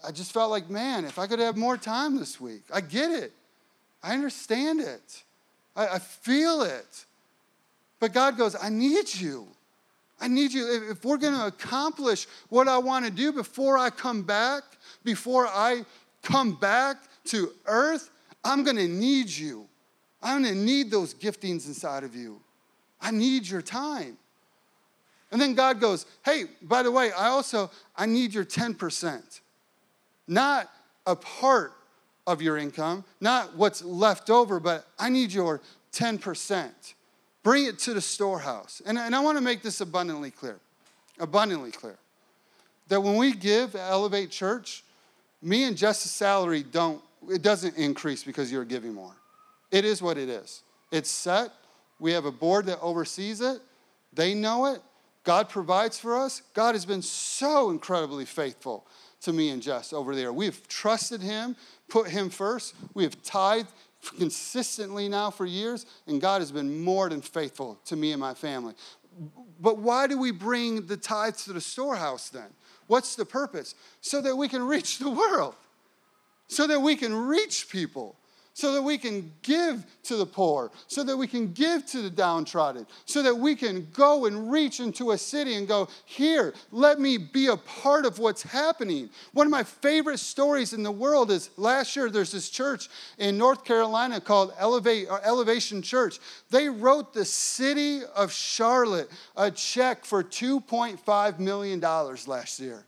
I 0.07 0.11
just 0.11 0.31
felt 0.31 0.49
like, 0.49 0.69
man, 0.69 1.03
if 1.03 1.19
I 1.19 1.27
could 1.27 1.39
have 1.39 1.57
more 1.57 1.75
time 1.75 2.17
this 2.17 2.39
week, 2.39 2.63
I 2.73 2.79
get 2.79 3.11
it. 3.11 3.33
I 4.01 4.13
understand 4.13 4.79
it. 4.79 5.23
I, 5.75 5.87
I 5.87 5.99
feel 5.99 6.61
it. 6.61 7.05
But 7.99 8.13
God 8.13 8.37
goes, 8.37 8.55
I 8.61 8.69
need 8.69 9.13
you. 9.13 9.47
I 10.21 10.29
need 10.29 10.53
you. 10.53 10.89
If 10.89 11.03
we're 11.03 11.17
going 11.17 11.33
to 11.33 11.47
accomplish 11.47 12.25
what 12.47 12.69
I 12.69 12.77
want 12.77 13.05
to 13.05 13.11
do 13.11 13.33
before 13.33 13.77
I 13.77 13.89
come 13.89 14.23
back, 14.23 14.63
before 15.03 15.45
I 15.45 15.83
come 16.23 16.53
back 16.53 16.97
to 17.25 17.51
earth, 17.65 18.09
I'm 18.45 18.63
going 18.63 18.77
to 18.77 18.87
need 18.87 19.29
you. 19.29 19.67
I'm 20.23 20.41
going 20.41 20.53
to 20.53 20.59
need 20.59 20.89
those 20.89 21.13
giftings 21.13 21.67
inside 21.67 22.05
of 22.05 22.15
you. 22.15 22.39
I 23.01 23.11
need 23.11 23.45
your 23.47 23.61
time. 23.61 24.17
And 25.31 25.41
then 25.41 25.53
God 25.53 25.81
goes, 25.81 26.05
hey, 26.23 26.45
by 26.61 26.81
the 26.81 26.91
way, 26.91 27.11
I 27.11 27.27
also, 27.27 27.69
I 27.95 28.05
need 28.05 28.33
your 28.33 28.45
10%. 28.45 29.41
Not 30.27 30.69
a 31.05 31.15
part 31.15 31.73
of 32.25 32.41
your 32.41 32.57
income, 32.57 33.05
not 33.21 33.55
what's 33.55 33.81
left 33.81 34.29
over, 34.29 34.59
but 34.59 34.85
I 34.99 35.09
need 35.09 35.31
your 35.31 35.61
10%. 35.93 36.69
Bring 37.41 37.65
it 37.65 37.79
to 37.79 37.93
the 37.93 38.01
storehouse. 38.01 38.81
And, 38.85 38.97
and 38.97 39.15
I 39.15 39.21
want 39.21 39.37
to 39.37 39.41
make 39.41 39.61
this 39.61 39.79
abundantly 39.79 40.31
clear, 40.31 40.59
abundantly 41.19 41.71
clear, 41.71 41.97
that 42.89 43.01
when 43.01 43.15
we 43.15 43.33
give 43.33 43.75
Elevate 43.75 44.29
Church, 44.29 44.83
me 45.41 45.63
and 45.63 45.77
Jess's 45.77 46.11
salary 46.11 46.63
don't, 46.63 47.01
it 47.29 47.41
doesn't 47.41 47.77
increase 47.77 48.23
because 48.23 48.51
you're 48.51 48.65
giving 48.65 48.93
more. 48.93 49.13
It 49.71 49.85
is 49.85 50.01
what 50.01 50.17
it 50.17 50.27
is. 50.27 50.63
It's 50.91 51.09
set. 51.09 51.51
We 51.99 52.11
have 52.11 52.25
a 52.25 52.31
board 52.31 52.65
that 52.65 52.79
oversees 52.81 53.41
it. 53.41 53.59
They 54.13 54.33
know 54.33 54.65
it. 54.67 54.81
God 55.23 55.49
provides 55.49 55.99
for 55.99 56.17
us. 56.17 56.41
God 56.53 56.75
has 56.75 56.85
been 56.85 57.01
so 57.01 57.69
incredibly 57.69 58.25
faithful 58.25 58.85
to 59.27 59.33
me 59.33 59.49
and 59.49 59.61
Jess 59.61 59.91
over 59.91 60.15
there. 60.15 60.31
We 60.31 60.45
have 60.45 60.67
trusted 60.69 61.21
Him, 61.21 61.55
put 61.89 62.07
Him 62.07 62.29
first. 62.29 62.73
We 62.93 63.03
have 63.03 63.21
tithed 63.23 63.71
consistently 64.17 65.09
now 65.09 65.31
for 65.31 65.45
years, 65.45 65.85
and 66.07 66.21
God 66.21 66.39
has 66.41 66.51
been 66.51 66.81
more 66.83 67.09
than 67.09 67.21
faithful 67.21 67.77
to 67.85 67.97
me 67.97 68.13
and 68.13 68.21
my 68.21 68.33
family. 68.33 68.73
But 69.59 69.79
why 69.79 70.07
do 70.07 70.17
we 70.17 70.31
bring 70.31 70.87
the 70.87 70.95
tithes 70.95 71.43
to 71.45 71.53
the 71.53 71.61
storehouse 71.61 72.29
then? 72.29 72.47
What's 72.87 73.15
the 73.15 73.25
purpose? 73.25 73.75
So 73.99 74.21
that 74.21 74.37
we 74.37 74.47
can 74.47 74.63
reach 74.63 74.97
the 74.97 75.09
world, 75.09 75.55
so 76.47 76.65
that 76.67 76.79
we 76.79 76.95
can 76.95 77.13
reach 77.13 77.69
people 77.69 78.15
so 78.57 78.71
that 78.71 78.81
we 78.81 78.97
can 78.97 79.31
give 79.43 79.85
to 80.01 80.15
the 80.15 80.25
poor, 80.25 80.71
so 80.87 81.03
that 81.03 81.15
we 81.15 81.27
can 81.27 81.53
give 81.53 81.85
to 81.85 82.01
the 82.01 82.09
downtrodden, 82.09 82.87
so 83.05 83.21
that 83.21 83.37
we 83.37 83.55
can 83.55 83.87
go 83.93 84.25
and 84.25 84.51
reach 84.51 84.79
into 84.79 85.11
a 85.11 85.17
city 85.17 85.53
and 85.53 85.67
go, 85.67 85.87
Here, 86.05 86.55
let 86.71 86.99
me 86.99 87.17
be 87.19 87.49
a 87.49 87.57
part 87.57 88.03
of 88.03 88.17
what's 88.17 88.41
happening. 88.41 89.11
One 89.33 89.45
of 89.45 89.51
my 89.51 89.63
favorite 89.63 90.17
stories 90.17 90.73
in 90.73 90.81
the 90.81 90.91
world 90.91 91.29
is 91.29 91.51
last 91.55 91.95
year 91.95 92.09
there's 92.09 92.31
this 92.31 92.49
church 92.49 92.89
in 93.19 93.37
North 93.37 93.63
Carolina 93.63 94.19
called 94.19 94.51
Elevate, 94.57 95.05
or 95.07 95.23
Elevation 95.23 95.83
Church. 95.83 96.17
They 96.49 96.67
wrote 96.67 97.13
the 97.13 97.25
city 97.25 98.01
of 98.15 98.31
Charlotte 98.31 99.11
a 99.35 99.51
check 99.51 100.03
for 100.03 100.23
$2.5 100.23 101.37
million 101.37 101.79
last 101.79 102.59
year 102.59 102.87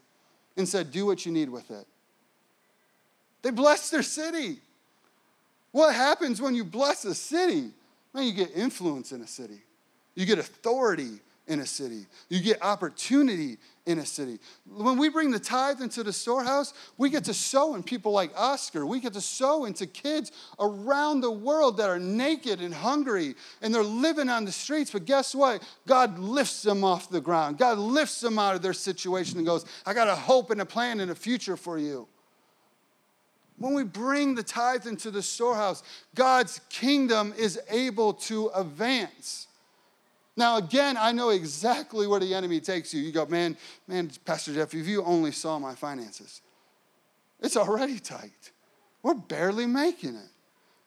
and 0.56 0.68
said, 0.68 0.90
Do 0.90 1.06
what 1.06 1.24
you 1.24 1.30
need 1.30 1.48
with 1.48 1.70
it. 1.70 1.86
They 3.42 3.52
blessed 3.52 3.92
their 3.92 4.02
city. 4.02 4.58
What 5.72 5.94
happens 5.94 6.40
when 6.40 6.54
you 6.54 6.64
bless 6.64 7.04
a 7.04 7.14
city? 7.14 7.70
Man, 8.12 8.24
you 8.24 8.32
get 8.32 8.50
influence 8.56 9.12
in 9.12 9.20
a 9.20 9.26
city. 9.26 9.62
You 10.14 10.26
get 10.26 10.38
authority 10.38 11.20
in 11.46 11.60
a 11.60 11.66
city. 11.66 12.06
You 12.28 12.40
get 12.40 12.62
opportunity 12.62 13.58
in 13.86 13.98
a 13.98 14.06
city. 14.06 14.38
When 14.66 14.98
we 14.98 15.08
bring 15.08 15.32
the 15.32 15.38
tithe 15.40 15.80
into 15.80 16.04
the 16.04 16.12
storehouse, 16.12 16.74
we 16.96 17.10
get 17.10 17.24
to 17.24 17.34
sow 17.34 17.74
in 17.74 17.82
people 17.82 18.12
like 18.12 18.30
Oscar. 18.36 18.86
We 18.86 19.00
get 19.00 19.14
to 19.14 19.20
sow 19.20 19.64
into 19.64 19.86
kids 19.86 20.30
around 20.60 21.22
the 21.22 21.30
world 21.30 21.76
that 21.78 21.88
are 21.88 21.98
naked 21.98 22.60
and 22.60 22.72
hungry 22.72 23.34
and 23.62 23.74
they're 23.74 23.82
living 23.82 24.28
on 24.28 24.44
the 24.44 24.52
streets. 24.52 24.92
But 24.92 25.06
guess 25.06 25.34
what? 25.34 25.62
God 25.86 26.18
lifts 26.18 26.62
them 26.62 26.84
off 26.84 27.10
the 27.10 27.20
ground. 27.20 27.58
God 27.58 27.78
lifts 27.78 28.20
them 28.20 28.38
out 28.38 28.54
of 28.54 28.62
their 28.62 28.72
situation 28.72 29.38
and 29.38 29.46
goes, 29.46 29.64
I 29.84 29.92
got 29.92 30.08
a 30.08 30.14
hope 30.14 30.50
and 30.50 30.60
a 30.60 30.66
plan 30.66 31.00
and 31.00 31.10
a 31.10 31.16
future 31.16 31.56
for 31.56 31.78
you. 31.78 32.06
When 33.60 33.74
we 33.74 33.84
bring 33.84 34.34
the 34.34 34.42
tithe 34.42 34.86
into 34.86 35.10
the 35.10 35.22
storehouse, 35.22 35.82
God's 36.14 36.62
kingdom 36.70 37.34
is 37.36 37.60
able 37.68 38.14
to 38.14 38.48
advance. 38.54 39.48
Now, 40.34 40.56
again, 40.56 40.96
I 40.98 41.12
know 41.12 41.28
exactly 41.28 42.06
where 42.06 42.20
the 42.20 42.34
enemy 42.34 42.60
takes 42.60 42.94
you. 42.94 43.02
You 43.02 43.12
go, 43.12 43.26
man, 43.26 43.58
man, 43.86 44.10
Pastor 44.24 44.54
Jeff, 44.54 44.72
if 44.72 44.88
you 44.88 45.04
only 45.04 45.30
saw 45.30 45.58
my 45.58 45.74
finances, 45.74 46.40
it's 47.38 47.54
already 47.54 47.98
tight. 47.98 48.50
We're 49.02 49.12
barely 49.12 49.66
making 49.66 50.14
it. 50.14 50.30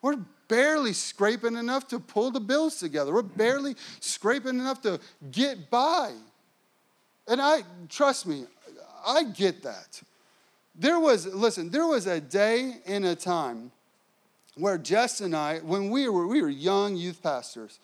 We're 0.02 0.26
barely 0.48 0.94
scraping 0.94 1.56
enough 1.56 1.88
to 1.90 2.00
pull 2.00 2.32
the 2.32 2.40
bills 2.40 2.80
together. 2.80 3.14
We're 3.14 3.22
barely 3.22 3.76
scraping 4.00 4.58
enough 4.60 4.82
to 4.82 5.00
get 5.30 5.70
by. 5.70 6.14
And 7.28 7.40
I, 7.40 7.62
trust 7.88 8.26
me, 8.26 8.46
I 9.06 9.26
get 9.26 9.62
that. 9.62 10.02
There 10.76 11.00
was, 11.00 11.28
listen, 11.28 11.70
there 11.70 11.86
was 11.86 12.08
a 12.08 12.20
day 12.20 12.78
and 12.86 13.06
a 13.06 13.16
time 13.16 13.72
where 14.56 14.78
Jess 14.78 15.22
and 15.22 15.36
I, 15.36 15.60
when 15.60 15.90
we 15.90 16.10
were, 16.10 16.28
we 16.28 16.42
were 16.42 16.50
young 16.50 16.96
youth 16.96 17.22
pastors, 17.22 17.80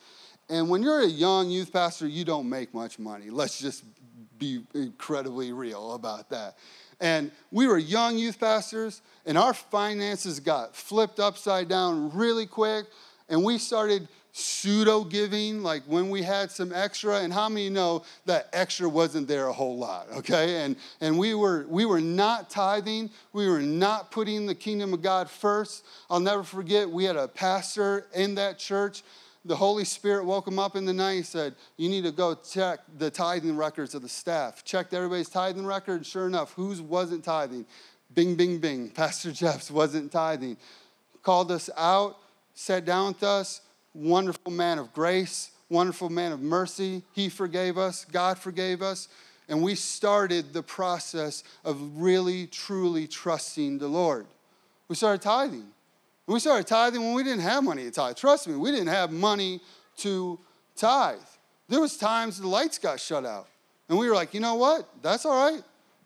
and 0.49 0.69
when 0.69 0.81
you're 0.81 1.01
a 1.01 1.07
young 1.07 1.49
youth 1.49 1.71
pastor, 1.71 2.07
you 2.07 2.25
don't 2.25 2.49
make 2.49 2.73
much 2.73 2.97
money. 2.97 3.29
Let's 3.29 3.59
just 3.59 3.83
be 4.39 4.63
incredibly 4.73 5.51
real 5.51 5.93
about 5.93 6.29
that. 6.31 6.57
And 6.99 7.31
we 7.51 7.67
were 7.67 7.77
young 7.77 8.17
youth 8.17 8.39
pastors, 8.39 9.01
and 9.25 9.37
our 9.37 9.53
finances 9.53 10.39
got 10.39 10.75
flipped 10.75 11.19
upside 11.19 11.69
down 11.69 12.11
really 12.15 12.45
quick, 12.47 12.85
and 13.29 13.43
we 13.43 13.57
started 13.57 14.07
pseudo 14.32 15.03
giving, 15.03 15.63
like 15.63 15.84
when 15.84 16.09
we 16.09 16.21
had 16.21 16.51
some 16.51 16.71
extra, 16.73 17.19
and 17.19 17.34
how 17.34 17.49
many 17.49 17.69
know 17.69 18.03
that 18.25 18.49
extra 18.53 18.88
wasn't 18.88 19.27
there 19.27 19.47
a 19.47 19.53
whole 19.53 19.77
lot, 19.77 20.07
okay? 20.11 20.63
And, 20.63 20.75
and 21.01 21.17
we, 21.17 21.34
were, 21.34 21.65
we 21.67 21.86
were 21.86 22.01
not 22.01 22.49
tithing, 22.49 23.09
we 23.34 23.47
were 23.47 23.61
not 23.61 24.11
putting 24.11 24.45
the 24.45 24.55
kingdom 24.55 24.93
of 24.93 25.01
God 25.01 25.30
first. 25.30 25.86
I'll 26.09 26.19
never 26.19 26.43
forget, 26.43 26.89
we 26.89 27.05
had 27.05 27.15
a 27.15 27.27
pastor 27.27 28.07
in 28.13 28.36
that 28.36 28.59
church. 28.59 29.03
The 29.45 29.55
Holy 29.55 29.86
Spirit 29.86 30.25
woke 30.25 30.47
him 30.47 30.59
up 30.59 30.75
in 30.75 30.86
the 30.86 30.93
night. 30.93 31.15
He 31.15 31.23
said, 31.23 31.55
You 31.77 31.89
need 31.89 32.03
to 32.03 32.11
go 32.11 32.36
check 32.36 32.80
the 32.97 33.09
tithing 33.09 33.55
records 33.55 33.95
of 33.95 34.01
the 34.01 34.09
staff. 34.09 34.65
Checked 34.65 34.93
everybody's 34.93 35.30
tithing 35.30 35.65
record. 35.65 36.05
Sure 36.05 36.27
enough, 36.27 36.53
whose 36.53 36.82
wasn't 36.82 37.23
tithing? 37.23 37.65
Bing, 38.13 38.36
bing, 38.36 38.59
bing. 38.59 38.89
Pastor 38.95 39.32
Jeff's 39.32 39.71
wasn't 39.71 40.11
tithing. 40.11 40.57
Called 41.23 41.51
us 41.51 41.69
out, 41.77 42.17
sat 42.53 42.84
down 42.86 43.09
with 43.09 43.23
us, 43.23 43.61
wonderful 43.93 44.51
man 44.51 44.79
of 44.79 44.93
grace, 44.93 45.51
wonderful 45.69 46.09
man 46.09 46.31
of 46.31 46.41
mercy. 46.41 47.03
He 47.13 47.29
forgave 47.29 47.77
us, 47.77 48.05
God 48.05 48.37
forgave 48.37 48.81
us. 48.81 49.07
And 49.47 49.63
we 49.63 49.73
started 49.75 50.53
the 50.53 50.61
process 50.61 51.43
of 51.65 51.79
really, 51.99 52.45
truly 52.47 53.07
trusting 53.07 53.79
the 53.79 53.87
Lord. 53.87 54.27
We 54.87 54.95
started 54.95 55.21
tithing. 55.21 55.65
We 56.27 56.39
started 56.39 56.67
tithing 56.67 57.01
when 57.01 57.15
we 57.15 57.23
didn't 57.23 57.41
have 57.41 57.63
money 57.63 57.83
to 57.85 57.91
tithe. 57.91 58.15
Trust 58.15 58.47
me, 58.47 58.55
we 58.55 58.71
didn't 58.71 58.87
have 58.87 59.11
money 59.11 59.59
to 59.97 60.39
tithe. 60.75 61.17
There 61.67 61.81
was 61.81 61.97
times 61.97 62.39
the 62.39 62.47
lights 62.47 62.77
got 62.77 62.99
shut 62.99 63.25
out. 63.25 63.47
And 63.89 63.97
we 63.97 64.07
were 64.07 64.13
like, 64.13 64.35
you 64.35 64.39
know 64.39 64.55
what? 64.55 64.87
That's 65.01 65.25
all 65.25 65.51
right. 65.51 65.63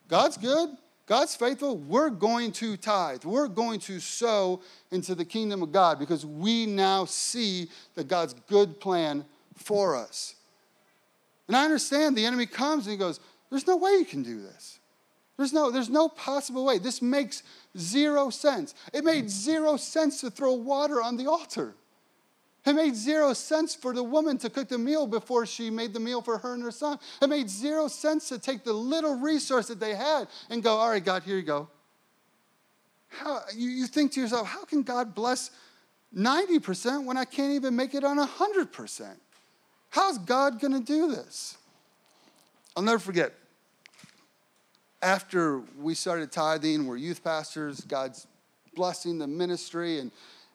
God's 0.08 0.38
good. 0.38 0.70
God's 1.06 1.36
faithful, 1.36 1.78
we're 1.78 2.10
going 2.10 2.54
to 2.54 2.78
tithe. 2.78 3.26
We're 3.26 3.50
going 3.50 3.80
to 3.82 4.00
sow 4.00 4.62
into 4.90 5.16
the 5.16 5.26
kingdom 5.26 5.62
of 5.62 5.72
God 5.72 6.00
because 6.00 6.26
we 6.26 6.66
now 6.66 7.06
see 7.06 7.70
that 7.96 8.08
God's 8.08 8.34
good 8.48 8.80
plan 8.80 9.26
for 9.56 9.98
us. 9.98 10.36
And 11.48 11.58
I 11.58 11.66
understand 11.66 12.16
the 12.16 12.26
enemy 12.26 12.46
comes 12.46 12.86
and 12.86 12.92
he 12.92 12.98
goes, 12.98 13.20
There's 13.50 13.68
no 13.68 13.76
way 13.76 13.92
you 13.92 14.06
can 14.06 14.24
do 14.24 14.42
this. 14.42 14.80
There's 15.38 15.52
no, 15.52 15.72
there's 15.72 15.90
no 15.90 16.08
possible 16.08 16.64
way. 16.64 16.78
This 16.78 17.02
makes 17.02 17.44
zero 17.78 18.30
sense. 18.30 18.74
It 18.94 19.04
made 19.04 19.30
zero 19.30 19.78
sense 19.78 20.22
to 20.22 20.30
throw 20.30 20.54
water 20.54 21.02
on 21.02 21.18
the 21.18 21.28
altar. 21.30 21.76
It 22.66 22.74
made 22.74 22.96
zero 22.96 23.34
sense 23.34 23.76
for 23.76 23.94
the 23.94 24.04
woman 24.04 24.38
to 24.38 24.50
cook 24.50 24.70
the 24.70 24.78
meal 24.78 25.06
before 25.06 25.46
she 25.46 25.70
made 25.70 25.94
the 25.94 26.00
meal 26.00 26.22
for 26.22 26.38
her 26.38 26.54
and 26.54 26.64
her 26.64 26.72
son. 26.72 26.98
It 27.22 27.28
made 27.28 27.50
zero 27.50 27.90
sense 27.90 28.30
to 28.30 28.40
take 28.40 28.64
the 28.64 28.72
little 28.72 29.16
resource 29.16 29.68
that 29.68 29.82
they 29.82 29.96
had 29.96 30.28
and 30.50 30.64
go, 30.64 30.78
all 30.78 30.90
right, 30.90 31.04
God, 31.04 31.24
here 31.24 31.36
you 31.36 31.44
go. 31.44 31.68
How, 33.10 33.42
you, 33.56 33.70
you 33.70 33.86
think 33.86 34.14
to 34.14 34.22
yourself, 34.22 34.48
how 34.48 34.64
can 34.64 34.82
God 34.82 35.14
bless 35.14 35.52
90% 36.16 37.06
when 37.06 37.18
I 37.18 37.26
can't 37.26 37.54
even 37.54 37.76
make 37.76 37.94
it 37.94 38.04
on 38.04 38.18
100%? 38.18 39.16
How's 39.90 40.18
God 40.18 40.60
going 40.60 40.74
to 40.74 40.80
do 40.80 41.12
this? 41.12 41.58
I'll 42.76 42.84
never 42.84 43.00
forget. 43.00 43.34
After 45.02 45.62
we 45.78 45.96
started 45.96 46.32
tithing, 46.32 46.88
we're 46.88 46.96
youth 46.96 47.24
pastors, 47.24 47.82
God's 47.82 48.26
blessing 48.74 49.20
the 49.20 49.28
ministry, 49.28 50.00
and 50.00 50.12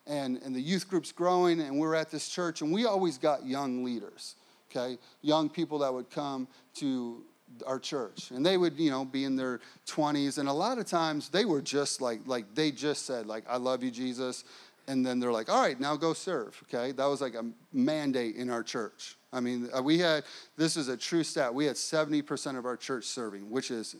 and, 0.08 0.40
and 0.42 0.54
the 0.54 0.60
youth 0.60 0.88
group's 0.88 1.12
growing, 1.12 1.60
and 1.60 1.78
we're 1.78 1.94
at 1.94 2.10
this 2.10 2.28
church, 2.28 2.62
and 2.62 2.72
we 2.72 2.86
always 2.86 3.18
got 3.18 3.46
young 3.46 3.84
leaders, 3.84 4.34
okay? 4.70 4.98
Young 5.22 5.48
people 5.48 5.78
that 5.80 5.92
would 5.92 6.10
come 6.10 6.48
to 6.76 7.22
our 7.66 7.78
church 7.78 8.30
and 8.30 8.44
they 8.44 8.56
would 8.56 8.78
you 8.78 8.90
know 8.90 9.04
be 9.04 9.24
in 9.24 9.34
their 9.34 9.60
20s 9.86 10.38
and 10.38 10.48
a 10.48 10.52
lot 10.52 10.78
of 10.78 10.86
times 10.86 11.28
they 11.28 11.44
were 11.44 11.62
just 11.62 12.00
like 12.00 12.20
like 12.26 12.44
they 12.54 12.70
just 12.70 13.06
said 13.06 13.26
like 13.26 13.42
i 13.48 13.56
love 13.56 13.82
you 13.82 13.90
jesus 13.90 14.44
and 14.86 15.04
then 15.04 15.18
they're 15.18 15.32
like 15.32 15.48
all 15.48 15.62
right 15.62 15.80
now 15.80 15.96
go 15.96 16.12
serve 16.12 16.62
okay? 16.64 16.92
That 16.92 17.06
was 17.06 17.20
like 17.20 17.34
a 17.34 17.44
mandate 17.72 18.36
in 18.36 18.50
our 18.50 18.62
church. 18.62 19.16
I 19.32 19.40
mean 19.40 19.68
uh, 19.76 19.82
we 19.82 19.98
had 19.98 20.24
this 20.56 20.76
is 20.76 20.88
a 20.88 20.96
true 20.96 21.24
stat 21.24 21.54
we 21.54 21.66
had 21.66 21.76
70% 21.76 22.58
of 22.58 22.64
our 22.64 22.76
church 22.76 23.04
serving 23.04 23.50
which 23.50 23.70
is 23.70 23.96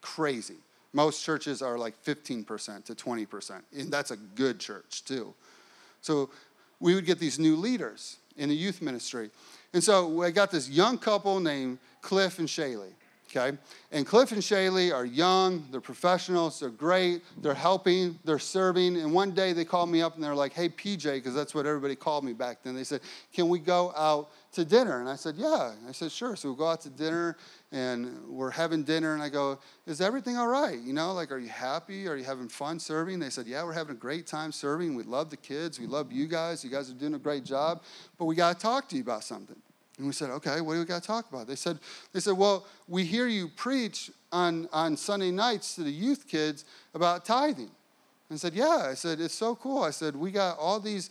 crazy 0.00 0.56
Most 0.92 1.24
churches 1.24 1.62
are 1.62 1.78
like 1.78 2.02
15% 2.04 2.84
to 2.84 2.94
20%, 2.94 3.62
and 3.76 3.92
that's 3.92 4.10
a 4.10 4.16
good 4.16 4.58
church 4.58 5.04
too. 5.04 5.34
So 6.00 6.30
we 6.80 6.94
would 6.94 7.04
get 7.04 7.18
these 7.18 7.38
new 7.38 7.56
leaders 7.56 8.16
in 8.36 8.48
the 8.48 8.54
youth 8.54 8.80
ministry. 8.80 9.30
And 9.74 9.82
so 9.82 10.22
I 10.22 10.30
got 10.30 10.50
this 10.50 10.68
young 10.68 10.96
couple 10.96 11.40
named 11.40 11.78
Cliff 12.00 12.38
and 12.38 12.48
Shaylee 12.48 12.94
okay? 13.28 13.56
And 13.92 14.06
Cliff 14.06 14.32
and 14.32 14.40
Shaylee 14.40 14.92
are 14.92 15.04
young, 15.04 15.66
they're 15.70 15.80
professionals, 15.80 16.60
they're 16.60 16.70
great, 16.70 17.22
they're 17.42 17.54
helping, 17.54 18.18
they're 18.24 18.38
serving. 18.38 18.96
And 18.96 19.12
one 19.12 19.32
day 19.32 19.52
they 19.52 19.64
called 19.64 19.90
me 19.90 20.02
up 20.02 20.14
and 20.14 20.24
they're 20.24 20.34
like, 20.34 20.52
hey, 20.52 20.68
PJ, 20.68 21.04
because 21.14 21.34
that's 21.34 21.54
what 21.54 21.66
everybody 21.66 21.94
called 21.94 22.24
me 22.24 22.32
back 22.32 22.62
then. 22.62 22.74
They 22.74 22.84
said, 22.84 23.00
can 23.32 23.48
we 23.48 23.58
go 23.58 23.92
out 23.96 24.30
to 24.52 24.64
dinner? 24.64 25.00
And 25.00 25.08
I 25.08 25.16
said, 25.16 25.34
yeah. 25.36 25.72
I 25.88 25.92
said, 25.92 26.10
sure. 26.10 26.36
So 26.36 26.50
we 26.50 26.56
go 26.56 26.68
out 26.68 26.80
to 26.82 26.90
dinner 26.90 27.36
and 27.70 28.26
we're 28.26 28.50
having 28.50 28.82
dinner 28.82 29.12
and 29.12 29.22
I 29.22 29.28
go, 29.28 29.58
is 29.86 30.00
everything 30.00 30.38
all 30.38 30.48
right? 30.48 30.78
You 30.78 30.94
know, 30.94 31.12
like, 31.12 31.30
are 31.30 31.38
you 31.38 31.48
happy? 31.48 32.08
Are 32.08 32.16
you 32.16 32.24
having 32.24 32.48
fun 32.48 32.78
serving? 32.78 33.18
They 33.18 33.28
said, 33.28 33.46
yeah, 33.46 33.62
we're 33.62 33.74
having 33.74 33.94
a 33.94 33.98
great 33.98 34.26
time 34.26 34.52
serving. 34.52 34.94
We 34.94 35.02
love 35.02 35.28
the 35.28 35.36
kids. 35.36 35.78
We 35.78 35.86
love 35.86 36.10
you 36.10 36.26
guys. 36.26 36.64
You 36.64 36.70
guys 36.70 36.90
are 36.90 36.94
doing 36.94 37.14
a 37.14 37.18
great 37.18 37.44
job, 37.44 37.82
but 38.18 38.24
we 38.24 38.34
got 38.34 38.56
to 38.56 38.62
talk 38.62 38.88
to 38.88 38.96
you 38.96 39.02
about 39.02 39.22
something. 39.22 39.56
And 39.98 40.06
we 40.06 40.12
said, 40.12 40.30
okay, 40.30 40.60
what 40.60 40.74
do 40.74 40.78
we 40.78 40.86
got 40.86 41.02
to 41.02 41.06
talk 41.06 41.28
about? 41.28 41.46
They 41.46 41.56
said, 41.56 41.78
they 42.12 42.20
said, 42.20 42.36
well, 42.38 42.66
we 42.86 43.04
hear 43.04 43.26
you 43.26 43.48
preach 43.48 44.10
on, 44.32 44.68
on 44.72 44.96
Sunday 44.96 45.30
nights 45.30 45.74
to 45.74 45.82
the 45.82 45.90
youth 45.90 46.26
kids 46.26 46.64
about 46.94 47.24
tithing. 47.24 47.70
I 48.30 48.36
said, 48.36 48.54
yeah. 48.54 48.88
I 48.90 48.94
said, 48.94 49.20
it's 49.20 49.34
so 49.34 49.56
cool. 49.56 49.82
I 49.82 49.90
said, 49.90 50.14
we 50.14 50.30
got 50.30 50.58
all 50.58 50.80
these 50.80 51.10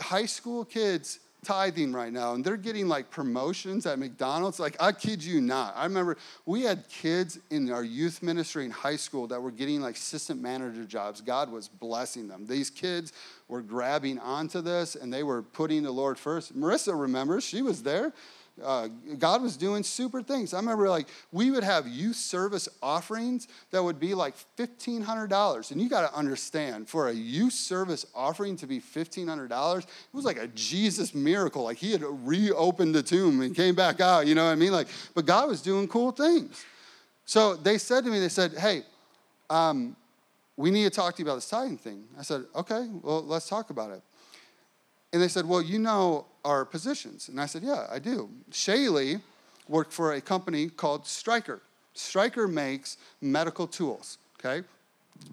high 0.00 0.26
school 0.26 0.64
kids 0.64 1.20
tithing 1.44 1.92
right 1.92 2.12
now 2.12 2.34
and 2.34 2.44
they're 2.44 2.56
getting 2.56 2.88
like 2.88 3.10
promotions 3.10 3.86
at 3.86 3.98
McDonald's. 3.98 4.58
Like, 4.58 4.76
I 4.80 4.92
kid 4.92 5.22
you 5.22 5.40
not. 5.40 5.74
I 5.76 5.84
remember 5.84 6.16
we 6.46 6.62
had 6.62 6.88
kids 6.88 7.38
in 7.50 7.70
our 7.70 7.84
youth 7.84 8.22
ministry 8.22 8.64
in 8.64 8.70
high 8.70 8.96
school 8.96 9.26
that 9.28 9.40
were 9.40 9.50
getting 9.50 9.80
like 9.80 9.94
assistant 9.96 10.42
manager 10.42 10.84
jobs. 10.84 11.20
God 11.20 11.52
was 11.52 11.68
blessing 11.68 12.26
them. 12.26 12.46
These 12.46 12.70
kids 12.70 13.12
were 13.46 13.62
grabbing 13.62 14.18
onto 14.18 14.60
this 14.60 14.96
and 14.96 15.12
they 15.12 15.22
were 15.22 15.42
putting 15.42 15.82
the 15.82 15.92
Lord 15.92 16.18
first. 16.18 16.58
Marissa 16.58 16.98
remembers, 16.98 17.44
she 17.44 17.62
was 17.62 17.82
there 17.82 18.12
uh, 18.62 18.88
God 19.18 19.42
was 19.42 19.56
doing 19.56 19.82
super 19.82 20.22
things. 20.22 20.54
I 20.54 20.58
remember 20.58 20.88
like 20.88 21.08
we 21.32 21.50
would 21.50 21.64
have 21.64 21.88
youth 21.88 22.16
service 22.16 22.68
offerings 22.82 23.48
that 23.72 23.82
would 23.82 23.98
be 23.98 24.14
like 24.14 24.34
$1,500. 24.56 25.70
And 25.70 25.80
you 25.80 25.88
got 25.88 26.08
to 26.08 26.16
understand, 26.16 26.88
for 26.88 27.08
a 27.08 27.12
youth 27.12 27.52
service 27.52 28.06
offering 28.14 28.56
to 28.56 28.66
be 28.66 28.78
$1,500, 28.78 29.78
it 29.78 29.86
was 30.12 30.24
like 30.24 30.38
a 30.38 30.46
Jesus 30.48 31.14
miracle. 31.14 31.64
Like 31.64 31.78
he 31.78 31.90
had 31.90 32.02
reopened 32.02 32.94
the 32.94 33.02
tomb 33.02 33.40
and 33.40 33.56
came 33.56 33.74
back 33.74 34.00
out, 34.00 34.26
you 34.26 34.36
know 34.36 34.44
what 34.44 34.52
I 34.52 34.56
mean? 34.56 34.72
Like, 34.72 34.88
but 35.14 35.26
God 35.26 35.48
was 35.48 35.60
doing 35.60 35.88
cool 35.88 36.12
things. 36.12 36.64
So 37.26 37.56
they 37.56 37.78
said 37.78 38.04
to 38.04 38.10
me, 38.10 38.20
they 38.20 38.28
said, 38.28 38.52
hey, 38.52 38.82
um, 39.50 39.96
we 40.56 40.70
need 40.70 40.84
to 40.84 40.90
talk 40.90 41.16
to 41.16 41.22
you 41.22 41.26
about 41.26 41.36
this 41.36 41.48
tithing 41.48 41.78
thing. 41.78 42.04
I 42.16 42.22
said, 42.22 42.44
okay, 42.54 42.88
well, 43.02 43.24
let's 43.24 43.48
talk 43.48 43.70
about 43.70 43.90
it. 43.90 44.02
And 45.12 45.20
they 45.20 45.28
said, 45.28 45.46
well, 45.46 45.62
you 45.62 45.78
know 45.80 46.26
our 46.44 46.64
positions. 46.64 47.28
And 47.28 47.40
I 47.40 47.46
said, 47.46 47.62
Yeah, 47.62 47.86
I 47.90 47.98
do. 47.98 48.28
Shaylee 48.50 49.20
worked 49.68 49.92
for 49.92 50.12
a 50.12 50.20
company 50.20 50.68
called 50.68 51.06
Stryker. 51.06 51.62
Stryker 51.94 52.48
makes 52.48 52.96
medical 53.20 53.66
tools, 53.66 54.18
okay? 54.38 54.66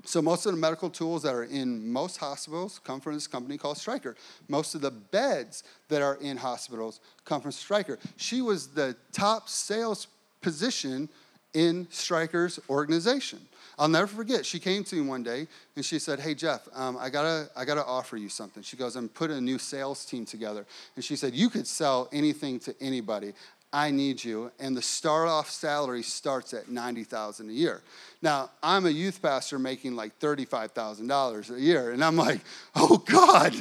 So 0.05 0.21
most 0.21 0.45
of 0.45 0.53
the 0.53 0.59
medical 0.59 0.89
tools 0.89 1.23
that 1.23 1.33
are 1.33 1.43
in 1.43 1.91
most 1.91 2.17
hospitals 2.17 2.79
come 2.83 3.01
from 3.01 3.15
this 3.15 3.27
company 3.27 3.57
called 3.57 3.77
Stryker. 3.77 4.15
Most 4.47 4.75
of 4.75 4.81
the 4.81 4.91
beds 4.91 5.63
that 5.89 6.01
are 6.01 6.15
in 6.15 6.37
hospitals 6.37 6.99
come 7.25 7.41
from 7.41 7.51
Stryker. 7.51 7.97
She 8.15 8.41
was 8.41 8.67
the 8.67 8.95
top 9.11 9.49
sales 9.49 10.07
position 10.41 11.09
in 11.53 11.87
Stryker's 11.89 12.59
organization. 12.69 13.39
I'll 13.81 13.87
never 13.87 14.05
forget. 14.05 14.45
She 14.45 14.59
came 14.59 14.83
to 14.83 14.95
me 14.95 15.01
one 15.01 15.23
day 15.23 15.47
and 15.75 15.83
she 15.83 15.97
said, 15.97 16.19
"Hey 16.19 16.35
Jeff, 16.35 16.67
um, 16.75 16.95
I 16.97 17.09
gotta 17.09 17.49
I 17.55 17.65
gotta 17.65 17.83
offer 17.83 18.15
you 18.15 18.29
something." 18.29 18.61
She 18.61 18.77
goes, 18.77 18.95
"I'm 18.95 19.09
putting 19.09 19.37
a 19.37 19.41
new 19.41 19.57
sales 19.57 20.05
team 20.05 20.23
together," 20.23 20.67
and 20.95 21.03
she 21.03 21.15
said, 21.15 21.33
"You 21.33 21.49
could 21.49 21.65
sell 21.65 22.07
anything 22.11 22.59
to 22.59 22.75
anybody. 22.79 23.33
I 23.73 23.89
need 23.89 24.23
you." 24.23 24.51
And 24.59 24.77
the 24.77 24.83
start 24.83 25.27
off 25.27 25.49
salary 25.49 26.03
starts 26.03 26.53
at 26.53 26.69
ninety 26.69 27.03
thousand 27.03 27.49
a 27.49 27.53
year. 27.53 27.81
Now 28.21 28.51
I'm 28.61 28.85
a 28.85 28.91
youth 28.91 29.19
pastor 29.19 29.57
making 29.57 29.95
like 29.95 30.15
thirty 30.19 30.45
five 30.45 30.73
thousand 30.73 31.07
dollars 31.07 31.49
a 31.49 31.59
year, 31.59 31.89
and 31.89 32.03
I'm 32.03 32.15
like, 32.15 32.41
"Oh 32.75 32.97
God." 32.97 33.55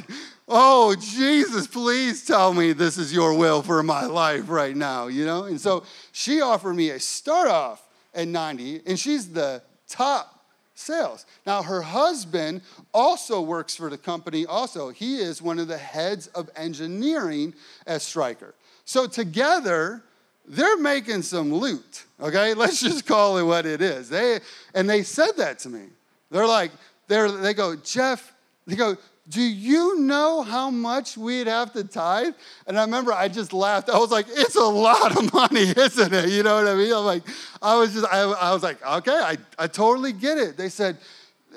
Oh, 0.53 0.95
Jesus, 0.99 1.65
please 1.65 2.25
tell 2.25 2.53
me 2.53 2.73
this 2.73 2.97
is 2.97 3.13
your 3.13 3.33
will 3.33 3.61
for 3.61 3.81
my 3.81 4.05
life 4.05 4.49
right 4.49 4.75
now, 4.75 5.07
you 5.07 5.25
know? 5.25 5.45
And 5.45 5.61
so 5.61 5.85
she 6.11 6.41
offered 6.41 6.73
me 6.73 6.89
a 6.89 6.99
start 6.99 7.47
off 7.47 7.87
at 8.13 8.27
90, 8.27 8.81
and 8.85 8.99
she's 8.99 9.31
the 9.31 9.63
top 9.91 10.39
sales. 10.73 11.25
Now, 11.45 11.61
her 11.61 11.81
husband 11.81 12.61
also 12.93 13.41
works 13.41 13.75
for 13.75 13.89
the 13.89 13.97
company, 13.97 14.45
also. 14.45 14.89
He 14.89 15.17
is 15.17 15.41
one 15.41 15.59
of 15.59 15.67
the 15.67 15.77
heads 15.77 16.27
of 16.27 16.49
engineering 16.55 17.53
at 17.85 18.01
Stryker. 18.01 18.55
So, 18.85 19.05
together, 19.05 20.01
they're 20.47 20.77
making 20.77 21.21
some 21.21 21.53
loot, 21.53 22.05
okay? 22.19 22.53
Let's 22.55 22.81
just 22.81 23.05
call 23.05 23.37
it 23.37 23.43
what 23.43 23.65
it 23.65 23.81
is. 23.81 24.09
They, 24.09 24.39
and 24.73 24.89
they 24.89 25.03
said 25.03 25.37
that 25.37 25.59
to 25.59 25.69
me. 25.69 25.87
They're 26.31 26.47
like, 26.47 26.71
they're, 27.07 27.29
they 27.29 27.53
go, 27.53 27.75
Jeff, 27.75 28.33
they 28.65 28.75
go, 28.75 28.95
do 29.29 29.41
you 29.41 29.99
know 29.99 30.41
how 30.41 30.69
much 30.71 31.15
we'd 31.15 31.47
have 31.47 31.73
to 31.73 31.83
tithe? 31.83 32.33
And 32.65 32.77
I 32.77 32.83
remember 32.83 33.13
I 33.13 33.27
just 33.27 33.53
laughed. 33.53 33.89
I 33.89 33.97
was 33.97 34.11
like, 34.11 34.25
It's 34.29 34.55
a 34.55 34.63
lot 34.63 35.15
of 35.15 35.33
money, 35.33 35.61
isn't 35.77 36.13
it? 36.13 36.29
You 36.29 36.43
know 36.43 36.55
what 36.55 36.67
I 36.67 36.75
mean? 36.75 36.91
I'm 36.91 37.05
like, 37.05 37.23
I 37.61 37.75
was 37.75 37.93
just, 37.93 38.05
I, 38.11 38.21
I 38.21 38.53
was 38.53 38.63
like, 38.63 38.83
Okay, 38.85 39.11
I, 39.11 39.37
I 39.59 39.67
totally 39.67 40.11
get 40.11 40.37
it. 40.37 40.57
They 40.57 40.69
said, 40.69 40.97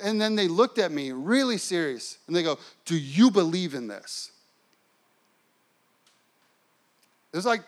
and 0.03 0.21
then 0.21 0.35
they 0.35 0.47
looked 0.47 0.77
at 0.77 0.91
me 0.91 1.11
really 1.11 1.57
serious 1.57 2.17
and 2.27 2.35
they 2.35 2.43
go, 2.43 2.59
Do 2.85 2.97
you 2.97 3.31
believe 3.31 3.73
in 3.73 3.87
this? 3.87 4.31
It 7.33 7.37
was 7.37 7.45
like 7.45 7.63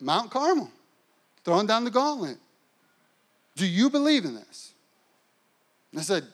Mount 0.00 0.30
Carmel, 0.30 0.70
throwing 1.44 1.66
down 1.66 1.84
the 1.84 1.90
gauntlet. 1.90 2.36
Do 3.56 3.64
you 3.64 3.88
believe 3.88 4.24
in 4.24 4.34
this? 4.34 4.72
And 5.92 6.00
I 6.00 6.02
said, 6.02 6.24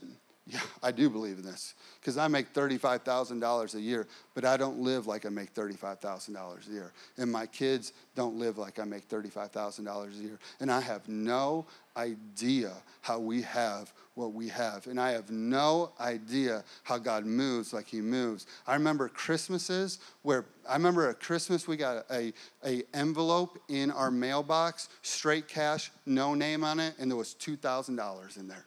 Yeah, 0.51 0.59
I 0.83 0.91
do 0.91 1.09
believe 1.09 1.39
in 1.39 1.45
this 1.45 1.75
because 2.01 2.19
I 2.19 2.27
make 2.27 2.53
$35,000 2.53 3.75
a 3.75 3.81
year, 3.81 4.09
but 4.35 4.45
I 4.45 4.57
don't 4.57 4.81
live 4.81 5.07
like 5.07 5.25
I 5.25 5.29
make 5.29 5.55
$35,000 5.55 6.69
a 6.69 6.73
year. 6.73 6.93
And 7.19 7.31
my 7.31 7.47
kids 7.47 7.93
don't 8.17 8.37
live 8.37 8.59
like 8.59 8.81
I 8.81 8.85
make 8.85 9.09
$35,000 9.09 10.11
a 10.11 10.23
year. 10.23 10.41
And 10.59 10.73
I 10.73 10.81
have 10.81 11.09
no 11.09 11.67
idea 11.97 12.73
how 13.01 13.21
we 13.21 13.43
have 13.43 13.93
what 14.15 14.33
we 14.33 14.49
have. 14.49 14.89
And 14.89 15.01
I 15.01 15.13
have 15.13 15.31
no 15.31 15.93
idea 16.01 16.65
how 16.83 16.99
God 16.99 17.25
moves 17.25 17.73
like 17.73 17.87
He 17.87 18.01
moves. 18.01 18.49
I 18.67 18.75
remember 18.75 19.09
Christmases 19.09 20.01
where 20.23 20.47
I 20.69 20.73
remember 20.73 21.09
at 21.09 21.21
Christmas 21.21 21.69
we 21.69 21.77
got 21.77 22.07
a, 22.11 22.33
a 22.67 22.83
envelope 22.93 23.57
in 23.69 23.93
our 23.93 24.11
mailbox, 24.11 24.89
straight 25.03 25.47
cash, 25.47 25.93
no 26.07 26.35
name 26.35 26.65
on 26.65 26.81
it, 26.81 26.95
and 26.99 27.09
there 27.09 27.17
was 27.17 27.37
$2,000 27.37 28.37
in 28.37 28.49
there. 28.49 28.65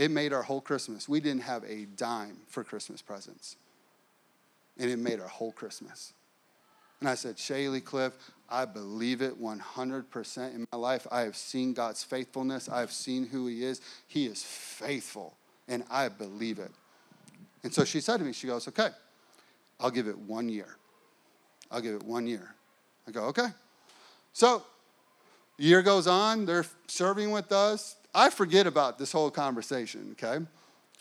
It 0.00 0.10
made 0.10 0.32
our 0.32 0.40
whole 0.40 0.62
Christmas. 0.62 1.10
We 1.10 1.20
didn't 1.20 1.42
have 1.42 1.62
a 1.64 1.84
dime 1.84 2.38
for 2.48 2.64
Christmas 2.64 3.02
presents. 3.02 3.56
And 4.78 4.90
it 4.90 4.98
made 4.98 5.20
our 5.20 5.28
whole 5.28 5.52
Christmas. 5.52 6.14
And 7.00 7.08
I 7.10 7.14
said, 7.14 7.36
Shaylee 7.36 7.84
Cliff, 7.84 8.14
I 8.48 8.64
believe 8.64 9.20
it 9.20 9.38
100% 9.38 10.54
in 10.54 10.66
my 10.72 10.78
life. 10.78 11.06
I 11.12 11.20
have 11.20 11.36
seen 11.36 11.74
God's 11.74 12.02
faithfulness. 12.02 12.66
I 12.66 12.80
have 12.80 12.92
seen 12.92 13.26
who 13.26 13.46
He 13.46 13.62
is. 13.62 13.82
He 14.06 14.24
is 14.24 14.42
faithful, 14.42 15.34
and 15.68 15.84
I 15.90 16.08
believe 16.08 16.58
it. 16.58 16.70
And 17.62 17.74
so 17.74 17.84
she 17.84 18.00
said 18.00 18.16
to 18.20 18.24
me, 18.24 18.32
she 18.32 18.46
goes, 18.46 18.66
Okay, 18.68 18.88
I'll 19.78 19.90
give 19.90 20.08
it 20.08 20.16
one 20.16 20.48
year. 20.48 20.76
I'll 21.70 21.82
give 21.82 21.94
it 21.94 22.04
one 22.04 22.26
year. 22.26 22.54
I 23.06 23.10
go, 23.10 23.24
Okay. 23.24 23.48
So, 24.32 24.62
year 25.58 25.82
goes 25.82 26.06
on, 26.06 26.46
they're 26.46 26.64
serving 26.86 27.32
with 27.32 27.52
us. 27.52 27.96
I 28.14 28.30
forget 28.30 28.66
about 28.66 28.98
this 28.98 29.12
whole 29.12 29.30
conversation, 29.30 30.10
okay? 30.12 30.44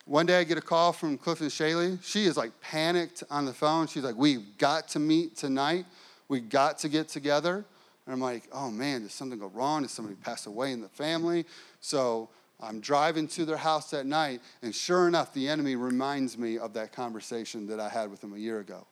One 0.06 0.26
day 0.26 0.40
I 0.40 0.44
get 0.44 0.58
a 0.58 0.62
call 0.62 0.92
from 0.92 1.18
Cliff 1.18 1.42
and 1.42 1.50
Shaylee. 1.52 2.04
She 2.04 2.26
is 2.26 2.36
like 2.36 2.60
panicked 2.62 3.24
on 3.30 3.46
the 3.46 3.54
phone. 3.54 3.88
She's 3.88 4.04
like, 4.04 4.16
We've 4.16 4.58
got 4.58 4.88
to 4.90 5.00
meet 5.00 5.36
tonight. 5.36 5.86
We 6.28 6.40
got 6.40 6.80
to 6.80 6.90
get 6.90 7.08
together. 7.08 7.64
And 8.06 8.14
I'm 8.14 8.20
like, 8.20 8.50
Oh 8.52 8.72
man, 8.72 9.02
did 9.02 9.12
something 9.12 9.38
go 9.38 9.48
wrong? 9.54 9.84
Did 9.84 9.92
somebody 9.92 10.16
pass 10.16 10.48
away 10.48 10.72
in 10.72 10.82
the 10.82 10.90
family? 10.90 11.46
So 11.80 12.30
I'm 12.60 12.80
driving 12.80 13.28
to 13.30 13.46
their 13.46 13.58
house 13.58 13.92
that 13.92 14.06
night, 14.06 14.42
and 14.64 14.76
sure 14.76 15.08
enough, 15.08 15.34
the 15.34 15.48
enemy 15.48 15.76
reminds 15.76 16.38
me 16.38 16.58
of 16.58 16.74
that 16.74 16.92
conversation 16.92 17.68
that 17.68 17.80
I 17.80 17.88
had 17.88 18.12
with 18.12 18.20
them 18.20 18.34
a 18.34 18.38
year 18.38 18.60
ago. 18.60 18.86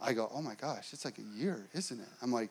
I 0.00 0.12
go, 0.12 0.30
Oh 0.32 0.40
my 0.40 0.54
gosh, 0.54 0.92
it's 0.92 1.04
like 1.04 1.18
a 1.18 1.36
year, 1.36 1.68
isn't 1.74 1.98
it? 1.98 2.08
I'm 2.22 2.32
like, 2.32 2.50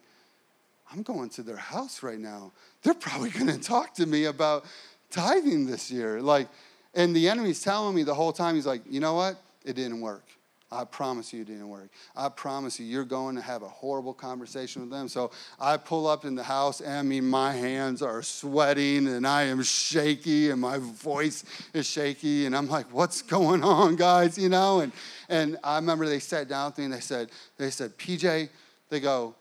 I'm 0.91 1.03
going 1.03 1.29
to 1.31 1.43
their 1.43 1.55
house 1.55 2.01
right 2.01 2.19
now. 2.19 2.51
They're 2.81 2.93
probably 2.93 3.29
going 3.29 3.47
to 3.47 3.59
talk 3.59 3.93
to 3.95 4.05
me 4.05 4.25
about 4.25 4.65
tithing 5.09 5.65
this 5.65 5.91
year. 5.91 6.21
Like, 6.21 6.47
and 6.93 7.15
the 7.15 7.29
enemy's 7.29 7.61
telling 7.61 7.95
me 7.95 8.03
the 8.03 8.15
whole 8.15 8.33
time, 8.33 8.55
he's 8.55 8.65
like, 8.65 8.81
you 8.89 8.99
know 8.99 9.13
what? 9.13 9.37
It 9.65 9.75
didn't 9.75 10.01
work. 10.01 10.23
I 10.71 10.83
promise 10.85 11.33
you 11.33 11.41
it 11.41 11.47
didn't 11.47 11.67
work. 11.67 11.89
I 12.15 12.29
promise 12.29 12.79
you, 12.79 12.85
you're 12.85 13.03
going 13.03 13.35
to 13.35 13.41
have 13.41 13.63
a 13.63 13.67
horrible 13.67 14.13
conversation 14.13 14.83
with 14.83 14.91
them. 14.91 15.07
So 15.07 15.31
I 15.59 15.77
pull 15.77 16.05
up 16.05 16.25
in 16.25 16.35
the 16.35 16.43
house, 16.43 16.79
and 16.79 16.93
I 16.93 17.01
mean, 17.01 17.27
my 17.27 17.53
hands 17.53 18.03
are 18.03 18.21
sweating, 18.21 19.07
and 19.07 19.25
I 19.25 19.43
am 19.43 19.63
shaky, 19.63 20.51
and 20.51 20.61
my 20.61 20.77
voice 20.77 21.43
is 21.73 21.87
shaky, 21.87 22.45
and 22.45 22.55
I'm 22.55 22.67
like, 22.67 22.85
what's 22.93 23.23
going 23.23 23.63
on, 23.63 23.95
guys? 23.95 24.37
You 24.37 24.49
know? 24.49 24.81
And, 24.81 24.91
and 25.27 25.57
I 25.63 25.77
remember 25.77 26.07
they 26.07 26.19
sat 26.19 26.47
down 26.47 26.69
with 26.69 26.77
me, 26.77 26.83
and 26.85 26.93
they 26.93 26.99
said, 26.99 27.31
they 27.57 27.71
said, 27.71 27.97
PJ, 27.97 28.49
they 28.89 28.99
go, 28.99 29.33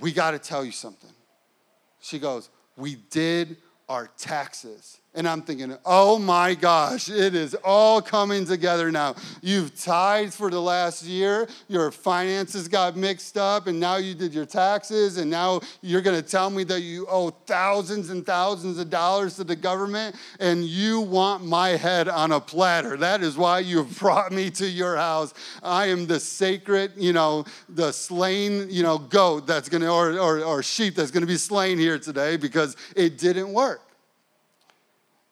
we 0.00 0.12
got 0.12 0.30
to 0.30 0.38
tell 0.38 0.64
you 0.64 0.72
something. 0.72 1.10
She 2.00 2.18
goes, 2.18 2.48
we 2.76 2.94
did 3.10 3.58
our 3.88 4.08
taxes. 4.18 5.00
And 5.14 5.26
I'm 5.26 5.40
thinking, 5.40 5.76
oh 5.86 6.18
my 6.18 6.54
gosh, 6.54 7.08
it 7.08 7.34
is 7.34 7.54
all 7.64 8.02
coming 8.02 8.44
together 8.44 8.92
now. 8.92 9.16
You've 9.40 9.74
tithed 9.74 10.34
for 10.34 10.50
the 10.50 10.60
last 10.60 11.02
year, 11.02 11.48
your 11.66 11.90
finances 11.90 12.68
got 12.68 12.94
mixed 12.94 13.38
up, 13.38 13.66
and 13.66 13.80
now 13.80 13.96
you 13.96 14.14
did 14.14 14.34
your 14.34 14.44
taxes, 14.44 15.16
and 15.16 15.30
now 15.30 15.60
you're 15.80 16.02
gonna 16.02 16.20
tell 16.20 16.50
me 16.50 16.62
that 16.64 16.82
you 16.82 17.06
owe 17.08 17.30
thousands 17.30 18.10
and 18.10 18.24
thousands 18.24 18.78
of 18.78 18.90
dollars 18.90 19.36
to 19.36 19.44
the 19.44 19.56
government, 19.56 20.14
and 20.40 20.64
you 20.64 21.00
want 21.00 21.44
my 21.44 21.70
head 21.70 22.08
on 22.08 22.32
a 22.32 22.40
platter. 22.40 22.98
That 22.98 23.22
is 23.22 23.36
why 23.36 23.60
you've 23.60 23.98
brought 23.98 24.30
me 24.30 24.50
to 24.50 24.68
your 24.68 24.96
house. 24.96 25.32
I 25.62 25.86
am 25.86 26.06
the 26.06 26.20
sacred, 26.20 26.92
you 26.96 27.14
know, 27.14 27.46
the 27.70 27.92
slain, 27.92 28.68
you 28.68 28.82
know, 28.82 28.98
goat 28.98 29.46
that's 29.46 29.70
gonna, 29.70 29.92
or, 29.92 30.18
or, 30.18 30.44
or 30.44 30.62
sheep 30.62 30.96
that's 30.96 31.10
gonna 31.10 31.26
be 31.26 31.38
slain 31.38 31.78
here 31.78 31.98
today 31.98 32.36
because 32.36 32.76
it 32.94 33.16
didn't 33.16 33.52
work. 33.54 33.80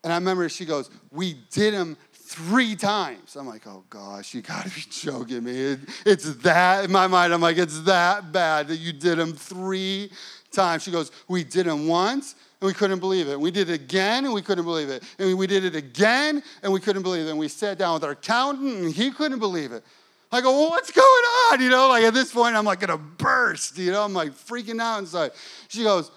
And 0.07 0.12
I 0.12 0.18
remember 0.18 0.48
she 0.48 0.64
goes, 0.64 0.88
We 1.11 1.34
did 1.50 1.74
them 1.74 1.96
three 2.12 2.76
times. 2.76 3.34
I'm 3.34 3.48
like, 3.48 3.66
Oh 3.66 3.82
gosh, 3.90 4.34
you 4.34 4.40
gotta 4.40 4.70
be 4.70 4.82
joking 4.88 5.42
me. 5.42 5.61
It, 5.61 5.80
it's 6.07 6.32
that, 6.36 6.84
in 6.84 6.92
my 6.92 7.09
mind, 7.09 7.34
I'm 7.34 7.40
like, 7.40 7.59
It's 7.59 7.80
that 7.80 8.30
bad 8.30 8.68
that 8.68 8.76
you 8.76 8.92
did 8.92 9.18
them 9.18 9.32
three 9.32 10.12
times. 10.52 10.84
She 10.84 10.92
goes, 10.92 11.11
We 11.26 11.42
did 11.42 11.66
them 11.66 11.88
once 11.88 12.36
and 12.61 12.68
we 12.68 12.72
couldn't 12.72 13.00
believe 13.00 13.26
it. 13.26 13.40
We 13.40 13.50
did 13.50 13.68
it 13.68 13.74
again 13.74 14.24
and 14.26 14.32
we 14.32 14.42
couldn't 14.42 14.64
believe 14.64 14.90
it. 14.90 15.02
And 15.18 15.36
we 15.36 15.48
did 15.48 15.64
it 15.64 15.74
again 15.74 16.40
and 16.62 16.72
we 16.72 16.78
couldn't 16.78 17.02
believe 17.02 17.26
it. 17.26 17.30
And 17.30 17.38
we 17.40 17.48
sat 17.48 17.76
down 17.76 17.94
with 17.94 18.04
our 18.04 18.12
accountant 18.12 18.76
and 18.76 18.94
he 18.94 19.11
couldn't 19.11 19.40
believe 19.40 19.72
it. 19.72 19.82
I 20.30 20.40
go, 20.40 20.52
well, 20.52 20.70
what's 20.70 20.92
going 20.92 21.04
on? 21.50 21.61
You 21.61 21.68
know, 21.68 21.88
like 21.88 22.04
at 22.04 22.14
this 22.14 22.30
point, 22.30 22.54
I'm 22.54 22.64
like 22.64 22.78
gonna 22.78 22.96
burst. 22.96 23.76
You 23.76 23.90
know, 23.90 24.04
I'm 24.04 24.14
like 24.14 24.30
freaking 24.30 24.80
out 24.80 25.00
inside. 25.00 25.32
She 25.66 25.82
goes, 25.82 26.12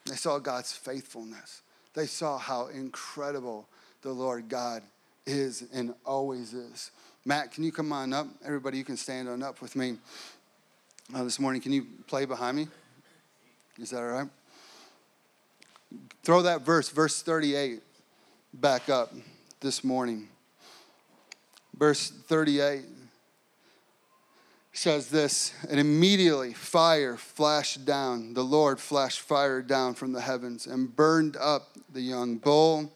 they 0.06 0.16
saw 0.16 0.38
God's 0.38 0.74
faithfulness, 0.74 1.62
they 1.94 2.08
saw 2.08 2.38
how 2.38 2.68
incredible 2.68 3.70
the 4.02 4.12
Lord 4.12 4.50
God 4.50 4.84
is 5.26 5.64
and 5.74 5.94
always 6.06 6.54
is. 6.54 6.92
Matt, 7.26 7.52
can 7.52 7.64
you 7.64 7.72
come 7.72 7.92
on 7.92 8.14
up? 8.14 8.28
Everybody, 8.46 8.78
you 8.78 8.86
can 8.86 8.96
stand 8.96 9.28
on 9.28 9.44
up 9.44 9.62
with 9.62 9.76
me 9.76 9.98
uh, 11.14 11.24
this 11.24 11.38
morning. 11.38 11.62
Can 11.62 11.74
you 11.74 11.86
play 12.08 12.24
behind 12.24 12.56
me? 12.56 12.68
Is 13.78 13.90
that 13.90 14.00
all 14.00 14.08
right? 14.08 14.28
Throw 16.24 16.42
that 16.44 16.62
verse, 16.62 16.90
verse 16.90 17.22
38, 17.22 17.82
back 18.54 18.90
up 18.90 19.14
this 19.60 19.84
morning. 19.84 20.30
Verse 21.78 22.10
38 22.10 22.84
says 24.72 25.10
this, 25.10 25.54
and 25.70 25.78
immediately 25.78 26.54
fire 26.54 27.18
flashed 27.18 27.84
down. 27.84 28.34
The 28.34 28.44
Lord 28.44 28.80
flashed 28.80 29.20
fire 29.20 29.62
down 29.62 29.94
from 29.94 30.14
the 30.14 30.22
heavens 30.22 30.68
and 30.68 30.96
burned 30.96 31.36
up 31.36 31.72
the 31.92 32.02
young 32.02 32.38
bull, 32.38 32.94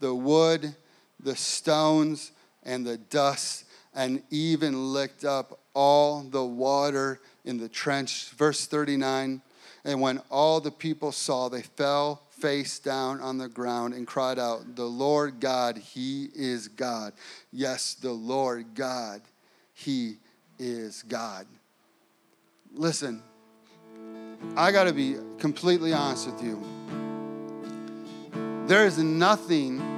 the 0.00 0.14
wood, 0.14 0.74
the 1.20 1.36
stones, 1.36 2.32
and 2.62 2.86
the 2.86 2.96
dust 2.96 3.65
and 3.96 4.22
even 4.30 4.92
licked 4.92 5.24
up 5.24 5.58
all 5.74 6.20
the 6.20 6.44
water 6.44 7.18
in 7.44 7.56
the 7.56 7.68
trench. 7.68 8.28
Verse 8.36 8.66
39 8.66 9.40
And 9.84 10.00
when 10.00 10.18
all 10.30 10.60
the 10.60 10.70
people 10.70 11.10
saw, 11.10 11.48
they 11.48 11.62
fell 11.62 12.22
face 12.30 12.78
down 12.78 13.20
on 13.20 13.38
the 13.38 13.48
ground 13.48 13.94
and 13.94 14.06
cried 14.06 14.38
out, 14.38 14.76
The 14.76 14.84
Lord 14.84 15.40
God, 15.40 15.78
He 15.78 16.28
is 16.34 16.68
God. 16.68 17.14
Yes, 17.50 17.94
the 17.94 18.12
Lord 18.12 18.66
God, 18.74 19.22
He 19.72 20.18
is 20.58 21.02
God. 21.02 21.46
Listen, 22.74 23.22
I 24.54 24.70
got 24.70 24.84
to 24.84 24.92
be 24.92 25.16
completely 25.38 25.94
honest 25.94 26.30
with 26.30 26.42
you. 26.42 26.62
There 28.66 28.84
is 28.84 28.98
nothing 28.98 29.95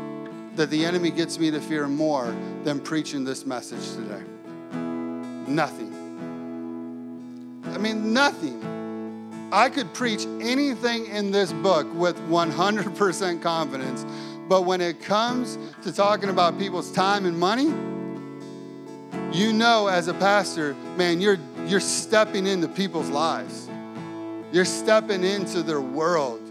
that 0.59 0.71
the 0.71 0.85
enemy 0.85 1.11
gets 1.13 1.39
me 1.39 1.53
to 1.53 1.61
fear 1.61 1.87
more 1.87 2.35
than 2.65 2.81
preaching 2.81 3.25
this 3.25 3.47
message 3.47 3.93
today. 3.95 4.23
Nothing. 5.47 5.95
I 7.67 7.79
mean, 7.79 8.13
nothing. 8.13 9.49
I 9.53 9.71
could 9.71 9.95
preach 9.95 10.27
anything 10.41 11.07
in 11.07 11.31
this 11.31 11.53
book 11.53 11.87
with 11.95 12.17
100% 12.29 13.41
confidence, 13.41 14.05
but 14.49 14.63
when 14.63 14.81
it 14.81 15.01
comes 15.01 15.57
to 15.85 15.93
talking 15.93 16.29
about 16.29 16.59
people's 16.59 16.91
time 16.91 17.25
and 17.25 17.39
money, 17.39 17.73
you 19.33 19.53
know 19.53 19.87
as 19.87 20.09
a 20.09 20.15
pastor, 20.15 20.75
man, 20.97 21.21
you're 21.21 21.39
you're 21.67 21.81
stepping 21.81 22.47
into 22.47 22.67
people's 22.67 23.11
lives. 23.11 23.69
You're 24.51 24.65
stepping 24.65 25.23
into 25.23 25.63
their 25.63 25.81
world 25.83 26.48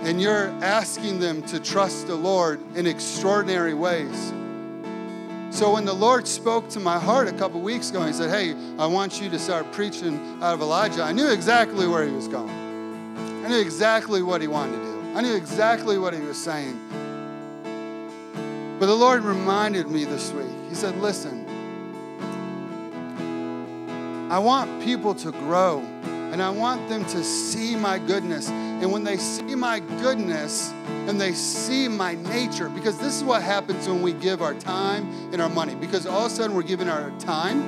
and 0.00 0.20
you're 0.20 0.48
asking 0.62 1.18
them 1.18 1.42
to 1.42 1.58
trust 1.60 2.06
the 2.06 2.14
Lord 2.14 2.60
in 2.76 2.86
extraordinary 2.86 3.74
ways. 3.74 4.32
So 5.50 5.72
when 5.72 5.84
the 5.84 5.94
Lord 5.94 6.28
spoke 6.28 6.68
to 6.70 6.80
my 6.80 6.98
heart 6.98 7.26
a 7.26 7.32
couple 7.32 7.60
weeks 7.60 7.90
ago, 7.90 8.06
He 8.06 8.12
said, 8.12 8.30
Hey, 8.30 8.54
I 8.78 8.86
want 8.86 9.20
you 9.20 9.28
to 9.30 9.38
start 9.38 9.70
preaching 9.72 10.42
out 10.42 10.54
of 10.54 10.60
Elijah, 10.60 11.02
I 11.02 11.12
knew 11.12 11.28
exactly 11.28 11.88
where 11.88 12.06
He 12.06 12.12
was 12.12 12.28
going. 12.28 12.50
I 13.44 13.48
knew 13.48 13.60
exactly 13.60 14.22
what 14.22 14.40
He 14.40 14.46
wanted 14.46 14.76
to 14.76 14.84
do, 14.84 15.16
I 15.16 15.22
knew 15.22 15.34
exactly 15.34 15.98
what 15.98 16.14
He 16.14 16.20
was 16.20 16.36
saying. 16.36 16.78
But 18.78 18.86
the 18.86 18.94
Lord 18.94 19.22
reminded 19.24 19.88
me 19.88 20.04
this 20.04 20.32
week, 20.32 20.46
He 20.68 20.74
said, 20.74 20.96
Listen, 20.98 21.46
I 24.30 24.38
want 24.38 24.82
people 24.84 25.14
to 25.14 25.32
grow 25.32 25.80
and 26.32 26.42
I 26.42 26.50
want 26.50 26.86
them 26.90 27.06
to 27.06 27.24
see 27.24 27.74
my 27.74 27.98
goodness. 27.98 28.50
And 28.80 28.92
when 28.92 29.02
they 29.04 29.16
see 29.16 29.54
my 29.54 29.80
goodness 29.80 30.70
and 30.86 31.20
they 31.20 31.32
see 31.32 31.88
my 31.88 32.14
nature, 32.14 32.68
because 32.68 32.98
this 32.98 33.16
is 33.16 33.24
what 33.24 33.42
happens 33.42 33.88
when 33.88 34.02
we 34.02 34.12
give 34.12 34.40
our 34.40 34.54
time 34.54 35.08
and 35.32 35.42
our 35.42 35.48
money, 35.48 35.74
because 35.74 36.06
all 36.06 36.26
of 36.26 36.32
a 36.32 36.34
sudden 36.34 36.54
we're 36.54 36.62
giving 36.62 36.88
our 36.88 37.10
time 37.18 37.60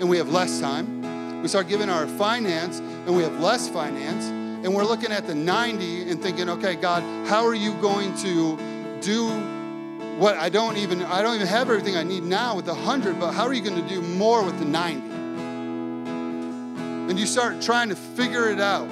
and 0.00 0.08
we 0.08 0.18
have 0.18 0.30
less 0.30 0.60
time. 0.60 1.40
We 1.40 1.48
start 1.48 1.68
giving 1.68 1.88
our 1.88 2.06
finance 2.06 2.80
and 2.80 3.16
we 3.16 3.22
have 3.22 3.38
less 3.38 3.68
finance. 3.68 4.24
And 4.26 4.74
we're 4.74 4.84
looking 4.84 5.12
at 5.12 5.26
the 5.26 5.34
90 5.34 6.10
and 6.10 6.20
thinking, 6.20 6.48
okay, 6.48 6.74
God, 6.74 7.02
how 7.28 7.46
are 7.46 7.54
you 7.54 7.72
going 7.74 8.14
to 8.16 8.98
do 9.00 9.28
what 10.18 10.36
I 10.36 10.48
don't 10.48 10.78
even 10.78 11.02
I 11.02 11.22
don't 11.22 11.34
even 11.36 11.46
have 11.46 11.68
everything 11.68 11.96
I 11.96 12.02
need 12.02 12.22
now 12.22 12.56
with 12.56 12.64
the 12.64 12.74
100, 12.74 13.20
but 13.20 13.32
how 13.32 13.44
are 13.44 13.52
you 13.52 13.62
going 13.62 13.80
to 13.80 13.88
do 13.88 14.00
more 14.00 14.42
with 14.44 14.58
the 14.58 14.64
90? 14.64 15.16
and 17.08 17.20
you 17.20 17.26
start 17.26 17.62
trying 17.62 17.88
to 17.88 17.96
figure 17.96 18.50
it 18.50 18.60
out. 18.60 18.88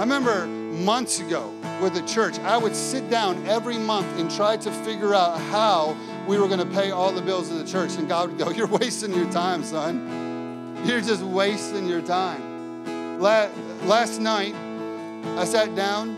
I 0.00 0.02
remember 0.04 0.46
months 0.46 1.20
ago 1.20 1.52
with 1.82 1.92
the 1.92 2.00
church, 2.06 2.38
I 2.38 2.56
would 2.56 2.74
sit 2.74 3.10
down 3.10 3.46
every 3.46 3.76
month 3.76 4.06
and 4.18 4.30
try 4.30 4.56
to 4.56 4.72
figure 4.72 5.14
out 5.14 5.38
how 5.38 5.94
we 6.26 6.38
were 6.38 6.48
going 6.48 6.66
to 6.66 6.74
pay 6.74 6.90
all 6.90 7.12
the 7.12 7.20
bills 7.20 7.50
of 7.50 7.58
the 7.58 7.70
church. 7.70 7.96
And 7.96 8.08
God 8.08 8.30
would 8.30 8.38
go, 8.38 8.48
You're 8.56 8.66
wasting 8.66 9.12
your 9.12 9.30
time, 9.30 9.62
son. 9.62 10.80
You're 10.86 11.02
just 11.02 11.22
wasting 11.22 11.86
your 11.86 12.00
time. 12.00 13.20
Last 13.20 14.22
night, 14.22 14.54
I 15.36 15.44
sat 15.44 15.74
down 15.74 16.16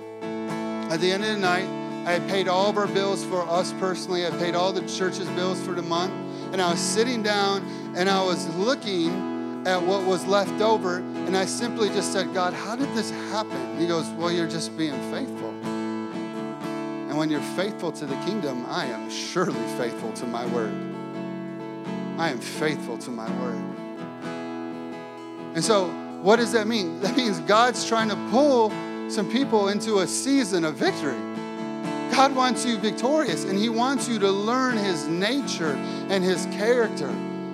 at 0.92 1.00
the 1.00 1.10
end 1.10 1.24
of 1.24 1.30
the 1.30 1.38
night. 1.38 1.66
I 2.06 2.12
had 2.12 2.28
paid 2.28 2.46
all 2.46 2.70
of 2.70 2.76
our 2.78 2.86
bills 2.86 3.24
for 3.24 3.42
us 3.42 3.72
personally. 3.80 4.24
I 4.24 4.30
paid 4.30 4.54
all 4.54 4.72
the 4.72 4.86
church's 4.86 5.28
bills 5.30 5.60
for 5.60 5.72
the 5.72 5.82
month. 5.82 6.12
And 6.52 6.62
I 6.62 6.70
was 6.70 6.78
sitting 6.78 7.24
down 7.24 7.66
and 7.96 8.08
I 8.08 8.22
was 8.22 8.48
looking 8.54 9.31
at 9.66 9.82
what 9.82 10.04
was 10.04 10.26
left 10.26 10.60
over. 10.60 10.96
And 10.98 11.36
I 11.36 11.44
simply 11.44 11.88
just 11.88 12.12
said, 12.12 12.34
God, 12.34 12.52
how 12.52 12.76
did 12.76 12.92
this 12.94 13.10
happen? 13.10 13.78
He 13.78 13.86
goes, 13.86 14.08
Well, 14.10 14.30
you're 14.30 14.48
just 14.48 14.76
being 14.76 14.98
faithful. 15.10 15.50
And 15.64 17.18
when 17.18 17.30
you're 17.30 17.40
faithful 17.40 17.92
to 17.92 18.06
the 18.06 18.16
kingdom, 18.24 18.64
I 18.68 18.86
am 18.86 19.10
surely 19.10 19.62
faithful 19.76 20.12
to 20.14 20.26
my 20.26 20.46
word. 20.46 20.72
I 22.18 22.30
am 22.30 22.38
faithful 22.38 22.98
to 22.98 23.10
my 23.10 23.30
word. 23.40 23.62
And 25.54 25.62
so, 25.62 25.88
what 26.22 26.36
does 26.36 26.52
that 26.52 26.66
mean? 26.66 27.00
That 27.00 27.16
means 27.16 27.40
God's 27.40 27.86
trying 27.86 28.08
to 28.08 28.16
pull 28.30 28.70
some 29.10 29.30
people 29.30 29.68
into 29.68 29.98
a 29.98 30.06
season 30.06 30.64
of 30.64 30.76
victory. 30.76 31.18
God 32.12 32.34
wants 32.34 32.64
you 32.64 32.78
victorious, 32.78 33.44
and 33.44 33.58
He 33.58 33.68
wants 33.68 34.08
you 34.08 34.18
to 34.18 34.30
learn 34.30 34.76
His 34.76 35.06
nature 35.08 35.74
and 36.08 36.24
His 36.24 36.46
character 36.46 37.10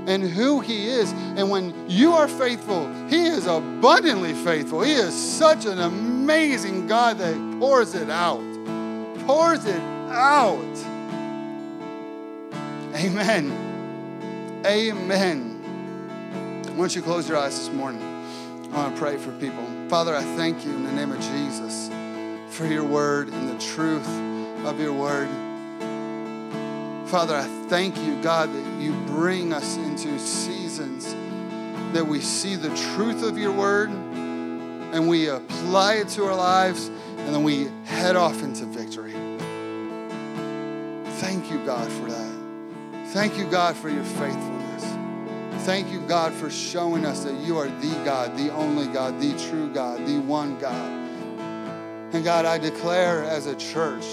and 0.09 0.25
who 0.25 0.61
He 0.61 0.89
is. 0.89 1.13
And 1.13 1.51
when 1.51 1.89
you 1.89 2.15
are 2.15 2.27
faithful, 2.27 2.93
He 3.09 3.27
is 3.27 3.47
abundantly 3.47 4.33
faithful. 4.33 4.83
He 4.83 4.95
is 4.95 5.15
such 5.15 5.67
an 5.67 5.79
amazing 5.79 6.87
God 6.87 7.19
that 7.19 7.37
pours 7.61 7.95
it 7.95 8.11
out, 8.11 8.43
pours 9.27 9.65
it 9.65 9.81
out. 10.11 10.59
Amen. 12.95 14.63
Amen. 14.67 15.55
Why 16.65 16.77
don't 16.77 16.97
you 16.97 17.03
close 17.03 17.29
your 17.29 17.39
eyes 17.39 17.59
this 17.59 17.71
morning? 17.71 18.03
I 18.73 18.77
want 18.77 18.95
to 18.95 19.01
pray 19.01 19.17
for 19.17 19.33
people. 19.33 19.65
Father, 19.89 20.15
I 20.15 20.23
thank 20.37 20.65
you 20.65 20.73
in 20.73 20.85
the 20.85 20.93
name 20.93 21.13
of 21.13 21.21
Jesus 21.21 21.89
for 22.51 22.67
your 22.67 22.85
word 22.85 23.29
and 23.29 23.49
the 23.49 23.59
truth 23.65 24.09
of 24.65 24.81
your 24.81 24.93
word. 24.93 25.29
Father, 27.09 27.37
I 27.37 27.47
thank 27.71 27.97
you, 27.97 28.21
God, 28.23 28.53
that 28.53 28.83
you 28.83 28.93
bring 29.07 29.55
us 29.55 29.79
into 29.79 30.19
seasons 30.19 31.15
that 31.95 32.07
we 32.07 32.21
see 32.21 32.55
the 32.55 32.69
truth 32.95 33.23
of 33.23 33.39
your 33.39 33.51
word 33.51 33.89
and 33.89 35.09
we 35.09 35.31
apply 35.31 35.95
it 35.95 36.09
to 36.09 36.25
our 36.25 36.35
lives 36.35 36.89
and 37.17 37.35
then 37.35 37.43
we 37.43 37.69
head 37.85 38.15
off 38.15 38.43
into 38.43 38.67
victory. 38.67 39.15
Thank 41.13 41.51
you, 41.51 41.65
God, 41.65 41.91
for 41.91 42.11
that. 42.11 43.07
Thank 43.07 43.39
you, 43.39 43.47
God, 43.47 43.75
for 43.75 43.89
your 43.89 44.05
faithfulness. 44.05 45.65
Thank 45.65 45.91
you, 45.91 46.01
God, 46.03 46.35
for 46.35 46.51
showing 46.51 47.07
us 47.07 47.25
that 47.25 47.41
you 47.41 47.57
are 47.57 47.69
the 47.69 48.03
God, 48.05 48.37
the 48.37 48.53
only 48.53 48.87
God, 48.87 49.19
the 49.19 49.33
true 49.49 49.73
God, 49.73 50.07
the 50.07 50.21
one 50.21 50.59
God. 50.59 50.91
And 52.13 52.23
God, 52.23 52.45
I 52.45 52.59
declare 52.59 53.25
as 53.25 53.47
a 53.47 53.57
church, 53.57 54.05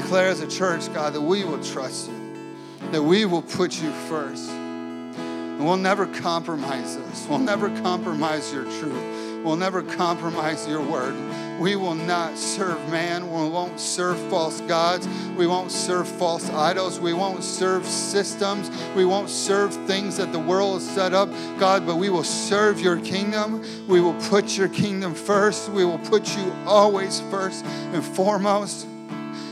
declare 0.00 0.28
as 0.28 0.40
a 0.40 0.46
church, 0.46 0.92
God, 0.94 1.12
that 1.14 1.20
we 1.20 1.44
will 1.44 1.62
trust 1.62 2.08
you, 2.08 2.46
that 2.92 3.02
we 3.02 3.24
will 3.24 3.42
put 3.42 3.82
you 3.82 3.90
first. 4.08 4.48
And 4.48 5.66
we'll 5.66 5.76
never 5.76 6.06
compromise 6.06 6.96
this. 6.96 7.26
We'll 7.28 7.40
never 7.40 7.68
compromise 7.80 8.52
your 8.52 8.62
truth. 8.62 9.44
We'll 9.44 9.56
never 9.56 9.82
compromise 9.82 10.68
your 10.68 10.82
word. 10.82 11.16
We 11.58 11.74
will 11.74 11.96
not 11.96 12.38
serve 12.38 12.78
man. 12.90 13.26
We 13.26 13.48
won't 13.48 13.80
serve 13.80 14.16
false 14.30 14.60
gods. 14.62 15.08
We 15.36 15.48
won't 15.48 15.72
serve 15.72 16.06
false 16.06 16.48
idols. 16.50 17.00
We 17.00 17.12
won't 17.12 17.42
serve 17.42 17.84
systems. 17.84 18.70
We 18.94 19.04
won't 19.04 19.30
serve 19.30 19.74
things 19.88 20.16
that 20.18 20.30
the 20.30 20.38
world 20.38 20.74
has 20.74 20.88
set 20.88 21.12
up, 21.12 21.28
God, 21.58 21.86
but 21.86 21.96
we 21.96 22.08
will 22.08 22.22
serve 22.22 22.78
your 22.78 23.00
kingdom. 23.00 23.64
We 23.88 24.00
will 24.00 24.14
put 24.28 24.56
your 24.56 24.68
kingdom 24.68 25.16
first. 25.16 25.70
We 25.70 25.84
will 25.84 25.98
put 25.98 26.36
you 26.36 26.52
always 26.66 27.20
first 27.22 27.64
and 27.64 28.04
foremost 28.04 28.86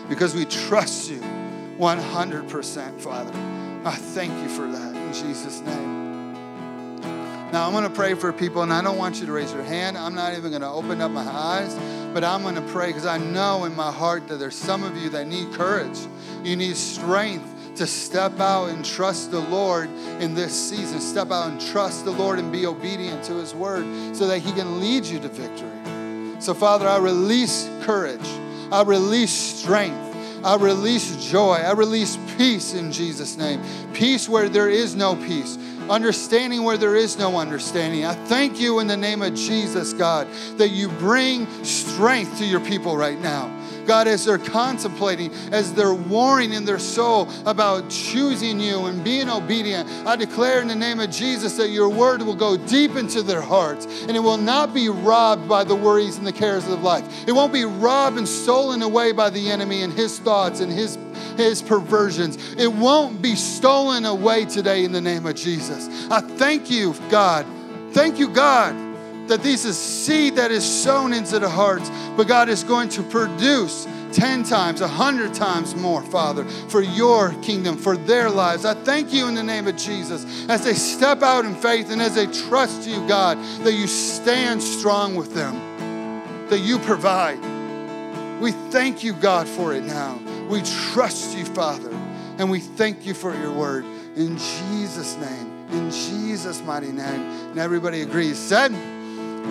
because 0.08 0.34
we 0.34 0.44
trust 0.44 1.10
you 1.10 1.20
100%, 1.78 3.00
Father. 3.00 3.32
I 3.84 3.94
thank 3.94 4.32
you 4.42 4.48
for 4.48 4.66
that 4.70 4.96
in 4.96 5.12
Jesus' 5.12 5.60
name. 5.60 6.06
Now, 7.52 7.66
I'm 7.66 7.72
going 7.72 7.84
to 7.84 7.90
pray 7.90 8.14
for 8.14 8.32
people, 8.32 8.62
and 8.62 8.72
I 8.72 8.82
don't 8.82 8.98
want 8.98 9.20
you 9.20 9.26
to 9.26 9.32
raise 9.32 9.52
your 9.52 9.62
hand. 9.62 9.96
I'm 9.96 10.14
not 10.14 10.36
even 10.36 10.50
going 10.50 10.62
to 10.62 10.68
open 10.68 11.00
up 11.00 11.12
my 11.12 11.22
eyes, 11.22 11.74
but 12.12 12.24
I'm 12.24 12.42
going 12.42 12.56
to 12.56 12.72
pray 12.72 12.88
because 12.88 13.06
I 13.06 13.18
know 13.18 13.64
in 13.64 13.76
my 13.76 13.92
heart 13.92 14.26
that 14.28 14.38
there's 14.38 14.56
some 14.56 14.82
of 14.82 14.96
you 14.96 15.10
that 15.10 15.26
need 15.26 15.52
courage. 15.52 15.96
You 16.42 16.56
need 16.56 16.76
strength 16.76 17.76
to 17.76 17.86
step 17.86 18.40
out 18.40 18.70
and 18.70 18.84
trust 18.84 19.30
the 19.30 19.40
Lord 19.40 19.88
in 20.20 20.34
this 20.34 20.52
season. 20.52 21.00
Step 21.00 21.30
out 21.30 21.50
and 21.50 21.60
trust 21.60 22.04
the 22.04 22.10
Lord 22.10 22.38
and 22.38 22.50
be 22.50 22.66
obedient 22.66 23.22
to 23.24 23.34
His 23.34 23.54
word 23.54 23.84
so 24.16 24.26
that 24.26 24.40
He 24.40 24.52
can 24.52 24.80
lead 24.80 25.04
you 25.04 25.20
to 25.20 25.28
victory. 25.28 26.40
So, 26.40 26.52
Father, 26.52 26.88
I 26.88 26.98
release 26.98 27.70
courage, 27.82 28.26
I 28.72 28.82
release 28.82 29.32
strength. 29.32 30.14
I 30.44 30.56
release 30.56 31.16
joy. 31.30 31.54
I 31.54 31.72
release 31.72 32.18
peace 32.36 32.74
in 32.74 32.92
Jesus' 32.92 33.36
name. 33.36 33.62
Peace 33.92 34.28
where 34.28 34.48
there 34.48 34.68
is 34.68 34.94
no 34.94 35.16
peace 35.16 35.58
understanding 35.88 36.64
where 36.64 36.76
there 36.76 36.96
is 36.96 37.18
no 37.18 37.36
understanding. 37.36 38.04
I 38.04 38.14
thank 38.26 38.58
you 38.60 38.80
in 38.80 38.86
the 38.86 38.96
name 38.96 39.22
of 39.22 39.34
Jesus, 39.34 39.92
God, 39.92 40.26
that 40.56 40.70
you 40.70 40.88
bring 40.88 41.46
strength 41.64 42.38
to 42.38 42.44
your 42.44 42.60
people 42.60 42.96
right 42.96 43.18
now. 43.20 43.52
God, 43.86 44.08
as 44.08 44.24
they're 44.24 44.38
contemplating, 44.38 45.32
as 45.52 45.72
they're 45.74 45.94
warring 45.94 46.52
in 46.52 46.64
their 46.64 46.78
soul 46.78 47.28
about 47.44 47.88
choosing 47.88 48.60
you 48.60 48.86
and 48.86 49.02
being 49.02 49.30
obedient, 49.30 49.88
I 50.06 50.16
declare 50.16 50.60
in 50.60 50.68
the 50.68 50.74
name 50.74 51.00
of 51.00 51.10
Jesus 51.10 51.56
that 51.56 51.68
your 51.68 51.88
word 51.88 52.22
will 52.22 52.34
go 52.34 52.56
deep 52.56 52.96
into 52.96 53.22
their 53.22 53.40
hearts 53.40 53.86
and 54.02 54.16
it 54.16 54.20
will 54.20 54.36
not 54.38 54.74
be 54.74 54.88
robbed 54.88 55.48
by 55.48 55.64
the 55.64 55.76
worries 55.76 56.18
and 56.18 56.26
the 56.26 56.32
cares 56.32 56.66
of 56.68 56.82
life. 56.82 57.04
It 57.28 57.32
won't 57.32 57.52
be 57.52 57.64
robbed 57.64 58.18
and 58.18 58.28
stolen 58.28 58.82
away 58.82 59.12
by 59.12 59.30
the 59.30 59.50
enemy 59.50 59.82
and 59.82 59.92
his 59.92 60.18
thoughts 60.18 60.60
and 60.60 60.72
his 60.72 60.98
his 61.36 61.62
perversions. 61.62 62.36
It 62.54 62.72
won't 62.72 63.20
be 63.22 63.34
stolen 63.34 64.04
away 64.04 64.44
today 64.44 64.84
in 64.84 64.92
the 64.92 65.00
name 65.00 65.26
of 65.26 65.34
Jesus. 65.34 65.88
I 66.10 66.20
thank 66.20 66.70
you, 66.70 66.94
God. 67.10 67.46
Thank 67.92 68.18
you, 68.18 68.28
God, 68.28 68.74
that 69.28 69.42
this 69.42 69.64
is 69.64 69.76
seed 69.76 70.36
that 70.36 70.50
is 70.50 70.64
sown 70.64 71.12
into 71.12 71.38
the 71.38 71.48
hearts, 71.48 71.90
but 72.16 72.26
God 72.26 72.48
is 72.48 72.64
going 72.64 72.88
to 72.90 73.02
produce 73.02 73.86
10 74.12 74.44
times, 74.44 74.80
100 74.80 75.34
times 75.34 75.74
more, 75.74 76.02
Father, 76.02 76.44
for 76.44 76.80
your 76.80 77.32
kingdom, 77.42 77.76
for 77.76 77.96
their 77.96 78.30
lives. 78.30 78.64
I 78.64 78.74
thank 78.74 79.12
you 79.12 79.28
in 79.28 79.34
the 79.34 79.42
name 79.42 79.66
of 79.66 79.76
Jesus 79.76 80.48
as 80.48 80.64
they 80.64 80.74
step 80.74 81.22
out 81.22 81.44
in 81.44 81.54
faith 81.54 81.90
and 81.90 82.00
as 82.00 82.14
they 82.14 82.26
trust 82.26 82.88
you, 82.88 83.06
God, 83.06 83.38
that 83.64 83.72
you 83.72 83.86
stand 83.86 84.62
strong 84.62 85.16
with 85.16 85.34
them, 85.34 86.48
that 86.48 86.60
you 86.60 86.78
provide. 86.78 87.40
We 88.40 88.52
thank 88.70 89.02
you, 89.02 89.12
God, 89.12 89.48
for 89.48 89.74
it 89.74 89.84
now. 89.84 90.18
We 90.48 90.62
trust 90.92 91.36
you, 91.36 91.44
Father, 91.44 91.90
and 92.38 92.50
we 92.50 92.60
thank 92.60 93.04
you 93.04 93.14
for 93.14 93.34
your 93.34 93.52
word. 93.52 93.84
In 94.14 94.38
Jesus' 94.38 95.16
name, 95.16 95.68
in 95.72 95.90
Jesus' 95.90 96.62
mighty 96.62 96.92
name. 96.92 97.50
And 97.50 97.58
everybody 97.58 98.02
agrees. 98.02 98.38
Said, 98.38 98.72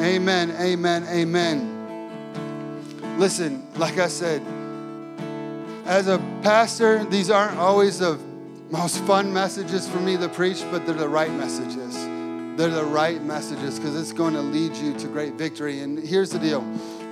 Amen, 0.01 0.51
amen, 0.59 1.05
amen. 1.09 1.71
Listen, 3.17 3.65
like 3.77 3.97
I 3.97 4.07
said, 4.07 4.41
as 5.85 6.07
a 6.07 6.17
pastor, 6.41 7.05
these 7.05 7.29
aren't 7.29 7.57
always 7.57 7.99
the 7.99 8.19
most 8.69 8.99
fun 9.05 9.31
messages 9.33 9.87
for 9.87 9.99
me 9.99 10.17
to 10.17 10.27
preach, 10.27 10.63
but 10.71 10.85
they're 10.85 10.95
the 10.95 11.07
right 11.07 11.31
messages. 11.31 11.95
They're 12.57 12.69
the 12.69 12.85
right 12.85 13.21
messages 13.21 13.79
because 13.79 13.99
it's 13.99 14.11
going 14.11 14.33
to 14.33 14.41
lead 14.41 14.75
you 14.75 14.93
to 14.95 15.07
great 15.07 15.33
victory. 15.33 15.81
And 15.81 15.99
here's 15.99 16.29
the 16.29 16.39
deal 16.39 16.61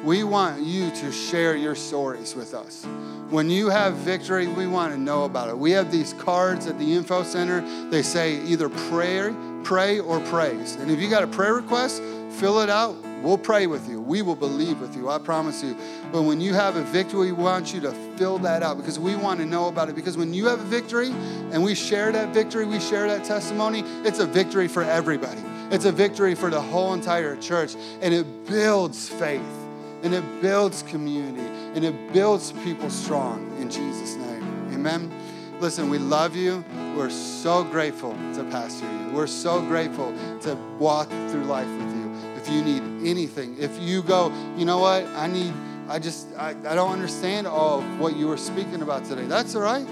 we 0.03 0.23
want 0.23 0.61
you 0.61 0.91
to 0.91 1.11
share 1.11 1.55
your 1.55 1.75
stories 1.75 2.35
with 2.35 2.53
us. 2.53 2.85
When 3.29 3.49
you 3.49 3.69
have 3.69 3.95
victory, 3.95 4.47
we 4.47 4.67
want 4.67 4.93
to 4.93 4.99
know 4.99 5.23
about 5.23 5.49
it. 5.49 5.57
We 5.57 5.71
have 5.71 5.91
these 5.91 6.13
cards 6.13 6.67
at 6.67 6.77
the 6.77 6.93
info 6.93 7.23
center. 7.23 7.61
They 7.89 8.03
say 8.03 8.41
either 8.43 8.67
pray, 8.67 9.33
pray 9.63 9.99
or 9.99 10.19
praise. 10.19 10.75
And 10.75 10.91
if 10.91 10.99
you 10.99 11.09
got 11.09 11.23
a 11.23 11.27
prayer 11.27 11.53
request, 11.53 12.03
fill 12.31 12.59
it 12.59 12.69
out. 12.69 12.95
We'll 13.23 13.37
pray 13.37 13.67
with 13.67 13.87
you. 13.87 14.01
We 14.01 14.21
will 14.21 14.35
believe 14.35 14.81
with 14.81 14.97
you. 14.97 15.09
I 15.09 15.17
promise 15.17 15.63
you. 15.63 15.77
But 16.11 16.23
when 16.23 16.41
you 16.41 16.53
have 16.53 16.75
a 16.75 16.83
victory, 16.83 17.31
we 17.31 17.31
want 17.31 17.73
you 17.73 17.79
to 17.81 17.91
fill 18.17 18.37
that 18.39 18.61
out 18.61 18.75
because 18.75 18.99
we 18.99 19.15
want 19.15 19.39
to 19.39 19.45
know 19.45 19.69
about 19.69 19.87
it. 19.87 19.95
Because 19.95 20.17
when 20.17 20.33
you 20.33 20.47
have 20.47 20.59
a 20.59 20.65
victory 20.65 21.07
and 21.51 21.63
we 21.63 21.73
share 21.73 22.11
that 22.11 22.33
victory, 22.33 22.65
we 22.65 22.81
share 22.81 23.07
that 23.07 23.23
testimony, 23.23 23.83
it's 24.05 24.19
a 24.19 24.25
victory 24.25 24.67
for 24.67 24.83
everybody. 24.83 25.41
It's 25.71 25.85
a 25.85 25.91
victory 25.93 26.35
for 26.35 26.49
the 26.49 26.61
whole 26.61 26.93
entire 26.93 27.37
church. 27.37 27.75
And 28.01 28.13
it 28.13 28.45
builds 28.45 29.07
faith 29.07 29.62
and 30.03 30.13
it 30.13 30.41
builds 30.41 30.83
community 30.83 31.47
and 31.75 31.83
it 31.83 32.13
builds 32.13 32.51
people 32.63 32.89
strong 32.89 33.55
in 33.59 33.69
Jesus' 33.69 34.15
name. 34.15 34.43
Amen. 34.73 35.11
Listen, 35.59 35.89
we 35.89 35.97
love 35.97 36.35
you. 36.35 36.63
We're 36.95 37.09
so 37.09 37.63
grateful 37.63 38.11
to 38.35 38.43
pastor 38.51 38.85
you. 38.85 39.13
We're 39.13 39.27
so 39.27 39.61
grateful 39.61 40.13
to 40.41 40.55
walk 40.77 41.07
through 41.07 41.45
life 41.45 41.67
with 41.67 41.95
you. 41.95 42.13
If 42.35 42.49
you 42.49 42.61
need 42.61 43.07
anything, 43.07 43.57
if 43.57 43.79
you 43.79 44.03
go, 44.03 44.31
you 44.57 44.65
know 44.65 44.79
what, 44.79 45.05
I 45.05 45.27
need, 45.27 45.53
I 45.87 45.99
just, 45.99 46.27
I, 46.37 46.49
I 46.49 46.75
don't 46.75 46.91
understand 46.91 47.47
all 47.47 47.79
of 47.79 47.99
what 47.99 48.17
you 48.17 48.27
were 48.27 48.37
speaking 48.37 48.81
about 48.81 49.05
today. 49.05 49.25
That's 49.25 49.55
all 49.55 49.61
right. 49.61 49.87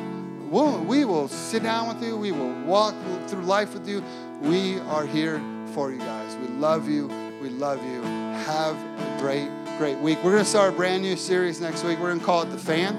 We'll, 0.49 0.84
we 0.84 1.05
will 1.05 1.30
sit 1.30 1.64
down 1.64 1.88
with 1.88 2.05
you. 2.05 2.18
We 2.18 2.34
will 2.34 2.53
walk 2.64 2.93
through 3.28 3.43
life 3.43 3.74
with 3.74 3.88
you. 3.88 4.03
We 4.41 4.80
are 4.80 5.05
here 5.05 5.41
for 5.68 5.93
you 5.93 5.99
guys. 5.99 6.36
We 6.36 6.47
love 6.47 6.89
you. 6.89 7.07
We 7.41 7.49
love 7.49 7.82
you. 7.86 8.01
Have 8.01 8.76
a 8.76 9.18
great, 9.22 9.47
great 9.82 9.98
week. 9.98 10.24
We're 10.24 10.34
going 10.34 10.44
to 10.44 10.50
start 10.50 10.76
a 10.76 10.76
brand 10.76 11.02
new 11.02 11.16
series 11.16 11.60
next 11.60 11.84
week. 11.84 11.98
We're 11.98 12.10
going 12.10 12.20
to 12.20 12.26
call 12.26 12.44
it 12.44 12.52
The 12.52 12.58
Fan. 12.60 12.96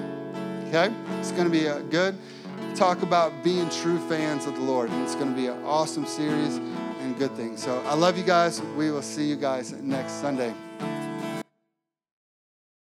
Okay? 0.67 0.93
It's 1.17 1.31
going 1.31 1.45
to 1.45 1.49
be 1.49 1.67
a 1.67 1.79
good 1.83 2.13
talk 2.75 3.03
about 3.03 3.41
being 3.41 3.69
true 3.69 3.97
fans 4.09 4.45
of 4.47 4.55
the 4.55 4.59
Lord. 4.63 4.89
And 4.89 5.01
it's 5.01 5.15
going 5.15 5.29
to 5.29 5.33
be 5.33 5.47
an 5.47 5.63
awesome 5.63 6.05
series 6.05 6.57
and 6.57 7.17
good 7.17 7.31
things. 7.37 7.63
So 7.63 7.81
I 7.85 7.93
love 7.93 8.17
you 8.17 8.25
guys. 8.25 8.61
We 8.75 8.91
will 8.91 9.01
see 9.01 9.23
you 9.23 9.37
guys 9.37 9.71
next 9.71 10.11
Sunday. 10.19 10.53